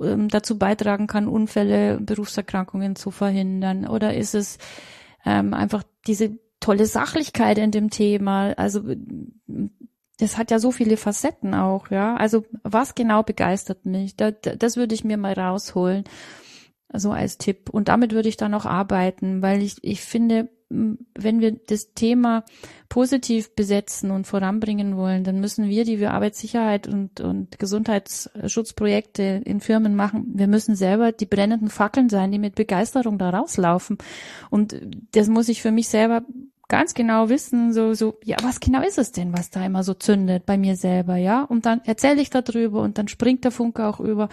ähm, 0.00 0.28
dazu 0.28 0.58
beitragen 0.58 1.06
kann, 1.06 1.28
Unfälle, 1.28 1.98
Berufserkrankungen 2.00 2.96
zu 2.96 3.10
verhindern? 3.10 3.86
Oder 3.86 4.14
ist 4.14 4.34
es 4.34 4.58
ähm, 5.24 5.54
einfach 5.54 5.84
diese 6.06 6.38
tolle 6.60 6.86
Sachlichkeit 6.86 7.58
in 7.58 7.70
dem 7.70 7.90
Thema? 7.90 8.52
Also 8.56 8.82
das 10.18 10.38
hat 10.38 10.50
ja 10.50 10.58
so 10.58 10.72
viele 10.72 10.96
Facetten 10.96 11.54
auch, 11.54 11.90
ja. 11.90 12.16
Also 12.16 12.44
was 12.62 12.94
genau 12.94 13.22
begeistert 13.22 13.86
mich? 13.86 14.16
Da, 14.16 14.30
da, 14.30 14.56
das 14.56 14.76
würde 14.76 14.94
ich 14.94 15.04
mir 15.04 15.16
mal 15.16 15.34
rausholen, 15.34 16.04
so 16.94 17.12
als 17.12 17.38
Tipp. 17.38 17.70
Und 17.70 17.88
damit 17.88 18.12
würde 18.12 18.28
ich 18.28 18.36
dann 18.36 18.54
auch 18.54 18.66
arbeiten, 18.66 19.42
weil 19.42 19.62
ich, 19.62 19.76
ich 19.82 20.00
finde, 20.00 20.48
wenn 20.68 21.40
wir 21.40 21.52
das 21.52 21.92
Thema 21.94 22.44
positiv 22.88 23.54
besetzen 23.54 24.10
und 24.10 24.26
voranbringen 24.26 24.96
wollen, 24.96 25.24
dann 25.24 25.40
müssen 25.40 25.68
wir, 25.68 25.84
die 25.84 26.00
wir 26.00 26.12
Arbeitssicherheit 26.12 26.86
und, 26.86 27.20
und 27.20 27.58
Gesundheitsschutzprojekte 27.58 29.42
in 29.44 29.60
Firmen 29.60 29.94
machen, 29.94 30.32
wir 30.34 30.48
müssen 30.48 30.76
selber 30.76 31.12
die 31.12 31.26
brennenden 31.26 31.68
Fackeln 31.68 32.08
sein, 32.08 32.32
die 32.32 32.38
mit 32.38 32.54
Begeisterung 32.54 33.18
da 33.18 33.30
rauslaufen. 33.30 33.98
Und 34.50 34.80
das 35.12 35.28
muss 35.28 35.48
ich 35.48 35.62
für 35.62 35.70
mich 35.70 35.88
selber 35.88 36.22
ganz 36.68 36.94
genau 36.94 37.28
wissen, 37.28 37.72
so, 37.72 37.94
so, 37.94 38.18
ja, 38.24 38.36
was 38.42 38.58
genau 38.60 38.82
ist 38.82 38.98
es 38.98 39.12
denn, 39.12 39.36
was 39.36 39.50
da 39.50 39.64
immer 39.64 39.82
so 39.82 39.94
zündet 39.94 40.46
bei 40.46 40.56
mir 40.56 40.76
selber, 40.76 41.16
ja? 41.16 41.42
Und 41.42 41.66
dann 41.66 41.82
erzähle 41.84 42.22
ich 42.22 42.30
darüber 42.30 42.80
und 42.80 42.98
dann 42.98 43.08
springt 43.08 43.44
der 43.44 43.50
Funke 43.50 43.84
auch 43.86 44.00
über. 44.00 44.28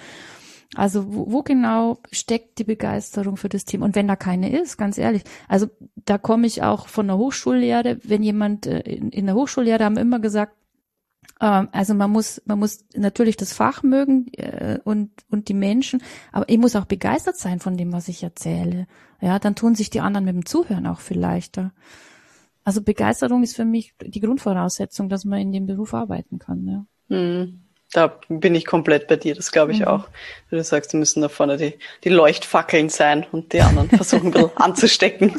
Also 0.75 1.13
wo, 1.13 1.31
wo 1.31 1.43
genau 1.43 1.97
steckt 2.11 2.57
die 2.59 2.63
Begeisterung 2.63 3.35
für 3.35 3.49
das 3.49 3.65
Team? 3.65 3.81
Und 3.81 3.95
wenn 3.95 4.07
da 4.07 4.15
keine 4.15 4.57
ist, 4.57 4.77
ganz 4.77 4.97
ehrlich, 4.97 5.23
also 5.47 5.67
da 5.95 6.17
komme 6.17 6.47
ich 6.47 6.63
auch 6.63 6.87
von 6.87 7.07
der 7.07 7.17
Hochschullehre, 7.17 7.97
wenn 8.03 8.23
jemand 8.23 8.67
äh, 8.67 8.79
in, 8.79 9.09
in 9.09 9.25
der 9.25 9.35
Hochschullehre 9.35 9.83
haben 9.83 9.97
immer 9.97 10.19
gesagt, 10.19 10.55
ähm, 11.41 11.67
also 11.71 11.93
man 11.93 12.11
muss, 12.11 12.41
man 12.45 12.59
muss 12.59 12.85
natürlich 12.95 13.35
das 13.35 13.51
Fach 13.51 13.83
mögen 13.83 14.27
äh, 14.33 14.79
und 14.83 15.11
und 15.29 15.49
die 15.49 15.53
Menschen, 15.53 16.01
aber 16.31 16.47
ich 16.47 16.57
muss 16.57 16.75
auch 16.75 16.85
begeistert 16.85 17.37
sein 17.37 17.59
von 17.59 17.75
dem, 17.75 17.91
was 17.91 18.07
ich 18.07 18.23
erzähle. 18.23 18.87
Ja, 19.19 19.39
dann 19.39 19.55
tun 19.55 19.75
sich 19.75 19.89
die 19.89 20.01
anderen 20.01 20.25
mit 20.25 20.35
dem 20.35 20.45
Zuhören 20.45 20.87
auch 20.87 20.99
viel 20.99 21.19
leichter. 21.19 21.73
Also 22.63 22.81
Begeisterung 22.81 23.43
ist 23.43 23.55
für 23.55 23.65
mich 23.65 23.93
die 24.01 24.19
Grundvoraussetzung, 24.19 25.09
dass 25.09 25.25
man 25.25 25.39
in 25.39 25.51
dem 25.51 25.65
Beruf 25.65 25.93
arbeiten 25.93 26.39
kann. 26.39 26.67
Ja. 26.67 26.85
Hm. 27.09 27.61
Da 27.93 28.13
bin 28.29 28.55
ich 28.55 28.65
komplett 28.65 29.07
bei 29.07 29.17
dir, 29.17 29.35
das 29.35 29.51
glaube 29.51 29.73
ich 29.73 29.81
Mhm. 29.81 29.87
auch. 29.87 30.07
Wie 30.49 30.55
du 30.55 30.63
sagst, 30.63 30.93
müssen 30.93 31.21
da 31.21 31.27
vorne 31.29 31.57
die, 31.57 31.73
die 32.03 32.09
Leuchtfackeln 32.09 32.87
sein 32.89 33.25
und 33.31 33.51
die 33.53 33.61
anderen 33.61 33.89
versuchen 33.89 34.27
ein 34.27 34.31
bisschen 34.31 34.57
anzustecken. 34.57 35.33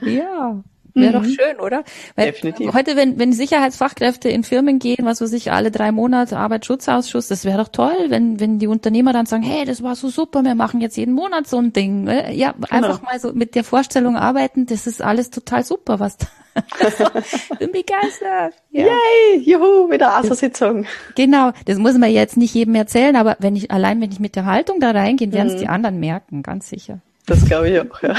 Ja, 0.00 0.60
wäre 0.94 1.12
doch 1.12 1.24
schön, 1.24 1.60
oder? 1.60 1.84
Weil 2.16 2.26
Definitiv. 2.26 2.72
Heute, 2.72 2.96
wenn, 2.96 3.18
wenn 3.18 3.32
Sicherheitsfachkräfte 3.32 4.28
in 4.28 4.42
Firmen 4.44 4.78
gehen, 4.80 5.04
was 5.04 5.20
weiß 5.20 5.32
ich, 5.34 5.52
alle 5.52 5.70
drei 5.70 5.92
Monate 5.92 6.36
Arbeitsschutzausschuss, 6.36 7.28
das 7.28 7.44
wäre 7.44 7.58
doch 7.58 7.68
toll, 7.68 7.96
wenn, 8.08 8.40
wenn 8.40 8.58
die 8.58 8.66
Unternehmer 8.66 9.12
dann 9.12 9.26
sagen, 9.26 9.42
hey, 9.44 9.64
das 9.64 9.82
war 9.82 9.94
so 9.96 10.08
super, 10.08 10.42
wir 10.42 10.54
machen 10.56 10.80
jetzt 10.80 10.96
jeden 10.96 11.14
Monat 11.14 11.46
so 11.46 11.58
ein 11.58 11.72
Ding. 11.72 12.04
ne? 12.04 12.34
Ja, 12.34 12.54
einfach 12.70 13.02
mal 13.02 13.18
so 13.20 13.32
mit 13.32 13.54
der 13.54 13.64
Vorstellung 13.64 14.16
arbeiten, 14.16 14.66
das 14.66 14.86
ist 14.86 15.00
alles 15.02 15.30
total 15.30 15.64
super, 15.64 16.00
was 16.00 16.16
da. 16.16 16.26
bin 17.58 17.72
begeistert. 17.72 18.54
Ja. 18.70 18.86
Yay, 18.86 19.40
juhu, 19.44 19.90
wieder 19.90 20.14
ASA-Sitzung. 20.16 20.86
Genau, 21.16 21.52
das 21.66 21.78
muss 21.78 21.96
man 21.98 22.10
jetzt 22.10 22.36
nicht 22.36 22.54
jedem 22.54 22.74
erzählen, 22.74 23.16
aber 23.16 23.36
wenn 23.40 23.56
ich, 23.56 23.70
allein 23.70 24.00
wenn 24.00 24.12
ich 24.12 24.20
mit 24.20 24.36
der 24.36 24.46
Haltung 24.46 24.80
da 24.80 24.92
reingehe, 24.92 25.32
werden 25.32 25.48
es 25.48 25.60
die 25.60 25.68
anderen 25.68 25.98
merken, 26.00 26.42
ganz 26.42 26.68
sicher. 26.68 27.00
Das 27.26 27.44
glaube 27.46 27.70
ich 27.70 27.80
auch, 27.80 28.02
ja. 28.02 28.14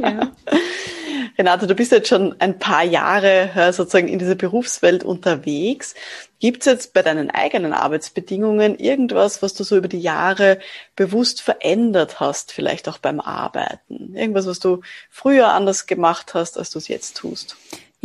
Ja. 0.00 0.32
Renate, 1.36 1.66
du 1.66 1.74
bist 1.74 1.90
jetzt 1.90 2.08
schon 2.08 2.40
ein 2.40 2.60
paar 2.60 2.84
Jahre 2.84 3.50
ja, 3.56 3.72
sozusagen 3.72 4.06
in 4.06 4.20
dieser 4.20 4.36
Berufswelt 4.36 5.02
unterwegs. 5.02 5.94
Gibt 6.38 6.60
es 6.60 6.66
jetzt 6.66 6.94
bei 6.94 7.02
deinen 7.02 7.30
eigenen 7.30 7.72
Arbeitsbedingungen 7.72 8.78
irgendwas, 8.78 9.42
was 9.42 9.54
du 9.54 9.64
so 9.64 9.76
über 9.76 9.88
die 9.88 10.00
Jahre 10.00 10.60
bewusst 10.94 11.42
verändert 11.42 12.20
hast, 12.20 12.52
vielleicht 12.52 12.88
auch 12.88 12.98
beim 12.98 13.18
Arbeiten? 13.18 14.14
Irgendwas, 14.14 14.46
was 14.46 14.60
du 14.60 14.82
früher 15.10 15.48
anders 15.48 15.86
gemacht 15.86 16.34
hast, 16.34 16.56
als 16.56 16.70
du 16.70 16.78
es 16.78 16.86
jetzt 16.86 17.16
tust? 17.16 17.56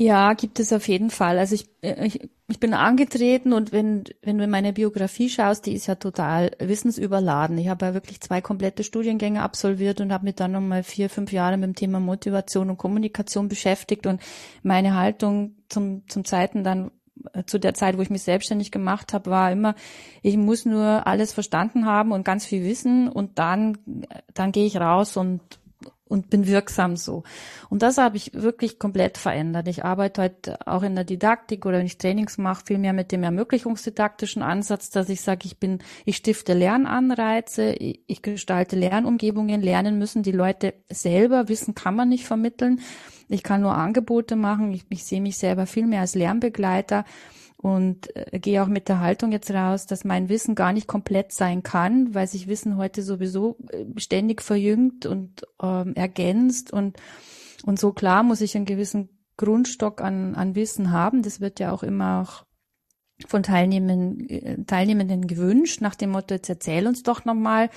Ja, 0.01 0.31
gibt 0.31 0.61
es 0.61 0.71
auf 0.71 0.87
jeden 0.87 1.09
Fall. 1.09 1.37
Also 1.37 1.55
ich, 1.55 1.67
äh, 1.81 2.07
ich, 2.07 2.29
ich 2.47 2.59
bin 2.61 2.73
angetreten 2.73 3.51
und 3.51 3.73
wenn, 3.73 4.05
wenn 4.21 4.37
du 4.37 4.45
in 4.45 4.49
meine 4.49 4.71
Biografie 4.71 5.27
schaust, 5.27 5.65
die 5.65 5.73
ist 5.73 5.87
ja 5.87 5.95
total 5.95 6.51
wissensüberladen. 6.57 7.57
Ich 7.57 7.67
habe 7.67 7.87
ja 7.87 7.93
wirklich 7.93 8.21
zwei 8.21 8.39
komplette 8.39 8.85
Studiengänge 8.85 9.41
absolviert 9.41 9.99
und 9.99 10.13
habe 10.13 10.23
mich 10.23 10.35
dann 10.35 10.53
nochmal 10.53 10.83
vier, 10.83 11.09
fünf 11.09 11.33
Jahre 11.33 11.57
mit 11.57 11.67
dem 11.67 11.75
Thema 11.75 11.99
Motivation 11.99 12.69
und 12.69 12.77
Kommunikation 12.77 13.49
beschäftigt 13.49 14.07
und 14.07 14.21
meine 14.63 14.95
Haltung 14.95 15.57
zum, 15.67 16.07
zum 16.07 16.23
Zeiten 16.23 16.63
dann 16.63 16.91
äh, 17.33 17.43
zu 17.43 17.59
der 17.59 17.73
Zeit, 17.73 17.97
wo 17.97 18.01
ich 18.01 18.09
mich 18.09 18.23
selbstständig 18.23 18.71
gemacht 18.71 19.11
habe, 19.11 19.29
war 19.29 19.51
immer, 19.51 19.75
ich 20.21 20.37
muss 20.37 20.63
nur 20.63 21.07
alles 21.07 21.33
verstanden 21.33 21.85
haben 21.85 22.13
und 22.13 22.23
ganz 22.23 22.45
viel 22.45 22.63
wissen 22.63 23.09
und 23.09 23.37
dann, 23.37 23.77
dann 24.33 24.53
gehe 24.53 24.65
ich 24.65 24.77
raus 24.77 25.17
und 25.17 25.41
und 26.09 26.29
bin 26.29 26.47
wirksam 26.47 26.97
so. 26.97 27.23
Und 27.69 27.83
das 27.83 27.97
habe 27.97 28.17
ich 28.17 28.33
wirklich 28.33 28.79
komplett 28.79 29.17
verändert. 29.17 29.67
Ich 29.67 29.85
arbeite 29.85 30.23
heute 30.23 30.67
auch 30.67 30.83
in 30.83 30.95
der 30.95 31.05
Didaktik 31.05 31.65
oder 31.65 31.77
wenn 31.77 31.85
ich 31.85 31.99
Trainings 31.99 32.37
mache, 32.37 32.65
viel 32.65 32.79
mehr 32.79 32.93
mit 32.93 33.11
dem 33.11 33.23
ermöglichungsdidaktischen 33.23 34.41
Ansatz, 34.41 34.89
dass 34.89 35.07
ich 35.07 35.21
sage, 35.21 35.41
ich 35.45 35.59
bin, 35.59 35.79
ich 36.05 36.17
stifte 36.17 36.53
Lernanreize, 36.53 37.73
ich, 37.73 38.01
ich 38.07 38.21
gestalte 38.23 38.75
Lernumgebungen, 38.75 39.61
lernen 39.61 39.99
müssen 39.99 40.23
die 40.23 40.31
Leute 40.31 40.73
selber, 40.89 41.47
Wissen 41.47 41.75
kann 41.75 41.95
man 41.95 42.09
nicht 42.09 42.25
vermitteln. 42.25 42.81
Ich 43.29 43.43
kann 43.43 43.61
nur 43.61 43.75
Angebote 43.75 44.35
machen. 44.35 44.73
Ich, 44.73 44.85
ich 44.89 45.05
sehe 45.05 45.21
mich 45.21 45.37
selber 45.37 45.67
viel 45.67 45.85
mehr 45.85 46.01
als 46.01 46.15
Lernbegleiter 46.15 47.05
und 47.61 48.15
äh, 48.15 48.39
gehe 48.39 48.63
auch 48.63 48.67
mit 48.67 48.87
der 48.87 49.01
Haltung 49.01 49.31
jetzt 49.33 49.51
raus, 49.51 49.85
dass 49.85 50.05
mein 50.05 50.29
Wissen 50.29 50.55
gar 50.55 50.71
nicht 50.71 50.87
komplett 50.87 51.33
sein 51.33 51.61
kann, 51.61 52.13
weil 52.15 52.25
sich 52.25 52.47
Wissen 52.47 52.77
heute 52.77 53.03
sowieso 53.03 53.57
äh, 53.69 53.85
ständig 53.97 54.41
verjüngt 54.41 55.05
und 55.05 55.45
ähm, 55.61 55.93
ergänzt 55.95 56.71
und 56.71 56.97
und 57.65 57.77
so 57.77 57.91
klar 57.91 58.23
muss 58.23 58.39
ich 58.39 58.55
einen 58.55 58.65
gewissen 58.65 59.09
Grundstock 59.35 60.01
an 60.01 60.35
an 60.35 60.55
Wissen 60.55 60.91
haben. 60.91 61.21
Das 61.21 61.41
wird 61.41 61.59
ja 61.59 61.73
auch 61.73 61.83
immer 61.83 62.21
auch 62.21 62.45
von 63.27 63.43
Teilnehmenden, 63.43 64.29
äh, 64.29 64.63
Teilnehmenden 64.63 65.27
gewünscht, 65.27 65.81
nach 65.81 65.95
dem 65.95 66.11
Motto, 66.11 66.35
jetzt 66.35 66.49
erzähl 66.49 66.87
uns 66.87 67.03
doch 67.03 67.25
nochmal 67.25 67.69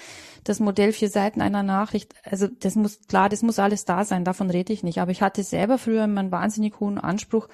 das 0.45 0.61
Modell 0.61 0.93
vier 0.93 1.09
Seiten 1.09 1.41
einer 1.41 1.65
Nachricht. 1.65 2.15
Also 2.23 2.47
das 2.47 2.77
muss, 2.77 3.01
klar, 3.09 3.29
das 3.29 3.43
muss 3.43 3.59
alles 3.59 3.85
da 3.85 4.05
sein, 4.05 4.25
davon 4.25 4.51
rede 4.51 4.73
ich 4.73 4.85
nicht. 4.85 4.99
Aber 4.99 5.11
ich 5.11 5.23
hatte 5.23 5.43
selber 5.43 5.79
früher 5.79 6.05
immer 6.05 6.21
einen 6.21 6.31
wahnsinnig 6.31 6.79
hohen 6.79 6.99
Anspruch, 6.99 7.49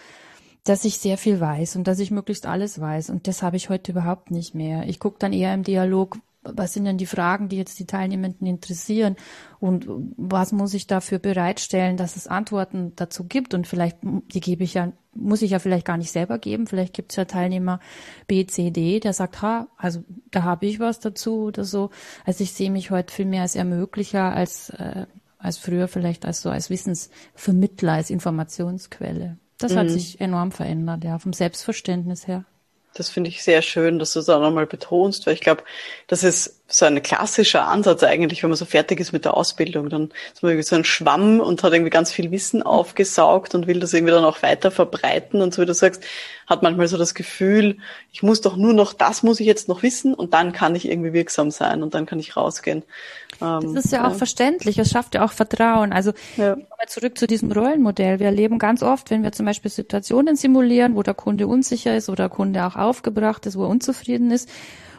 dass 0.68 0.84
ich 0.84 0.98
sehr 0.98 1.16
viel 1.16 1.40
weiß 1.40 1.76
und 1.76 1.88
dass 1.88 1.98
ich 1.98 2.10
möglichst 2.10 2.44
alles 2.44 2.78
weiß. 2.80 3.08
Und 3.10 3.26
das 3.26 3.42
habe 3.42 3.56
ich 3.56 3.70
heute 3.70 3.92
überhaupt 3.92 4.30
nicht 4.30 4.54
mehr. 4.54 4.86
Ich 4.86 4.98
gucke 4.98 5.18
dann 5.18 5.32
eher 5.32 5.54
im 5.54 5.62
Dialog, 5.62 6.18
was 6.42 6.74
sind 6.74 6.84
denn 6.84 6.98
die 6.98 7.06
Fragen, 7.06 7.48
die 7.48 7.56
jetzt 7.56 7.78
die 7.78 7.86
Teilnehmenden 7.86 8.46
interessieren 8.46 9.16
und 9.60 9.86
was 10.16 10.52
muss 10.52 10.74
ich 10.74 10.86
dafür 10.86 11.18
bereitstellen, 11.18 11.96
dass 11.96 12.16
es 12.16 12.26
Antworten 12.26 12.92
dazu 12.96 13.24
gibt 13.24 13.54
und 13.54 13.66
vielleicht, 13.66 13.98
die 14.02 14.40
gebe 14.40 14.62
ich 14.62 14.74
ja, 14.74 14.92
muss 15.14 15.42
ich 15.42 15.50
ja 15.50 15.58
vielleicht 15.58 15.86
gar 15.86 15.96
nicht 15.96 16.12
selber 16.12 16.38
geben, 16.38 16.66
vielleicht 16.66 16.94
gibt 16.94 17.12
es 17.12 17.16
ja 17.16 17.24
Teilnehmer 17.24 17.80
B, 18.26 18.46
C, 18.46 18.70
D, 18.70 19.00
der 19.00 19.12
sagt, 19.12 19.42
ha, 19.42 19.68
also 19.76 20.04
da 20.30 20.42
habe 20.42 20.66
ich 20.66 20.80
was 20.80 21.00
dazu 21.00 21.44
oder 21.44 21.64
so. 21.64 21.90
Also 22.24 22.44
ich 22.44 22.52
sehe 22.52 22.70
mich 22.70 22.90
heute 22.90 23.12
viel 23.12 23.26
mehr 23.26 23.42
als 23.42 23.56
Ermöglicher 23.56 24.32
als, 24.32 24.70
äh, 24.70 25.06
als 25.38 25.58
früher 25.58 25.88
vielleicht 25.88 26.24
als 26.24 26.40
so 26.42 26.50
als 26.50 26.70
Wissensvermittler, 26.70 27.94
als 27.94 28.10
Informationsquelle. 28.10 29.38
Das 29.58 29.74
hat 29.74 29.90
sich 29.90 30.20
enorm 30.20 30.52
verändert, 30.52 31.04
ja, 31.04 31.18
vom 31.18 31.32
Selbstverständnis 31.32 32.26
her. 32.26 32.44
Das 32.94 33.08
finde 33.08 33.28
ich 33.30 33.42
sehr 33.42 33.62
schön, 33.62 33.98
dass 33.98 34.12
du 34.12 34.20
es 34.20 34.28
auch 34.28 34.40
nochmal 34.40 34.66
betonst, 34.66 35.26
weil 35.26 35.34
ich 35.34 35.40
glaube, 35.40 35.64
das 36.06 36.22
ist 36.24 36.57
so 36.70 36.84
ein 36.84 37.02
klassischer 37.02 37.66
Ansatz 37.66 38.02
eigentlich, 38.02 38.42
wenn 38.42 38.50
man 38.50 38.56
so 38.58 38.66
fertig 38.66 39.00
ist 39.00 39.12
mit 39.12 39.24
der 39.24 39.34
Ausbildung. 39.34 39.88
Dann 39.88 40.10
ist 40.34 40.42
man 40.42 40.52
irgendwie 40.52 40.68
so 40.68 40.76
ein 40.76 40.84
Schwamm 40.84 41.40
und 41.40 41.62
hat 41.62 41.72
irgendwie 41.72 41.90
ganz 41.90 42.12
viel 42.12 42.30
Wissen 42.30 42.62
aufgesaugt 42.62 43.54
und 43.54 43.66
will 43.66 43.80
das 43.80 43.94
irgendwie 43.94 44.12
dann 44.12 44.24
auch 44.24 44.42
weiter 44.42 44.70
verbreiten. 44.70 45.40
Und 45.40 45.54
so 45.54 45.62
wie 45.62 45.66
du 45.66 45.72
sagst, 45.72 46.04
hat 46.46 46.62
manchmal 46.62 46.86
so 46.86 46.98
das 46.98 47.14
Gefühl, 47.14 47.78
ich 48.12 48.22
muss 48.22 48.42
doch 48.42 48.56
nur 48.56 48.74
noch, 48.74 48.92
das 48.92 49.22
muss 49.22 49.40
ich 49.40 49.46
jetzt 49.46 49.68
noch 49.68 49.82
wissen 49.82 50.12
und 50.12 50.34
dann 50.34 50.52
kann 50.52 50.74
ich 50.74 50.86
irgendwie 50.90 51.14
wirksam 51.14 51.50
sein 51.50 51.82
und 51.82 51.94
dann 51.94 52.04
kann 52.04 52.18
ich 52.18 52.36
rausgehen. 52.36 52.82
Ähm, 53.40 53.74
das 53.74 53.86
ist 53.86 53.92
ja, 53.92 54.02
ja, 54.02 54.08
auch 54.08 54.14
verständlich, 54.14 54.78
es 54.78 54.90
schafft 54.90 55.14
ja 55.14 55.24
auch 55.24 55.32
Vertrauen. 55.32 55.94
Also 55.94 56.12
ja. 56.36 56.58
zurück 56.86 57.16
zu 57.16 57.26
diesem 57.26 57.50
Rollenmodell. 57.50 58.18
Wir 58.18 58.26
erleben 58.26 58.58
ganz 58.58 58.82
oft, 58.82 59.10
wenn 59.10 59.22
wir 59.22 59.32
zum 59.32 59.46
Beispiel 59.46 59.70
Situationen 59.70 60.36
simulieren, 60.36 60.96
wo 60.96 61.02
der 61.02 61.14
Kunde 61.14 61.46
unsicher 61.46 61.96
ist 61.96 62.10
oder 62.10 62.24
der 62.24 62.36
Kunde 62.36 62.66
auch 62.66 62.76
aufgebracht 62.76 63.46
ist, 63.46 63.56
wo 63.56 63.62
er 63.62 63.70
unzufrieden 63.70 64.30
ist, 64.30 64.50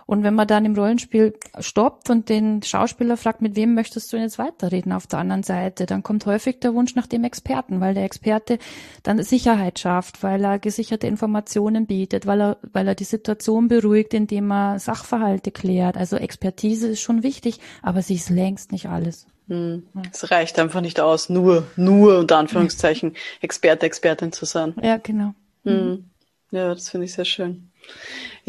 und 0.10 0.24
wenn 0.24 0.34
man 0.34 0.47
dann 0.47 0.66
im 0.66 0.74
Rollenspiel 0.74 1.36
stoppt 1.60 2.10
und 2.10 2.30
den 2.30 2.64
Schauspieler 2.64 3.16
fragt, 3.16 3.43
mit 3.43 3.55
wem 3.55 3.76
möchtest 3.76 4.12
du 4.12 4.18
jetzt 4.18 4.39
weiterreden 4.39 4.91
auf 4.91 5.05
der 5.05 5.20
anderen 5.20 5.43
Seite, 5.43 5.86
dann 5.86 6.01
kommt 6.01 6.26
häufig 6.26 6.60
der 6.60 6.74
Wunsch 6.74 6.95
nach 6.95 7.05
dem 7.05 7.24
Experten, 7.24 7.80
weil 7.80 7.93
der 7.93 8.05
Experte 8.05 8.57
dann 9.03 9.22
Sicherheit 9.22 9.78
schafft, 9.78 10.24
weil 10.24 10.43
er 10.43 10.57
gesicherte 10.57 11.05
Informationen 11.05 11.86
bietet, 11.86 12.26
weil 12.26 12.41
er, 12.41 12.57
weil 12.74 12.88
er 12.88 12.95
die 12.95 13.03
Situation 13.03 13.68
beruhigt, 13.68 14.16
indem 14.16 14.51
er 14.51 14.80
Sachverhalte 14.80 15.51
klärt. 15.51 15.95
Also 15.95 16.16
Expertise 16.16 16.88
ist 16.88 17.01
schon 17.01 17.22
wichtig, 17.22 17.60
aber 17.84 18.01
sie 18.01 18.16
ist 18.16 18.32
längst 18.32 18.72
nicht 18.72 18.88
alles. 18.88 19.28
Hm. 19.47 19.84
Es 20.12 20.32
reicht 20.32 20.57
einfach 20.57 20.82
nicht 20.82 20.99
aus, 20.99 21.30
nur, 21.30 21.68
nur 21.76 22.18
unter 22.18 22.39
Anführungszeichen 22.39 23.16
Experte, 23.41 23.86
Expertin 23.86 24.32
zu 24.32 24.45
sein. 24.45 24.74
Ja, 24.82 24.97
genau. 24.97 25.36
Hm. 25.66 26.05
Ja, 26.49 26.74
das 26.74 26.89
finde 26.89 27.05
ich 27.05 27.14
sehr 27.14 27.26
schön. 27.26 27.70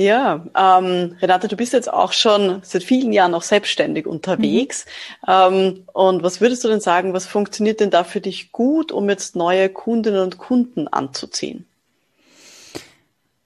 Ja, 0.01 0.46
ähm, 0.57 1.18
Renate, 1.20 1.46
du 1.46 1.57
bist 1.57 1.74
jetzt 1.74 1.92
auch 1.92 2.14
schon 2.14 2.61
seit 2.62 2.82
vielen 2.82 3.12
Jahren 3.12 3.32
noch 3.32 3.42
selbstständig 3.42 4.07
unterwegs. 4.07 4.86
Mhm. 5.26 5.28
Ähm, 5.28 5.84
und 5.92 6.22
was 6.22 6.40
würdest 6.40 6.64
du 6.64 6.68
denn 6.68 6.80
sagen, 6.80 7.12
was 7.12 7.26
funktioniert 7.26 7.80
denn 7.80 7.90
da 7.90 8.03
für 8.03 8.22
dich 8.22 8.51
gut, 8.51 8.92
um 8.92 9.11
jetzt 9.11 9.36
neue 9.36 9.68
Kundinnen 9.68 10.22
und 10.22 10.38
Kunden 10.38 10.88
anzuziehen? 10.88 11.66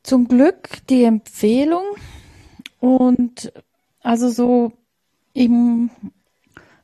Zum 0.05 0.29
Glück 0.29 0.69
die 0.89 1.03
Empfehlung 1.03 1.83
und 2.79 3.53
also 4.05 4.29
so 4.29 4.71
im 5.33 5.91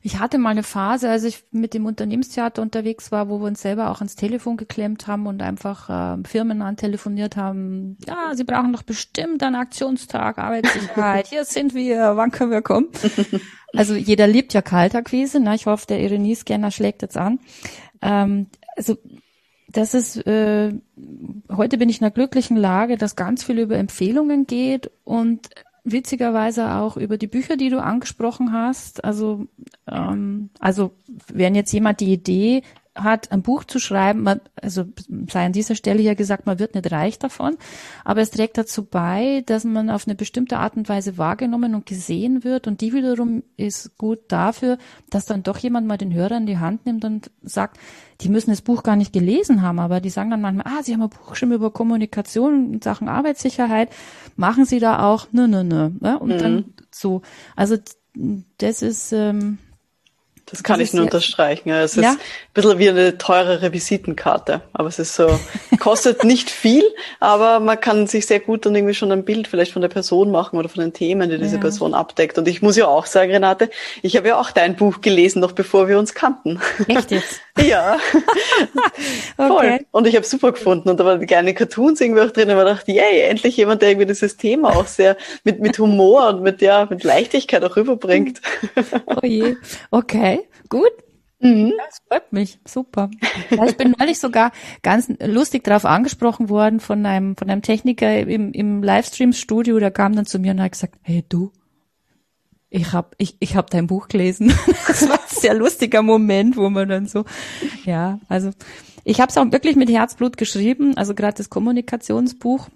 ich 0.02 0.18
hatte 0.18 0.38
mal 0.38 0.50
eine 0.50 0.62
Phase, 0.62 1.10
als 1.10 1.24
ich 1.24 1.44
mit 1.50 1.74
dem 1.74 1.84
Unternehmenstheater 1.84 2.62
unterwegs 2.62 3.12
war, 3.12 3.28
wo 3.28 3.40
wir 3.40 3.46
uns 3.46 3.60
selber 3.60 3.90
auch 3.90 3.98
ans 3.98 4.16
Telefon 4.16 4.56
geklemmt 4.56 5.06
haben 5.06 5.26
und 5.26 5.42
einfach 5.42 5.90
äh, 6.18 6.22
Firmen 6.26 6.62
antelefoniert 6.62 7.36
haben. 7.36 7.98
Ja, 8.06 8.34
sie 8.34 8.44
brauchen 8.44 8.72
doch 8.72 8.82
bestimmt 8.82 9.42
einen 9.42 9.56
Aktionstag, 9.56 10.38
Arbeitssicherheit. 10.38 11.26
Hier 11.28 11.44
sind 11.44 11.74
wir, 11.74 12.16
wann 12.16 12.30
können 12.30 12.50
wir 12.50 12.62
kommen? 12.62 12.88
Also 13.72 13.94
jeder 13.94 14.26
liebt 14.26 14.52
ja 14.52 14.62
Kaltakquise. 14.62 15.38
Ne? 15.38 15.54
Ich 15.54 15.66
hoffe, 15.66 15.86
der 15.86 16.00
Ironie-Scanner 16.00 16.72
schlägt 16.72 17.02
jetzt 17.02 17.16
an. 17.16 17.38
Ähm, 18.02 18.48
also 18.76 18.96
das 19.68 19.94
ist, 19.94 20.26
äh, 20.26 20.72
heute 21.48 21.78
bin 21.78 21.88
ich 21.88 21.98
in 21.98 22.04
einer 22.04 22.10
glücklichen 22.10 22.56
Lage, 22.56 22.96
dass 22.96 23.14
ganz 23.14 23.44
viel 23.44 23.60
über 23.60 23.76
Empfehlungen 23.76 24.48
geht 24.48 24.90
und 25.04 25.50
witzigerweise 25.84 26.74
auch 26.74 26.96
über 26.96 27.18
die 27.18 27.26
Bücher, 27.26 27.56
die 27.56 27.70
du 27.70 27.82
angesprochen 27.82 28.52
hast. 28.52 29.04
Also, 29.04 29.46
ähm, 29.86 30.50
also 30.58 30.92
wenn 31.32 31.54
jetzt 31.54 31.72
jemand 31.72 32.00
die 32.00 32.12
Idee 32.12 32.62
hat, 32.94 33.30
ein 33.30 33.42
Buch 33.42 33.64
zu 33.64 33.78
schreiben, 33.78 34.22
man, 34.22 34.40
also 34.60 34.84
sei 35.30 35.46
an 35.46 35.52
dieser 35.52 35.76
Stelle 35.76 36.02
ja 36.02 36.14
gesagt, 36.14 36.46
man 36.46 36.58
wird 36.58 36.74
nicht 36.74 36.90
reich 36.90 37.18
davon, 37.18 37.56
aber 38.04 38.20
es 38.20 38.30
trägt 38.30 38.58
dazu 38.58 38.84
bei, 38.84 39.42
dass 39.46 39.64
man 39.64 39.90
auf 39.90 40.06
eine 40.06 40.16
bestimmte 40.16 40.58
Art 40.58 40.76
und 40.76 40.88
Weise 40.88 41.16
wahrgenommen 41.16 41.74
und 41.74 41.86
gesehen 41.86 42.42
wird. 42.42 42.66
Und 42.66 42.80
die 42.80 42.92
wiederum 42.92 43.44
ist 43.56 43.96
gut 43.96 44.20
dafür, 44.28 44.76
dass 45.08 45.26
dann 45.26 45.44
doch 45.44 45.58
jemand 45.58 45.86
mal 45.86 45.98
den 45.98 46.12
Hörer 46.12 46.36
in 46.36 46.46
die 46.46 46.58
Hand 46.58 46.84
nimmt 46.84 47.04
und 47.04 47.30
sagt, 47.42 47.78
die 48.22 48.28
müssen 48.28 48.50
das 48.50 48.60
Buch 48.60 48.82
gar 48.82 48.96
nicht 48.96 49.12
gelesen 49.12 49.62
haben, 49.62 49.78
aber 49.78 50.00
die 50.00 50.10
sagen 50.10 50.30
dann 50.30 50.40
manchmal, 50.40 50.66
ah, 50.66 50.82
sie 50.82 50.92
haben 50.92 51.02
ein 51.02 51.10
Buch 51.10 51.36
schon 51.36 51.52
über 51.52 51.70
Kommunikation 51.70 52.74
in 52.74 52.82
Sachen 52.82 53.08
Arbeitssicherheit, 53.08 53.90
machen 54.36 54.64
sie 54.64 54.80
da 54.80 55.04
auch, 55.04 55.28
nö, 55.32 55.46
nö, 55.46 55.62
nö, 55.62 55.90
ne? 56.00 56.18
und 56.18 56.30
mhm. 56.30 56.38
dann 56.38 56.64
so, 56.90 57.22
also 57.56 57.76
das 58.58 58.82
ist, 58.82 59.12
ähm, 59.12 59.58
das 60.50 60.62
kann 60.62 60.80
das 60.80 60.88
ich 60.88 60.94
nur 60.94 61.04
unterstreichen. 61.04 61.68
Ja. 61.68 61.82
Es 61.82 61.94
ja? 61.94 62.02
ist 62.02 62.18
ein 62.18 62.20
bisschen 62.54 62.78
wie 62.78 62.88
eine 62.88 63.18
teurere 63.18 63.72
Visitenkarte. 63.72 64.62
Aber 64.72 64.88
es 64.88 64.98
ist 64.98 65.14
so, 65.14 65.38
kostet 65.78 66.24
nicht 66.24 66.50
viel, 66.50 66.84
aber 67.20 67.60
man 67.60 67.80
kann 67.80 68.06
sich 68.06 68.26
sehr 68.26 68.40
gut 68.40 68.66
dann 68.66 68.74
irgendwie 68.74 68.94
schon 68.94 69.12
ein 69.12 69.24
Bild 69.24 69.48
vielleicht 69.48 69.72
von 69.72 69.82
der 69.82 69.88
Person 69.88 70.30
machen 70.30 70.58
oder 70.58 70.68
von 70.68 70.80
den 70.80 70.92
Themen, 70.92 71.30
die 71.30 71.38
diese 71.38 71.56
ja. 71.56 71.60
Person 71.60 71.94
abdeckt. 71.94 72.38
Und 72.38 72.48
ich 72.48 72.62
muss 72.62 72.76
ja 72.76 72.86
auch 72.86 73.06
sagen, 73.06 73.30
Renate, 73.30 73.70
ich 74.02 74.16
habe 74.16 74.28
ja 74.28 74.40
auch 74.40 74.50
dein 74.50 74.76
Buch 74.76 75.00
gelesen, 75.00 75.40
noch 75.40 75.52
bevor 75.52 75.88
wir 75.88 75.98
uns 75.98 76.14
kannten. 76.14 76.60
Echt 76.88 77.10
jetzt? 77.10 77.40
Ja. 77.58 77.98
Voll. 79.36 79.50
Okay. 79.50 79.86
Und 79.90 80.06
ich 80.06 80.16
habe 80.16 80.26
super 80.26 80.52
gefunden. 80.52 80.88
Und 80.88 81.00
da 81.00 81.04
waren 81.04 81.24
kleine 81.26 81.54
Cartoons 81.54 82.00
irgendwie 82.00 82.22
auch 82.22 82.30
drin. 82.30 82.50
Und 82.50 82.56
man 82.56 82.66
dachte, 82.66 82.92
yay, 82.92 83.22
endlich 83.22 83.56
jemand, 83.56 83.82
der 83.82 83.90
irgendwie 83.90 84.06
dieses 84.06 84.36
Thema 84.36 84.76
auch 84.76 84.86
sehr 84.86 85.16
mit, 85.44 85.60
mit 85.60 85.78
Humor 85.78 86.28
und 86.28 86.42
mit, 86.42 86.60
ja, 86.60 86.86
mit 86.88 87.04
Leichtigkeit 87.04 87.64
auch 87.64 87.76
rüberbringt. 87.76 88.40
oh 89.06 89.26
je. 89.26 89.56
Okay 89.90 90.46
gut. 90.70 90.92
Mhm. 91.40 91.72
Das 91.76 92.00
freut 92.06 92.32
mich. 92.32 92.58
Super. 92.66 93.10
Ich 93.50 93.76
bin 93.76 93.94
neulich 93.98 94.18
sogar 94.18 94.52
ganz 94.82 95.08
lustig 95.20 95.64
darauf 95.64 95.84
angesprochen 95.84 96.48
worden 96.48 96.80
von 96.80 97.04
einem, 97.04 97.36
von 97.36 97.50
einem 97.50 97.62
Techniker 97.62 98.20
im, 98.20 98.52
im 98.52 98.82
Livestream-Studio. 98.82 99.78
Der 99.78 99.90
kam 99.90 100.14
dann 100.14 100.26
zu 100.26 100.38
mir 100.38 100.52
und 100.52 100.62
hat 100.62 100.72
gesagt, 100.72 100.96
hey 101.02 101.24
du, 101.28 101.52
ich 102.70 102.92
hab, 102.92 103.14
ich, 103.18 103.36
ich 103.40 103.56
hab 103.56 103.68
dein 103.70 103.86
Buch 103.86 104.08
gelesen. 104.08 104.52
Das 104.86 105.08
war 105.08 105.20
ein 105.20 105.28
sehr 105.28 105.54
lustiger 105.54 106.02
Moment, 106.02 106.56
wo 106.56 106.68
man 106.68 106.88
dann 106.88 107.06
so, 107.06 107.24
ja, 107.84 108.18
also 108.28 108.50
ich 109.04 109.20
habe 109.20 109.30
es 109.30 109.38
auch 109.38 109.50
wirklich 109.52 109.76
mit 109.76 109.88
Herzblut 109.88 110.36
geschrieben, 110.36 110.96
also 110.96 111.14
gerade 111.14 111.36
das 111.36 111.48
Kommunikationsbuch 111.48 112.68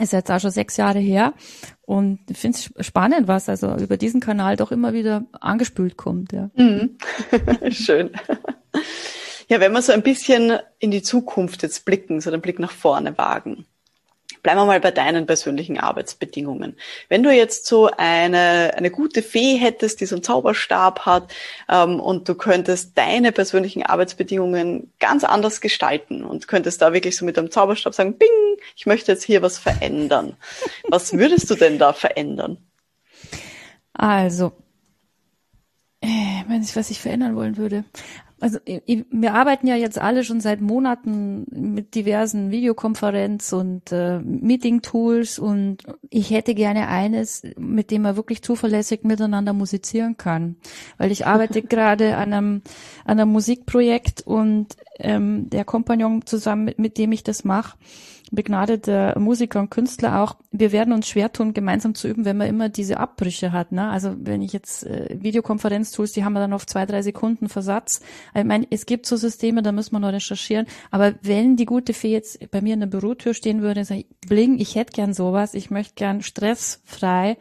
ist 0.00 0.12
jetzt 0.12 0.30
auch 0.30 0.40
schon 0.40 0.50
sechs 0.50 0.76
Jahre 0.76 1.00
her 1.00 1.34
und 1.82 2.20
ich 2.30 2.38
finde 2.38 2.58
es 2.58 2.86
spannend, 2.86 3.28
was 3.28 3.48
also 3.48 3.76
über 3.76 3.96
diesen 3.96 4.20
Kanal 4.20 4.56
doch 4.56 4.72
immer 4.72 4.92
wieder 4.92 5.26
angespült 5.32 5.96
kommt. 5.96 6.32
Ja. 6.32 6.50
Mhm. 6.54 6.96
Schön. 7.70 8.10
Ja, 9.48 9.60
wenn 9.60 9.72
wir 9.72 9.82
so 9.82 9.92
ein 9.92 10.02
bisschen 10.02 10.58
in 10.78 10.90
die 10.90 11.02
Zukunft 11.02 11.62
jetzt 11.62 11.84
blicken, 11.84 12.20
so 12.20 12.30
den 12.30 12.40
Blick 12.40 12.58
nach 12.58 12.70
vorne 12.70 13.18
wagen. 13.18 13.66
Bleiben 14.42 14.58
wir 14.58 14.66
mal 14.66 14.80
bei 14.80 14.90
deinen 14.90 15.26
persönlichen 15.26 15.78
Arbeitsbedingungen. 15.78 16.76
Wenn 17.08 17.22
du 17.22 17.30
jetzt 17.32 17.66
so 17.66 17.88
eine, 17.96 18.72
eine 18.76 18.90
gute 18.90 19.22
Fee 19.22 19.56
hättest, 19.56 20.00
die 20.00 20.06
so 20.06 20.16
einen 20.16 20.24
Zauberstab 20.24 21.06
hat, 21.06 21.32
ähm, 21.68 22.00
und 22.00 22.28
du 22.28 22.34
könntest 22.34 22.98
deine 22.98 23.30
persönlichen 23.30 23.84
Arbeitsbedingungen 23.84 24.92
ganz 24.98 25.22
anders 25.22 25.60
gestalten 25.60 26.24
und 26.24 26.48
könntest 26.48 26.82
da 26.82 26.92
wirklich 26.92 27.16
so 27.16 27.24
mit 27.24 27.38
einem 27.38 27.52
Zauberstab 27.52 27.94
sagen, 27.94 28.18
bing, 28.18 28.28
ich 28.74 28.86
möchte 28.86 29.12
jetzt 29.12 29.22
hier 29.22 29.42
was 29.42 29.58
verändern. 29.58 30.36
Was 30.88 31.12
würdest 31.12 31.48
du 31.48 31.54
denn 31.54 31.78
da 31.78 31.92
verändern? 31.92 32.58
Also, 33.92 34.52
äh, 36.00 36.42
wenn 36.48 36.62
ich, 36.62 36.74
was 36.74 36.90
ich 36.90 37.00
verändern 37.00 37.36
wollen 37.36 37.56
würde 37.56 37.84
also 38.42 38.58
wir 38.66 39.34
arbeiten 39.34 39.68
ja 39.68 39.76
jetzt 39.76 40.00
alle 40.00 40.24
schon 40.24 40.40
seit 40.40 40.60
Monaten 40.60 41.46
mit 41.52 41.94
diversen 41.94 42.50
Videokonferenz 42.50 43.52
und 43.52 43.92
äh, 43.92 44.18
Meeting-Tools 44.18 45.38
und 45.38 45.84
ich 46.10 46.30
hätte 46.30 46.56
gerne 46.56 46.88
eines, 46.88 47.44
mit 47.56 47.92
dem 47.92 48.02
man 48.02 48.16
wirklich 48.16 48.42
zuverlässig 48.42 49.04
miteinander 49.04 49.52
musizieren 49.52 50.16
kann, 50.16 50.56
weil 50.98 51.12
ich 51.12 51.24
arbeite 51.24 51.62
gerade 51.62 52.16
an 52.16 52.32
einem, 52.32 52.62
an 53.04 53.20
einem 53.20 53.30
Musikprojekt 53.30 54.22
und 54.22 54.76
ähm, 55.02 55.50
der 55.50 55.64
Kompagnon 55.64 56.24
zusammen, 56.26 56.64
mit, 56.64 56.78
mit 56.78 56.98
dem 56.98 57.12
ich 57.12 57.22
das 57.22 57.44
mache, 57.44 57.76
begnadeter 58.32 59.18
Musiker 59.18 59.60
und 59.60 59.70
Künstler 59.70 60.22
auch, 60.22 60.36
wir 60.50 60.72
werden 60.72 60.94
uns 60.94 61.06
schwer 61.06 61.32
tun, 61.32 61.52
gemeinsam 61.52 61.94
zu 61.94 62.08
üben, 62.08 62.24
wenn 62.24 62.38
man 62.38 62.48
immer 62.48 62.70
diese 62.70 62.96
Abbrüche 62.96 63.52
hat. 63.52 63.72
Ne? 63.72 63.88
Also 63.90 64.14
wenn 64.18 64.40
ich 64.40 64.54
jetzt 64.54 64.84
äh, 64.84 65.16
Videokonferenz-Tools, 65.20 66.12
die 66.12 66.24
haben 66.24 66.32
wir 66.32 66.40
dann 66.40 66.54
auf 66.54 66.66
zwei, 66.66 66.86
drei 66.86 67.02
Sekunden 67.02 67.48
Versatz. 67.48 68.00
Ich 68.34 68.44
meine, 68.44 68.66
es 68.70 68.86
gibt 68.86 69.04
so 69.06 69.16
Systeme, 69.16 69.62
da 69.62 69.70
müssen 69.70 69.92
wir 69.92 70.00
noch 70.00 70.12
recherchieren. 70.12 70.66
Aber 70.90 71.14
wenn 71.22 71.56
die 71.56 71.66
gute 71.66 71.92
Fee 71.92 72.12
jetzt 72.12 72.50
bei 72.50 72.62
mir 72.62 72.74
in 72.74 72.80
der 72.80 72.86
Bürotür 72.86 73.34
stehen 73.34 73.60
würde, 73.60 73.84
sage 73.84 74.00
ich, 74.00 74.06
bling, 74.26 74.58
ich 74.58 74.74
hätte 74.76 74.92
gern 74.92 75.12
sowas, 75.12 75.52
ich 75.52 75.70
möchte 75.70 75.94
gern 75.94 76.22
stressfrei, 76.22 77.36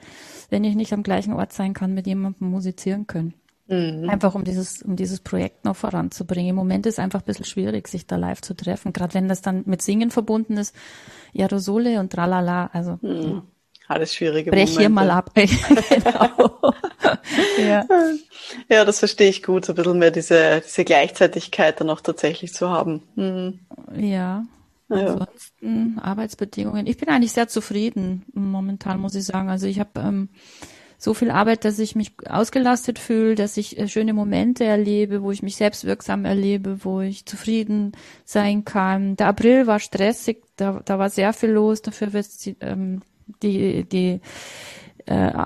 wenn 0.49 0.65
ich 0.65 0.75
nicht 0.75 0.91
am 0.91 1.03
gleichen 1.03 1.33
Ort 1.33 1.53
sein 1.53 1.73
kann, 1.73 1.93
mit 1.93 2.05
jemandem 2.05 2.49
musizieren 2.49 3.07
können. 3.07 3.33
Mhm. 3.71 4.09
Einfach 4.09 4.35
um 4.35 4.43
dieses, 4.43 4.81
um 4.81 4.97
dieses 4.97 5.21
Projekt 5.21 5.63
noch 5.63 5.77
voranzubringen. 5.77 6.49
Im 6.49 6.55
Moment 6.57 6.85
ist 6.85 6.99
einfach 6.99 7.21
ein 7.21 7.25
bisschen 7.25 7.45
schwierig, 7.45 7.87
sich 7.87 8.05
da 8.05 8.17
live 8.17 8.41
zu 8.41 8.53
treffen. 8.53 8.91
Gerade 8.91 9.13
wenn 9.13 9.29
das 9.29 9.41
dann 9.41 9.63
mit 9.65 9.81
Singen 9.81 10.11
verbunden 10.11 10.57
ist. 10.57 10.75
Aerosole 11.33 12.01
und 12.01 12.11
tralala. 12.11 12.69
Also. 12.73 12.99
Mhm. 13.01 13.43
Alles 13.87 14.13
schwierige 14.13 14.51
Brech 14.51 14.71
Momente. 14.71 14.79
hier 14.79 14.89
mal 14.89 15.09
ab. 15.09 15.33
genau. 15.35 16.73
ja. 17.57 17.85
ja, 18.69 18.85
das 18.85 18.99
verstehe 18.99 19.29
ich 19.29 19.41
gut, 19.41 19.65
so 19.65 19.71
ein 19.73 19.75
bisschen 19.75 19.99
mehr 19.99 20.11
diese, 20.11 20.61
diese 20.65 20.83
Gleichzeitigkeit 20.83 21.79
dann 21.79 21.89
auch 21.89 22.01
tatsächlich 22.01 22.53
zu 22.53 22.69
haben. 22.69 23.03
Mhm. 23.15 23.59
Ja. 23.95 24.43
Ja. 24.89 24.97
Ansonsten 24.97 25.99
Arbeitsbedingungen. 25.99 26.85
Ich 26.87 26.97
bin 26.97 27.07
eigentlich 27.07 27.31
sehr 27.31 27.47
zufrieden 27.47 28.25
momentan, 28.33 28.99
muss 28.99 29.15
ich 29.15 29.23
sagen. 29.23 29.49
Also 29.49 29.65
ich 29.67 29.79
habe 29.79 29.91
ähm, 29.97 30.29
so 31.03 31.15
viel 31.15 31.31
Arbeit, 31.31 31.65
dass 31.65 31.79
ich 31.79 31.95
mich 31.95 32.13
ausgelastet 32.29 32.99
fühle, 32.99 33.33
dass 33.33 33.57
ich 33.57 33.79
äh, 33.79 33.87
schöne 33.87 34.13
Momente 34.13 34.65
erlebe, 34.65 35.23
wo 35.23 35.31
ich 35.31 35.41
mich 35.41 35.55
selbst 35.55 35.83
wirksam 35.83 36.25
erlebe, 36.25 36.85
wo 36.85 37.01
ich 37.01 37.25
zufrieden 37.25 37.93
sein 38.23 38.65
kann. 38.65 39.15
Der 39.15 39.25
April 39.25 39.65
war 39.65 39.79
stressig, 39.79 40.43
da, 40.57 40.79
da 40.85 40.99
war 40.99 41.09
sehr 41.09 41.33
viel 41.33 41.49
los. 41.49 41.81
Dafür 41.81 42.13
wird 42.13 42.45
die, 42.45 42.55
ähm, 42.61 43.01
die, 43.41 43.83
die 43.83 44.21
äh, 45.07 45.45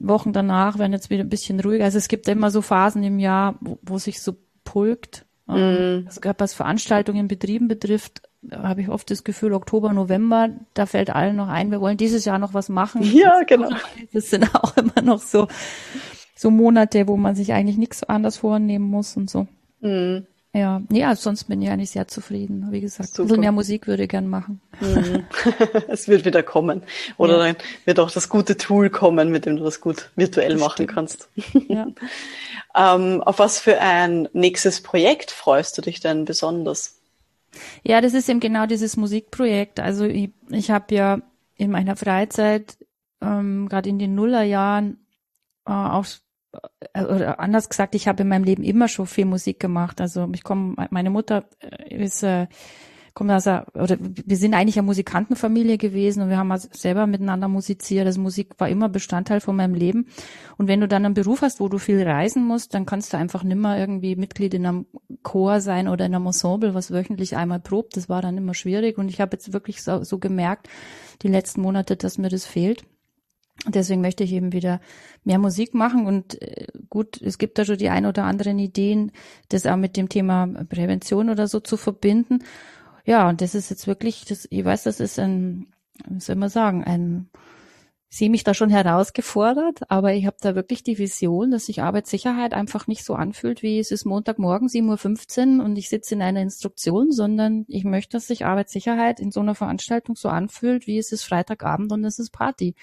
Wochen 0.00 0.32
danach 0.32 0.76
werden 0.80 0.92
jetzt 0.92 1.08
wieder 1.08 1.22
ein 1.22 1.28
bisschen 1.28 1.60
ruhiger. 1.60 1.84
Also 1.84 1.98
es 1.98 2.08
gibt 2.08 2.26
immer 2.26 2.50
so 2.50 2.60
Phasen 2.60 3.04
im 3.04 3.20
Jahr, 3.20 3.54
wo, 3.60 3.78
wo 3.82 3.98
sich 3.98 4.20
so 4.20 4.34
pulkt. 4.64 5.24
Ähm, 5.48 6.00
mm. 6.00 6.06
Also 6.08 6.20
gerade 6.20 6.40
was 6.40 6.52
Veranstaltungen, 6.52 7.28
Betrieben 7.28 7.68
betrifft, 7.68 8.22
habe 8.52 8.82
ich 8.82 8.88
oft 8.88 9.10
das 9.10 9.24
Gefühl, 9.24 9.52
Oktober, 9.52 9.92
November, 9.92 10.50
da 10.74 10.86
fällt 10.86 11.10
allen 11.10 11.36
noch 11.36 11.48
ein, 11.48 11.70
wir 11.70 11.80
wollen 11.80 11.96
dieses 11.96 12.24
Jahr 12.24 12.38
noch 12.38 12.54
was 12.54 12.68
machen. 12.68 13.02
Ja, 13.02 13.42
genau. 13.46 13.70
Das 14.12 14.30
sind 14.30 14.54
auch 14.54 14.76
immer 14.76 15.02
noch 15.02 15.20
so, 15.20 15.48
so 16.34 16.50
Monate, 16.50 17.08
wo 17.08 17.16
man 17.16 17.34
sich 17.34 17.52
eigentlich 17.52 17.78
nichts 17.78 18.02
anders 18.02 18.38
vornehmen 18.38 18.84
muss 18.84 19.16
und 19.16 19.30
so. 19.30 19.46
Mhm. 19.80 20.26
Ja, 20.56 20.80
nee, 20.88 21.04
also 21.04 21.20
sonst 21.20 21.44
bin 21.44 21.60
ich 21.60 21.68
eigentlich 21.68 21.90
sehr 21.90 22.08
zufrieden. 22.08 22.68
Wie 22.70 22.80
gesagt, 22.80 23.10
Super. 23.10 23.24
ein 23.24 23.26
bisschen 23.26 23.40
mehr 23.40 23.52
Musik 23.52 23.86
würde 23.86 24.04
ich 24.04 24.08
gern 24.08 24.26
machen. 24.26 24.62
Mhm. 24.80 25.24
es 25.88 26.08
wird 26.08 26.24
wieder 26.24 26.42
kommen. 26.42 26.82
Oder 27.18 27.36
ja. 27.36 27.52
dann 27.52 27.56
wird 27.84 28.00
auch 28.00 28.10
das 28.10 28.30
gute 28.30 28.56
Tool 28.56 28.88
kommen, 28.88 29.30
mit 29.30 29.44
dem 29.44 29.58
du 29.58 29.64
das 29.64 29.82
gut 29.82 30.10
virtuell 30.16 30.52
das 30.52 30.60
machen 30.60 30.86
kannst. 30.86 31.28
Ja. 31.68 31.88
ähm, 32.74 33.22
auf 33.22 33.38
was 33.38 33.58
für 33.58 33.78
ein 33.80 34.30
nächstes 34.32 34.82
Projekt 34.82 35.30
freust 35.30 35.76
du 35.76 35.82
dich 35.82 36.00
denn 36.00 36.24
besonders? 36.24 36.95
Ja, 37.82 38.00
das 38.00 38.14
ist 38.14 38.28
eben 38.28 38.40
genau 38.40 38.66
dieses 38.66 38.96
Musikprojekt. 38.96 39.80
Also 39.80 40.04
ich, 40.04 40.30
ich 40.50 40.70
habe 40.70 40.94
ja 40.94 41.18
in 41.56 41.70
meiner 41.70 41.96
Freizeit, 41.96 42.78
ähm, 43.20 43.68
gerade 43.68 43.88
in 43.88 43.98
den 43.98 44.14
Nullerjahren, 44.14 45.06
äh, 45.66 45.72
auch 45.72 46.06
äh, 46.92 47.04
oder 47.04 47.40
anders 47.40 47.68
gesagt, 47.68 47.94
ich 47.94 48.08
habe 48.08 48.22
in 48.22 48.28
meinem 48.28 48.44
Leben 48.44 48.62
immer 48.62 48.88
schon 48.88 49.06
viel 49.06 49.24
Musik 49.24 49.60
gemacht. 49.60 50.00
Also 50.00 50.28
ich 50.32 50.42
komme, 50.42 50.74
meine 50.90 51.10
Mutter 51.10 51.44
äh, 51.60 52.04
ist 52.04 52.22
äh, 52.22 52.46
kommt 53.16 53.30
aus 53.30 53.46
einer, 53.46 53.66
oder 53.74 53.96
wir 53.98 54.36
sind 54.36 54.52
eigentlich 54.52 54.76
eine 54.78 54.84
Musikantenfamilie 54.84 55.78
gewesen 55.78 56.22
und 56.22 56.28
wir 56.28 56.36
haben 56.36 56.54
selber 56.58 57.06
miteinander 57.06 57.48
musiziert. 57.48 58.06
Also 58.06 58.20
Musik 58.20 58.54
war 58.58 58.68
immer 58.68 58.90
Bestandteil 58.90 59.40
von 59.40 59.56
meinem 59.56 59.72
Leben. 59.72 60.08
Und 60.58 60.68
wenn 60.68 60.82
du 60.82 60.86
dann 60.86 61.06
einen 61.06 61.14
Beruf 61.14 61.40
hast, 61.40 61.58
wo 61.58 61.70
du 61.70 61.78
viel 61.78 62.02
reisen 62.02 62.44
musst, 62.44 62.74
dann 62.74 62.84
kannst 62.84 63.14
du 63.14 63.16
einfach 63.16 63.42
nimmer 63.42 63.78
irgendwie 63.78 64.16
Mitglied 64.16 64.52
in 64.52 64.66
einem 64.66 64.86
Chor 65.22 65.62
sein 65.62 65.88
oder 65.88 66.04
in 66.04 66.14
einem 66.14 66.26
Ensemble, 66.26 66.74
was 66.74 66.90
wöchentlich 66.90 67.38
einmal 67.38 67.58
probt. 67.58 67.96
Das 67.96 68.10
war 68.10 68.20
dann 68.20 68.36
immer 68.36 68.52
schwierig. 68.52 68.98
Und 68.98 69.08
ich 69.08 69.18
habe 69.18 69.32
jetzt 69.32 69.50
wirklich 69.54 69.82
so, 69.82 70.04
so 70.04 70.18
gemerkt, 70.18 70.68
die 71.22 71.28
letzten 71.28 71.62
Monate, 71.62 71.96
dass 71.96 72.18
mir 72.18 72.28
das 72.28 72.44
fehlt. 72.44 72.84
Deswegen 73.66 74.02
möchte 74.02 74.24
ich 74.24 74.32
eben 74.32 74.52
wieder 74.52 74.80
mehr 75.24 75.38
Musik 75.38 75.72
machen 75.72 76.06
und 76.06 76.40
äh, 76.42 76.66
gut, 76.90 77.20
es 77.22 77.38
gibt 77.38 77.58
da 77.58 77.64
schon 77.64 77.78
die 77.78 77.88
ein 77.88 78.04
oder 78.04 78.24
anderen 78.24 78.58
Ideen, 78.58 79.12
das 79.48 79.64
auch 79.64 79.78
mit 79.78 79.96
dem 79.96 80.10
Thema 80.10 80.46
Prävention 80.68 81.30
oder 81.30 81.48
so 81.48 81.60
zu 81.60 81.78
verbinden. 81.78 82.40
Ja, 83.06 83.28
und 83.28 83.40
das 83.40 83.54
ist 83.54 83.70
jetzt 83.70 83.86
wirklich, 83.86 84.24
das, 84.24 84.48
ich 84.50 84.64
weiß, 84.64 84.82
das 84.82 84.98
ist 84.98 85.18
ein, 85.20 85.68
wie 86.08 86.20
soll 86.20 86.34
man 86.34 86.48
sagen, 86.48 86.82
ein, 86.82 87.30
ich 88.10 88.18
sehe 88.18 88.30
mich 88.30 88.42
da 88.42 88.52
schon 88.52 88.68
herausgefordert, 88.68 89.88
aber 89.90 90.12
ich 90.14 90.26
habe 90.26 90.36
da 90.40 90.56
wirklich 90.56 90.82
die 90.82 90.98
Vision, 90.98 91.52
dass 91.52 91.66
sich 91.66 91.82
Arbeitssicherheit 91.82 92.52
einfach 92.52 92.88
nicht 92.88 93.04
so 93.04 93.14
anfühlt, 93.14 93.62
wie 93.62 93.78
es 93.78 93.92
ist 93.92 94.06
Montagmorgen 94.06 94.66
7.15 94.68 95.58
Uhr 95.58 95.64
und 95.64 95.76
ich 95.76 95.88
sitze 95.88 96.16
in 96.16 96.22
einer 96.22 96.42
Instruktion, 96.42 97.12
sondern 97.12 97.64
ich 97.68 97.84
möchte, 97.84 98.16
dass 98.16 98.26
sich 98.26 98.44
Arbeitssicherheit 98.44 99.20
in 99.20 99.30
so 99.30 99.38
einer 99.40 99.54
Veranstaltung 99.54 100.16
so 100.16 100.28
anfühlt, 100.28 100.88
wie 100.88 100.98
es 100.98 101.12
ist 101.12 101.22
Freitagabend 101.22 101.92
und 101.92 102.04
es 102.04 102.18
ist 102.18 102.30
Party. 102.30 102.74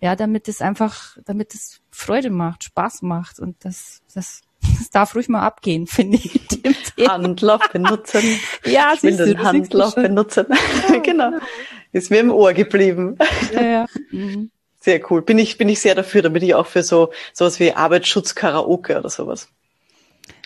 Ja, 0.00 0.16
damit 0.16 0.48
es 0.48 0.60
einfach, 0.60 1.16
damit 1.24 1.54
es 1.54 1.80
Freude 1.92 2.30
macht, 2.30 2.64
Spaß 2.64 3.02
macht 3.02 3.38
und 3.38 3.64
das, 3.64 4.02
das 4.12 4.42
das 4.78 4.90
darf 4.90 5.14
ruhig 5.14 5.28
mal 5.28 5.42
abgehen, 5.42 5.86
finde 5.88 6.18
ich. 6.18 6.40
Handlauf 7.06 7.60
benutzen. 7.72 8.22
Ja, 8.64 8.92
ich 8.94 9.02
will 9.02 9.16
den 9.16 9.42
Handlauf 9.42 9.94
benutzen. 9.94 10.46
Ja, 10.50 10.98
genau. 11.00 11.30
genau. 11.30 11.38
Ist 11.92 12.10
mir 12.10 12.20
im 12.20 12.30
Ohr 12.30 12.52
geblieben. 12.52 13.16
Ja, 13.52 13.62
ja. 13.62 13.86
Mhm. 14.10 14.50
Sehr 14.80 15.00
cool. 15.10 15.22
Bin 15.22 15.38
ich, 15.38 15.58
bin 15.58 15.68
ich 15.68 15.80
sehr 15.80 15.94
dafür. 15.94 16.22
Da 16.22 16.28
bin 16.28 16.42
ich 16.42 16.54
auch 16.54 16.66
für 16.66 16.82
so, 16.82 17.12
sowas 17.32 17.58
wie 17.60 17.72
Arbeitsschutz 17.72 18.34
Karaoke 18.34 18.98
oder 18.98 19.08
sowas. 19.08 19.48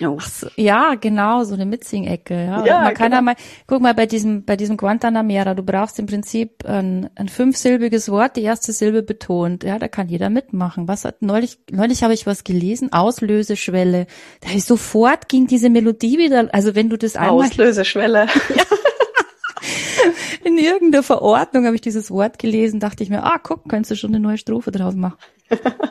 Oh. 0.00 0.18
So, 0.20 0.48
ja, 0.56 0.94
genau, 0.94 1.44
so 1.44 1.54
eine 1.54 1.66
Mitsing-Ecke. 1.66 2.34
Ja. 2.34 2.64
ja 2.64 2.80
man 2.82 2.94
kann 2.94 3.06
genau. 3.06 3.16
ja 3.16 3.22
mal, 3.22 3.34
guck 3.66 3.80
mal, 3.80 3.94
bei 3.94 4.06
diesem, 4.06 4.44
bei 4.44 4.56
diesem 4.56 4.76
Guantanamera, 4.76 5.54
du 5.54 5.62
brauchst 5.62 5.98
im 5.98 6.06
Prinzip 6.06 6.64
ein, 6.64 7.10
ein 7.14 7.28
fünfsilbiges 7.28 8.10
Wort, 8.10 8.36
die 8.36 8.42
erste 8.42 8.72
Silbe 8.72 9.02
betont. 9.02 9.64
Ja, 9.64 9.78
da 9.78 9.88
kann 9.88 10.08
jeder 10.08 10.30
mitmachen. 10.30 10.88
Was 10.88 11.04
hat, 11.04 11.22
neulich, 11.22 11.58
neulich 11.70 12.02
habe 12.02 12.14
ich 12.14 12.26
was 12.26 12.44
gelesen, 12.44 12.92
Auslöseschwelle. 12.92 14.06
Da 14.40 14.52
ist 14.52 14.66
sofort 14.66 15.28
ging 15.28 15.46
diese 15.46 15.70
Melodie 15.70 16.18
wieder, 16.18 16.48
also 16.52 16.74
wenn 16.74 16.90
du 16.90 16.96
das 16.96 17.16
einmal. 17.16 17.46
Auslöseschwelle. 17.46 18.26
Ja. 18.26 18.62
In 20.44 20.58
irgendeiner 20.58 21.02
Verordnung 21.02 21.66
habe 21.66 21.76
ich 21.76 21.80
dieses 21.80 22.10
Wort 22.10 22.38
gelesen, 22.38 22.80
dachte 22.80 23.04
ich 23.04 23.10
mir, 23.10 23.22
ah, 23.22 23.38
guck, 23.40 23.68
könntest 23.68 23.92
du 23.92 23.96
schon 23.96 24.10
eine 24.10 24.20
neue 24.20 24.38
Strophe 24.38 24.72
draus 24.72 24.94
machen. 24.94 25.18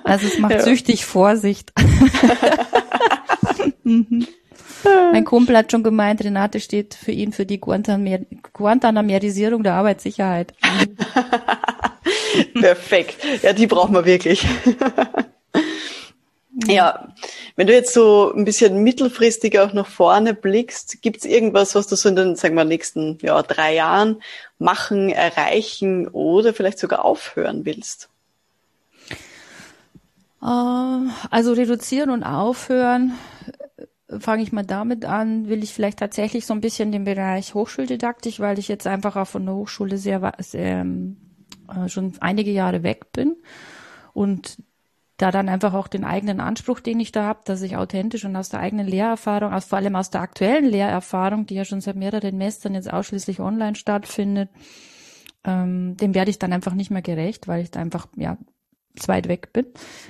Also 0.03 0.27
es 0.27 0.39
macht 0.39 0.53
ja. 0.53 0.61
süchtig 0.61 1.05
Vorsicht. 1.05 1.71
Mhm. 3.83 4.27
Mein 4.83 5.25
Kumpel 5.25 5.57
hat 5.57 5.71
schon 5.71 5.83
gemeint, 5.83 6.23
Renate 6.23 6.59
steht 6.59 6.95
für 6.95 7.11
ihn 7.11 7.33
für 7.33 7.45
die 7.45 7.59
Guantanamerisierung 7.59 9.61
der 9.63 9.73
Arbeitssicherheit. 9.73 10.53
Perfekt. 12.53 13.17
Ja, 13.43 13.53
die 13.53 13.67
brauchen 13.67 13.93
wir 13.93 14.05
wirklich. 14.05 14.43
ja, 16.67 17.13
wenn 17.55 17.67
du 17.67 17.73
jetzt 17.73 17.93
so 17.93 18.33
ein 18.35 18.45
bisschen 18.45 18.83
mittelfristig 18.83 19.59
auch 19.59 19.73
nach 19.73 19.87
vorne 19.87 20.33
blickst, 20.33 21.01
gibt 21.01 21.17
es 21.17 21.25
irgendwas, 21.25 21.75
was 21.75 21.87
du 21.87 21.95
so 21.95 22.09
in 22.09 22.15
den, 22.15 22.35
sagen 22.35 22.55
wir, 22.55 22.65
nächsten 22.65 23.17
ja, 23.21 23.41
drei 23.43 23.75
Jahren 23.75 24.21
machen, 24.57 25.09
erreichen 25.09 26.07
oder 26.07 26.53
vielleicht 26.53 26.79
sogar 26.79 27.05
aufhören 27.05 27.65
willst? 27.65 28.10
Äh, 30.41 30.45
also 30.45 31.53
reduzieren 31.53 32.09
und 32.09 32.23
aufhören, 32.23 33.13
äh, 34.07 34.19
fange 34.19 34.43
ich 34.43 34.51
mal 34.51 34.65
damit 34.65 35.05
an, 35.05 35.47
will 35.47 35.63
ich 35.63 35.73
vielleicht 35.73 35.99
tatsächlich 35.99 36.45
so 36.45 36.53
ein 36.53 36.61
bisschen 36.61 36.91
den 36.91 37.03
Bereich 37.03 37.53
Hochschuldidaktik, 37.53 38.39
weil 38.39 38.59
ich 38.59 38.67
jetzt 38.67 38.87
einfach 38.87 39.15
auch 39.15 39.27
von 39.27 39.45
der 39.45 39.55
Hochschule 39.55 39.97
sehr, 39.97 40.33
sehr 40.39 40.85
äh, 41.69 41.87
schon 41.87 42.13
einige 42.19 42.51
Jahre 42.51 42.83
weg 42.83 43.11
bin 43.13 43.35
und 44.13 44.57
da 45.17 45.29
dann 45.29 45.49
einfach 45.49 45.75
auch 45.75 45.87
den 45.87 46.03
eigenen 46.03 46.39
Anspruch, 46.39 46.79
den 46.79 46.99
ich 46.99 47.11
da 47.11 47.23
habe, 47.25 47.41
dass 47.45 47.61
ich 47.61 47.77
authentisch 47.77 48.25
und 48.25 48.35
aus 48.35 48.49
der 48.49 48.59
eigenen 48.59 48.87
Lehrerfahrung, 48.87 49.53
aus, 49.53 49.65
vor 49.65 49.77
allem 49.77 49.95
aus 49.95 50.09
der 50.09 50.21
aktuellen 50.21 50.65
Lehrerfahrung, 50.65 51.45
die 51.45 51.53
ja 51.53 51.63
schon 51.63 51.79
seit 51.79 51.95
mehreren 51.95 52.37
Mestern 52.37 52.73
jetzt 52.73 52.91
ausschließlich 52.91 53.39
online 53.39 53.75
stattfindet, 53.75 54.49
ähm, 55.43 55.95
dem 55.97 56.15
werde 56.15 56.31
ich 56.31 56.39
dann 56.39 56.53
einfach 56.53 56.73
nicht 56.73 56.89
mehr 56.89 57.03
gerecht, 57.03 57.47
weil 57.47 57.61
ich 57.61 57.69
da 57.69 57.79
einfach 57.79 58.07
ja 58.15 58.37
weit 59.07 59.27
weg 59.27 59.53
bin. 59.53 59.65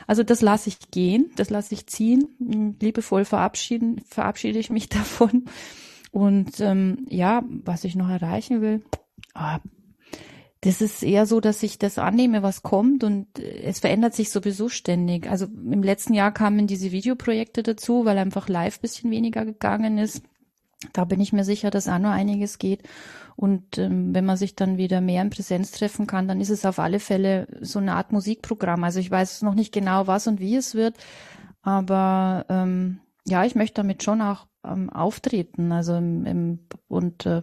Also 0.07 0.23
das 0.23 0.41
lasse 0.41 0.69
ich 0.69 0.91
gehen, 0.91 1.31
das 1.35 1.49
lasse 1.49 1.73
ich 1.73 1.87
ziehen. 1.87 2.27
Hm, 2.39 2.75
liebevoll 2.81 3.25
verabschieden, 3.25 4.01
verabschiede 4.07 4.59
ich 4.59 4.69
mich 4.69 4.89
davon. 4.89 5.45
Und 6.11 6.59
ähm, 6.59 7.05
ja, 7.09 7.43
was 7.47 7.83
ich 7.83 7.95
noch 7.95 8.09
erreichen 8.09 8.61
will, 8.61 8.81
ah, 9.33 9.59
das 10.61 10.79
ist 10.81 11.01
eher 11.01 11.25
so, 11.25 11.39
dass 11.39 11.63
ich 11.63 11.79
das 11.79 11.97
annehme, 11.97 12.43
was 12.43 12.61
kommt 12.61 13.03
und 13.03 13.39
es 13.39 13.79
verändert 13.79 14.13
sich 14.13 14.29
sowieso 14.29 14.69
ständig. 14.69 15.27
Also 15.27 15.45
im 15.45 15.81
letzten 15.81 16.13
Jahr 16.13 16.31
kamen 16.31 16.67
diese 16.67 16.91
Videoprojekte 16.91 17.63
dazu, 17.63 18.05
weil 18.05 18.19
einfach 18.19 18.47
live 18.47 18.79
bisschen 18.79 19.09
weniger 19.09 19.43
gegangen 19.43 19.97
ist. 19.97 20.21
Da 20.93 21.05
bin 21.05 21.19
ich 21.19 21.31
mir 21.31 21.43
sicher, 21.43 21.69
dass 21.69 21.87
auch 21.87 21.99
noch 21.99 22.09
einiges 22.09 22.57
geht. 22.57 22.83
Und 23.35 23.77
ähm, 23.77 24.13
wenn 24.13 24.25
man 24.25 24.37
sich 24.37 24.55
dann 24.55 24.77
wieder 24.77 25.01
mehr 25.01 25.21
in 25.21 25.29
Präsenz 25.29 25.71
treffen 25.71 26.07
kann, 26.07 26.27
dann 26.27 26.41
ist 26.41 26.49
es 26.49 26.65
auf 26.65 26.79
alle 26.79 26.99
Fälle 26.99 27.47
so 27.61 27.79
eine 27.79 27.95
Art 27.95 28.11
Musikprogramm. 28.11 28.83
Also 28.83 28.99
ich 28.99 29.09
weiß 29.09 29.41
noch 29.43 29.53
nicht 29.53 29.73
genau, 29.73 30.07
was 30.07 30.27
und 30.27 30.39
wie 30.39 30.55
es 30.55 30.75
wird, 30.75 30.95
aber 31.61 32.45
ähm, 32.49 32.99
ja, 33.25 33.45
ich 33.45 33.55
möchte 33.55 33.75
damit 33.75 34.03
schon 34.03 34.21
auch 34.21 34.47
ähm, 34.65 34.89
auftreten. 34.89 35.71
Also 35.71 35.95
im, 35.95 36.25
im, 36.25 36.59
und 36.87 37.25
äh, 37.25 37.41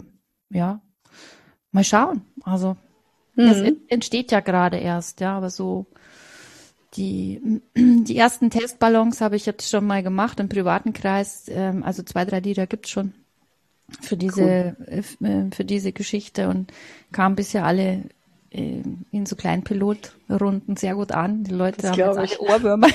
ja, 0.50 0.80
mal 1.72 1.84
schauen. 1.84 2.22
Also 2.42 2.76
mhm. 3.34 3.44
es 3.44 3.72
entsteht 3.88 4.32
ja 4.32 4.40
gerade 4.40 4.76
erst, 4.78 5.20
ja, 5.20 5.36
aber 5.36 5.50
so 5.50 5.86
die, 6.94 7.62
die 7.76 8.16
ersten 8.16 8.50
Testballons 8.50 9.20
habe 9.20 9.36
ich 9.36 9.46
jetzt 9.46 9.70
schon 9.70 9.86
mal 9.86 10.02
gemacht 10.02 10.40
im 10.40 10.48
privaten 10.48 10.92
Kreis. 10.92 11.46
Ähm, 11.48 11.82
also 11.82 12.02
zwei, 12.02 12.24
drei 12.24 12.40
Lieder 12.40 12.66
gibt's 12.66 12.90
schon 12.90 13.14
für 14.00 14.16
diese, 14.16 14.76
cool. 14.78 15.26
Äh, 15.26 15.50
für 15.54 15.64
diese 15.64 15.92
Geschichte 15.92 16.48
und 16.48 16.72
kam 17.12 17.36
bisher 17.36 17.64
alle 17.64 18.04
äh, 18.50 18.82
in 19.10 19.26
so 19.26 19.36
kleinen 19.36 19.64
Pilotrunden 19.64 20.76
sehr 20.76 20.94
gut 20.94 21.12
an. 21.12 21.44
Die 21.44 21.52
Leute 21.52 21.82
das 21.82 21.92
haben 21.92 21.98
jetzt 21.98 22.40
alle 22.40 22.40
Ohrwürmer 22.40 22.88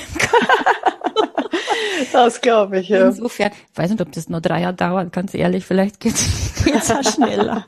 Das 2.11 2.41
glaube 2.41 2.79
ich, 2.79 2.89
ja. 2.89 3.07
Insofern, 3.07 3.51
ich 3.71 3.77
weiß 3.77 3.91
nicht, 3.91 4.01
ob 4.01 4.11
das 4.11 4.27
nur 4.29 4.41
drei 4.41 4.61
Jahre 4.61 4.73
dauert, 4.73 5.13
ganz 5.13 5.33
ehrlich, 5.33 5.65
vielleicht 5.65 5.99
geht's, 5.99 6.25
geht's 6.63 6.89
ja 6.89 7.03
schneller. 7.03 7.65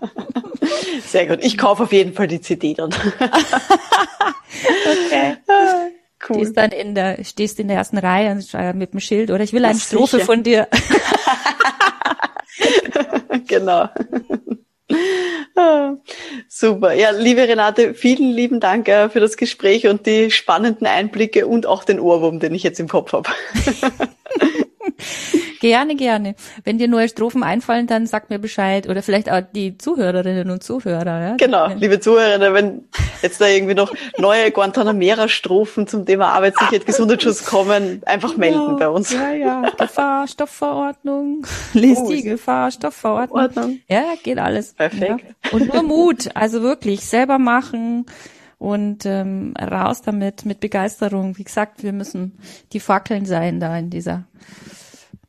Sehr 1.08 1.28
gut. 1.28 1.44
Ich 1.44 1.58
kaufe 1.58 1.84
auf 1.84 1.92
jeden 1.92 2.14
Fall 2.14 2.28
die 2.28 2.42
CD 2.42 2.74
dann. 2.74 2.92
okay. 4.90 5.38
Cool. 6.28 6.38
Stehst 6.38 6.58
dann 6.58 6.72
in 6.72 6.96
der, 6.96 7.24
stehst 7.24 7.60
in 7.60 7.68
der 7.68 7.78
ersten 7.78 8.00
Reihe 8.00 8.42
mit 8.74 8.94
dem 8.94 9.00
Schild 9.00 9.30
oder 9.30 9.44
ich 9.44 9.54
will 9.54 9.64
eine 9.64 9.80
Strophe 9.80 10.20
von 10.20 10.42
dir. 10.42 10.68
genau. 13.48 13.90
Super. 16.48 16.94
Ja, 16.94 17.12
liebe 17.12 17.48
Renate, 17.48 17.94
vielen 17.94 18.32
lieben 18.32 18.60
Dank 18.60 18.88
äh, 18.88 19.10
für 19.10 19.20
das 19.20 19.38
Gespräch 19.38 19.88
und 19.88 20.06
die 20.06 20.32
spannenden 20.32 20.86
Einblicke 20.88 21.48
und 21.48 21.66
auch 21.66 21.84
den 21.84 22.00
Ohrwurm, 22.00 22.40
den 22.40 22.54
ich 22.54 22.64
jetzt 22.64 22.80
im 22.80 22.88
Kopf 22.88 23.14
habe. 23.14 23.30
Gerne, 25.66 25.96
gerne. 25.96 26.36
Wenn 26.64 26.78
dir 26.78 26.88
neue 26.88 27.10
Strophen 27.10 27.42
einfallen, 27.42 27.88
dann 27.88 28.06
sag 28.06 28.30
mir 28.30 28.38
Bescheid. 28.38 28.88
Oder 28.88 29.02
vielleicht 29.02 29.32
auch 29.32 29.42
die 29.42 29.76
Zuhörerinnen 29.80 30.52
und 30.52 30.62
Zuhörer. 30.62 31.22
Ja? 31.22 31.36
Genau, 31.38 31.70
liebe 31.76 32.00
Zuhörerinnen, 32.00 32.54
wenn 32.54 32.84
jetzt 33.24 33.42
da 33.42 33.48
irgendwie 33.48 33.74
noch 33.74 33.92
neue 34.20 34.52
Guantanamera-Strophen 34.52 35.88
zum 35.88 36.06
Thema 36.06 36.34
Arbeitssicherheit, 36.34 36.86
Gesundheitsschutz 36.86 37.48
kommen, 37.48 38.04
einfach 38.06 38.38
melden 38.38 38.60
ja, 38.60 38.74
bei 38.74 38.90
uns. 38.90 39.12
Ja, 39.12 39.32
ja. 39.32 39.70
Gefahrstoffverordnung. 39.80 41.48
Lies 41.74 41.98
oh, 41.98 42.12
die 42.12 42.22
Gefahrstoffverordnung. 42.22 43.42
Ordnung. 43.42 43.80
Ja, 43.90 44.04
geht 44.22 44.38
alles. 44.38 44.74
Perfekt. 44.74 45.26
Ja. 45.46 45.52
Und 45.52 45.74
nur 45.74 45.82
Mut. 45.82 46.30
Also 46.36 46.62
wirklich 46.62 47.08
selber 47.08 47.40
machen 47.40 48.06
und 48.60 49.08
ähm, 49.08 49.56
raus 49.60 50.04
damit 50.04 50.46
mit 50.46 50.60
Begeisterung. 50.60 51.40
Wie 51.40 51.44
gesagt, 51.44 51.82
wir 51.82 51.92
müssen 51.92 52.38
die 52.72 52.80
Fackeln 52.80 53.26
sein 53.26 53.60
da 53.60 53.76
in 53.76 53.90
dieser 53.90 54.26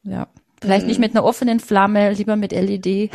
ja. 0.07 0.29
Vielleicht 0.61 0.83
mhm. 0.83 0.89
nicht 0.89 1.01
mit 1.01 1.13
einer 1.13 1.25
offenen 1.25 1.61
Flamme, 1.61 2.13
lieber 2.13 2.37
mit 2.37 2.53
LED. 2.53 2.85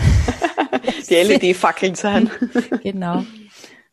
Die 1.09 1.15
LED-Fackeln 1.15 1.95
sein. 1.95 2.29
genau. 2.83 3.25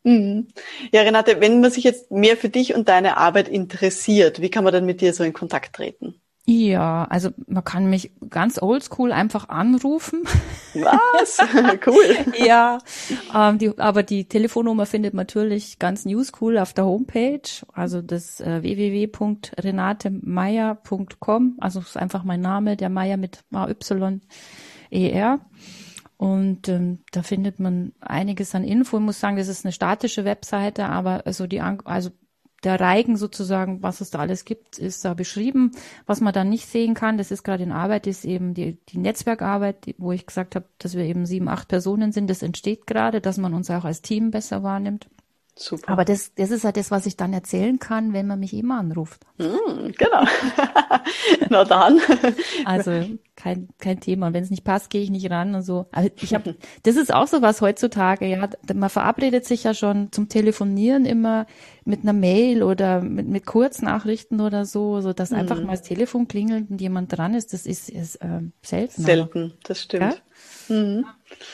Mhm. 0.04 0.48
Ja, 0.92 1.02
Renate, 1.02 1.40
wenn 1.40 1.60
man 1.60 1.70
sich 1.70 1.84
jetzt 1.84 2.10
mehr 2.10 2.36
für 2.36 2.48
dich 2.48 2.74
und 2.74 2.88
deine 2.88 3.16
Arbeit 3.16 3.48
interessiert, 3.48 4.40
wie 4.40 4.50
kann 4.50 4.64
man 4.64 4.72
dann 4.72 4.86
mit 4.86 5.00
dir 5.00 5.12
so 5.12 5.24
in 5.24 5.32
Kontakt 5.32 5.74
treten? 5.74 6.20
Ja, 6.50 7.04
also 7.10 7.28
man 7.46 7.62
kann 7.62 7.90
mich 7.90 8.10
ganz 8.30 8.62
oldschool 8.62 9.12
einfach 9.12 9.50
anrufen. 9.50 10.22
Was? 10.72 11.36
cool. 11.86 12.16
ja, 12.42 12.78
ähm, 13.34 13.58
die, 13.58 13.78
aber 13.78 14.02
die 14.02 14.24
Telefonnummer 14.24 14.86
findet 14.86 15.12
man 15.12 15.26
natürlich 15.26 15.78
ganz 15.78 16.06
newscool 16.06 16.56
auf 16.56 16.72
der 16.72 16.86
Homepage, 16.86 17.42
also 17.74 18.00
das 18.00 18.40
äh, 18.40 18.62
www.renatemeier.com, 18.62 21.58
also 21.60 21.80
ist 21.80 21.98
einfach 21.98 22.24
mein 22.24 22.40
Name, 22.40 22.78
der 22.78 22.88
Meier 22.88 23.18
mit 23.18 23.44
A-Y-E-R. 23.52 25.40
Und 26.16 26.68
ähm, 26.70 27.00
da 27.12 27.22
findet 27.22 27.60
man 27.60 27.92
einiges 28.00 28.54
an 28.54 28.64
Info. 28.64 28.96
Ich 28.96 29.02
muss 29.02 29.20
sagen, 29.20 29.36
das 29.36 29.48
ist 29.48 29.66
eine 29.66 29.72
statische 29.72 30.24
Webseite, 30.24 30.86
aber 30.86 31.26
also 31.26 31.46
die 31.46 31.60
also 31.60 32.08
der 32.64 32.80
Reigen 32.80 33.16
sozusagen, 33.16 33.82
was 33.82 34.00
es 34.00 34.10
da 34.10 34.18
alles 34.18 34.44
gibt, 34.44 34.78
ist 34.78 35.04
da 35.04 35.14
beschrieben. 35.14 35.72
Was 36.06 36.20
man 36.20 36.32
dann 36.32 36.48
nicht 36.48 36.66
sehen 36.66 36.94
kann, 36.94 37.18
das 37.18 37.30
ist 37.30 37.44
gerade 37.44 37.62
in 37.62 37.72
Arbeit, 37.72 38.06
ist 38.06 38.24
eben 38.24 38.54
die, 38.54 38.78
die 38.88 38.98
Netzwerkarbeit, 38.98 39.86
die, 39.86 39.94
wo 39.98 40.12
ich 40.12 40.26
gesagt 40.26 40.56
habe, 40.56 40.66
dass 40.78 40.94
wir 40.94 41.04
eben 41.04 41.26
sieben, 41.26 41.48
acht 41.48 41.68
Personen 41.68 42.10
sind. 42.10 42.28
Das 42.28 42.42
entsteht 42.42 42.86
gerade, 42.86 43.20
dass 43.20 43.38
man 43.38 43.54
uns 43.54 43.70
auch 43.70 43.84
als 43.84 44.02
Team 44.02 44.30
besser 44.30 44.62
wahrnimmt. 44.62 45.08
Super. 45.60 45.92
Aber 45.92 46.04
das, 46.04 46.32
das 46.34 46.52
ist 46.52 46.64
halt 46.64 46.76
das, 46.76 46.92
was 46.92 47.04
ich 47.06 47.16
dann 47.16 47.32
erzählen 47.32 47.80
kann, 47.80 48.12
wenn 48.12 48.28
man 48.28 48.38
mich 48.38 48.54
immer 48.54 48.78
anruft. 48.78 49.26
Mm, 49.38 49.90
genau. 49.98 50.24
Na 51.50 51.64
dann. 51.64 52.00
Also 52.64 52.92
kein, 53.34 53.68
kein 53.78 53.98
Thema. 53.98 54.32
Wenn 54.32 54.44
es 54.44 54.50
nicht 54.50 54.62
passt, 54.62 54.88
gehe 54.88 55.02
ich 55.02 55.10
nicht 55.10 55.28
ran 55.30 55.56
und 55.56 55.62
so. 55.62 55.86
Also 55.90 56.10
ich 56.20 56.32
habe, 56.32 56.54
das 56.84 56.94
ist 56.94 57.12
auch 57.12 57.26
so 57.26 57.42
was 57.42 57.60
heutzutage. 57.60 58.26
Ja, 58.26 58.48
man 58.72 58.88
verabredet 58.88 59.46
sich 59.46 59.64
ja 59.64 59.74
schon 59.74 60.12
zum 60.12 60.28
Telefonieren 60.28 61.04
immer 61.04 61.46
mit 61.84 62.02
einer 62.02 62.12
Mail 62.12 62.62
oder 62.62 63.00
mit, 63.00 63.26
mit 63.26 63.44
Kurznachrichten 63.44 64.40
oder 64.40 64.64
so, 64.64 65.00
so 65.00 65.12
dass 65.12 65.30
mm. 65.30 65.34
einfach 65.34 65.60
mal 65.60 65.72
das 65.72 65.82
Telefon 65.82 66.28
klingelt 66.28 66.70
und 66.70 66.80
jemand 66.80 67.16
dran 67.16 67.34
ist. 67.34 67.52
Das 67.52 67.66
ist, 67.66 67.88
ist 67.90 68.16
äh, 68.16 68.42
selten. 68.62 69.02
Selten, 69.02 69.54
das 69.64 69.82
stimmt. 69.82 70.14
Ja? 70.14 70.14
Mhm. 70.68 71.06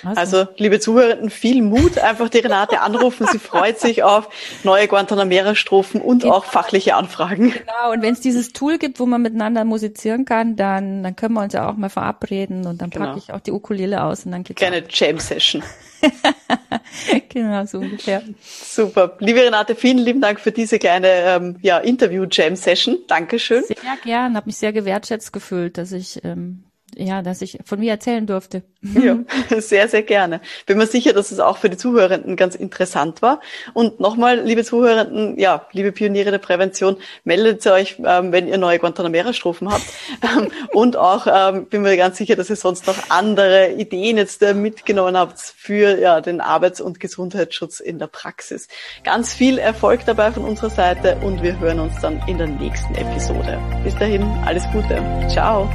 Also, 0.04 0.46
liebe 0.56 0.80
Zuhörenden, 0.80 1.30
viel 1.30 1.62
Mut. 1.62 1.98
Einfach 1.98 2.28
die 2.28 2.38
Renate 2.38 2.80
anrufen. 2.80 3.26
Sie 3.30 3.38
freut 3.38 3.78
sich 3.80 4.02
auf 4.02 4.28
neue 4.62 4.86
Guantanamera-Strophen 4.86 6.00
und 6.00 6.22
genau. 6.22 6.34
auch 6.34 6.44
fachliche 6.44 6.94
Anfragen. 6.94 7.50
Genau. 7.50 7.92
Und 7.92 8.02
wenn 8.02 8.12
es 8.12 8.20
dieses 8.20 8.52
Tool 8.52 8.78
gibt, 8.78 9.00
wo 9.00 9.06
man 9.06 9.22
miteinander 9.22 9.64
musizieren 9.64 10.24
kann, 10.24 10.56
dann, 10.56 11.02
dann 11.02 11.16
können 11.16 11.34
wir 11.34 11.42
uns 11.42 11.54
ja 11.54 11.68
auch 11.68 11.76
mal 11.76 11.88
verabreden 11.88 12.66
und 12.66 12.82
dann 12.82 12.90
genau. 12.90 13.06
packe 13.06 13.18
ich 13.18 13.32
auch 13.32 13.40
die 13.40 13.52
Ukulele 13.52 14.04
aus 14.04 14.24
und 14.26 14.32
dann 14.32 14.44
geht's 14.44 14.58
Kleine 14.58 14.84
Jam-Session. 14.88 15.62
genau, 17.28 17.64
so 17.64 17.78
ungefähr. 17.78 18.22
Super. 18.42 19.16
Liebe 19.20 19.40
Renate, 19.40 19.74
vielen 19.74 19.98
lieben 19.98 20.20
Dank 20.20 20.40
für 20.40 20.52
diese 20.52 20.78
kleine 20.78 21.08
ähm, 21.08 21.56
ja, 21.62 21.78
Interview-Jam-Session. 21.78 22.98
Dankeschön. 23.08 23.64
Sehr 23.64 23.76
gern. 24.04 24.36
Habe 24.36 24.46
mich 24.46 24.56
sehr 24.56 24.72
gewertschätzt 24.72 25.32
gefühlt, 25.32 25.78
dass 25.78 25.92
ich 25.92 26.22
ähm, 26.24 26.64
ja, 26.96 27.22
dass 27.22 27.42
ich 27.42 27.58
von 27.64 27.80
mir 27.80 27.92
erzählen 27.92 28.26
durfte. 28.26 28.62
Ja, 28.82 29.18
sehr, 29.60 29.88
sehr 29.88 30.02
gerne. 30.02 30.40
Bin 30.66 30.78
mir 30.78 30.86
sicher, 30.86 31.12
dass 31.12 31.30
es 31.30 31.40
auch 31.40 31.58
für 31.58 31.70
die 31.70 31.76
Zuhörenden 31.76 32.36
ganz 32.36 32.54
interessant 32.54 33.22
war. 33.22 33.40
Und 33.72 34.00
nochmal, 34.00 34.40
liebe 34.40 34.64
Zuhörenden, 34.64 35.38
ja, 35.38 35.66
liebe 35.72 35.92
Pioniere 35.92 36.30
der 36.30 36.38
Prävention, 36.38 36.96
meldet 37.24 37.66
euch, 37.66 37.96
ähm, 38.04 38.32
wenn 38.32 38.48
ihr 38.48 38.58
neue 38.58 38.78
Guantanamera-Strophen 38.78 39.70
habt. 39.70 39.84
Ähm, 40.22 40.50
und 40.72 40.96
auch 40.96 41.26
ähm, 41.26 41.66
bin 41.66 41.82
mir 41.82 41.96
ganz 41.96 42.16
sicher, 42.16 42.34
dass 42.34 42.48
ihr 42.48 42.56
sonst 42.56 42.86
noch 42.86 43.10
andere 43.10 43.72
Ideen 43.72 44.16
jetzt 44.16 44.42
äh, 44.42 44.54
mitgenommen 44.54 45.18
habt 45.18 45.38
für 45.38 45.98
ja, 45.98 46.20
den 46.20 46.40
Arbeits- 46.40 46.80
und 46.80 46.98
Gesundheitsschutz 47.00 47.80
in 47.80 47.98
der 47.98 48.06
Praxis. 48.06 48.68
Ganz 49.02 49.34
viel 49.34 49.58
Erfolg 49.58 50.04
dabei 50.06 50.32
von 50.32 50.44
unserer 50.44 50.70
Seite 50.70 51.16
und 51.22 51.42
wir 51.42 51.58
hören 51.58 51.80
uns 51.80 52.00
dann 52.00 52.22
in 52.26 52.38
der 52.38 52.46
nächsten 52.46 52.94
Episode. 52.94 53.60
Bis 53.82 53.94
dahin, 53.96 54.22
alles 54.44 54.64
Gute. 54.72 55.02
Ciao. 55.28 55.68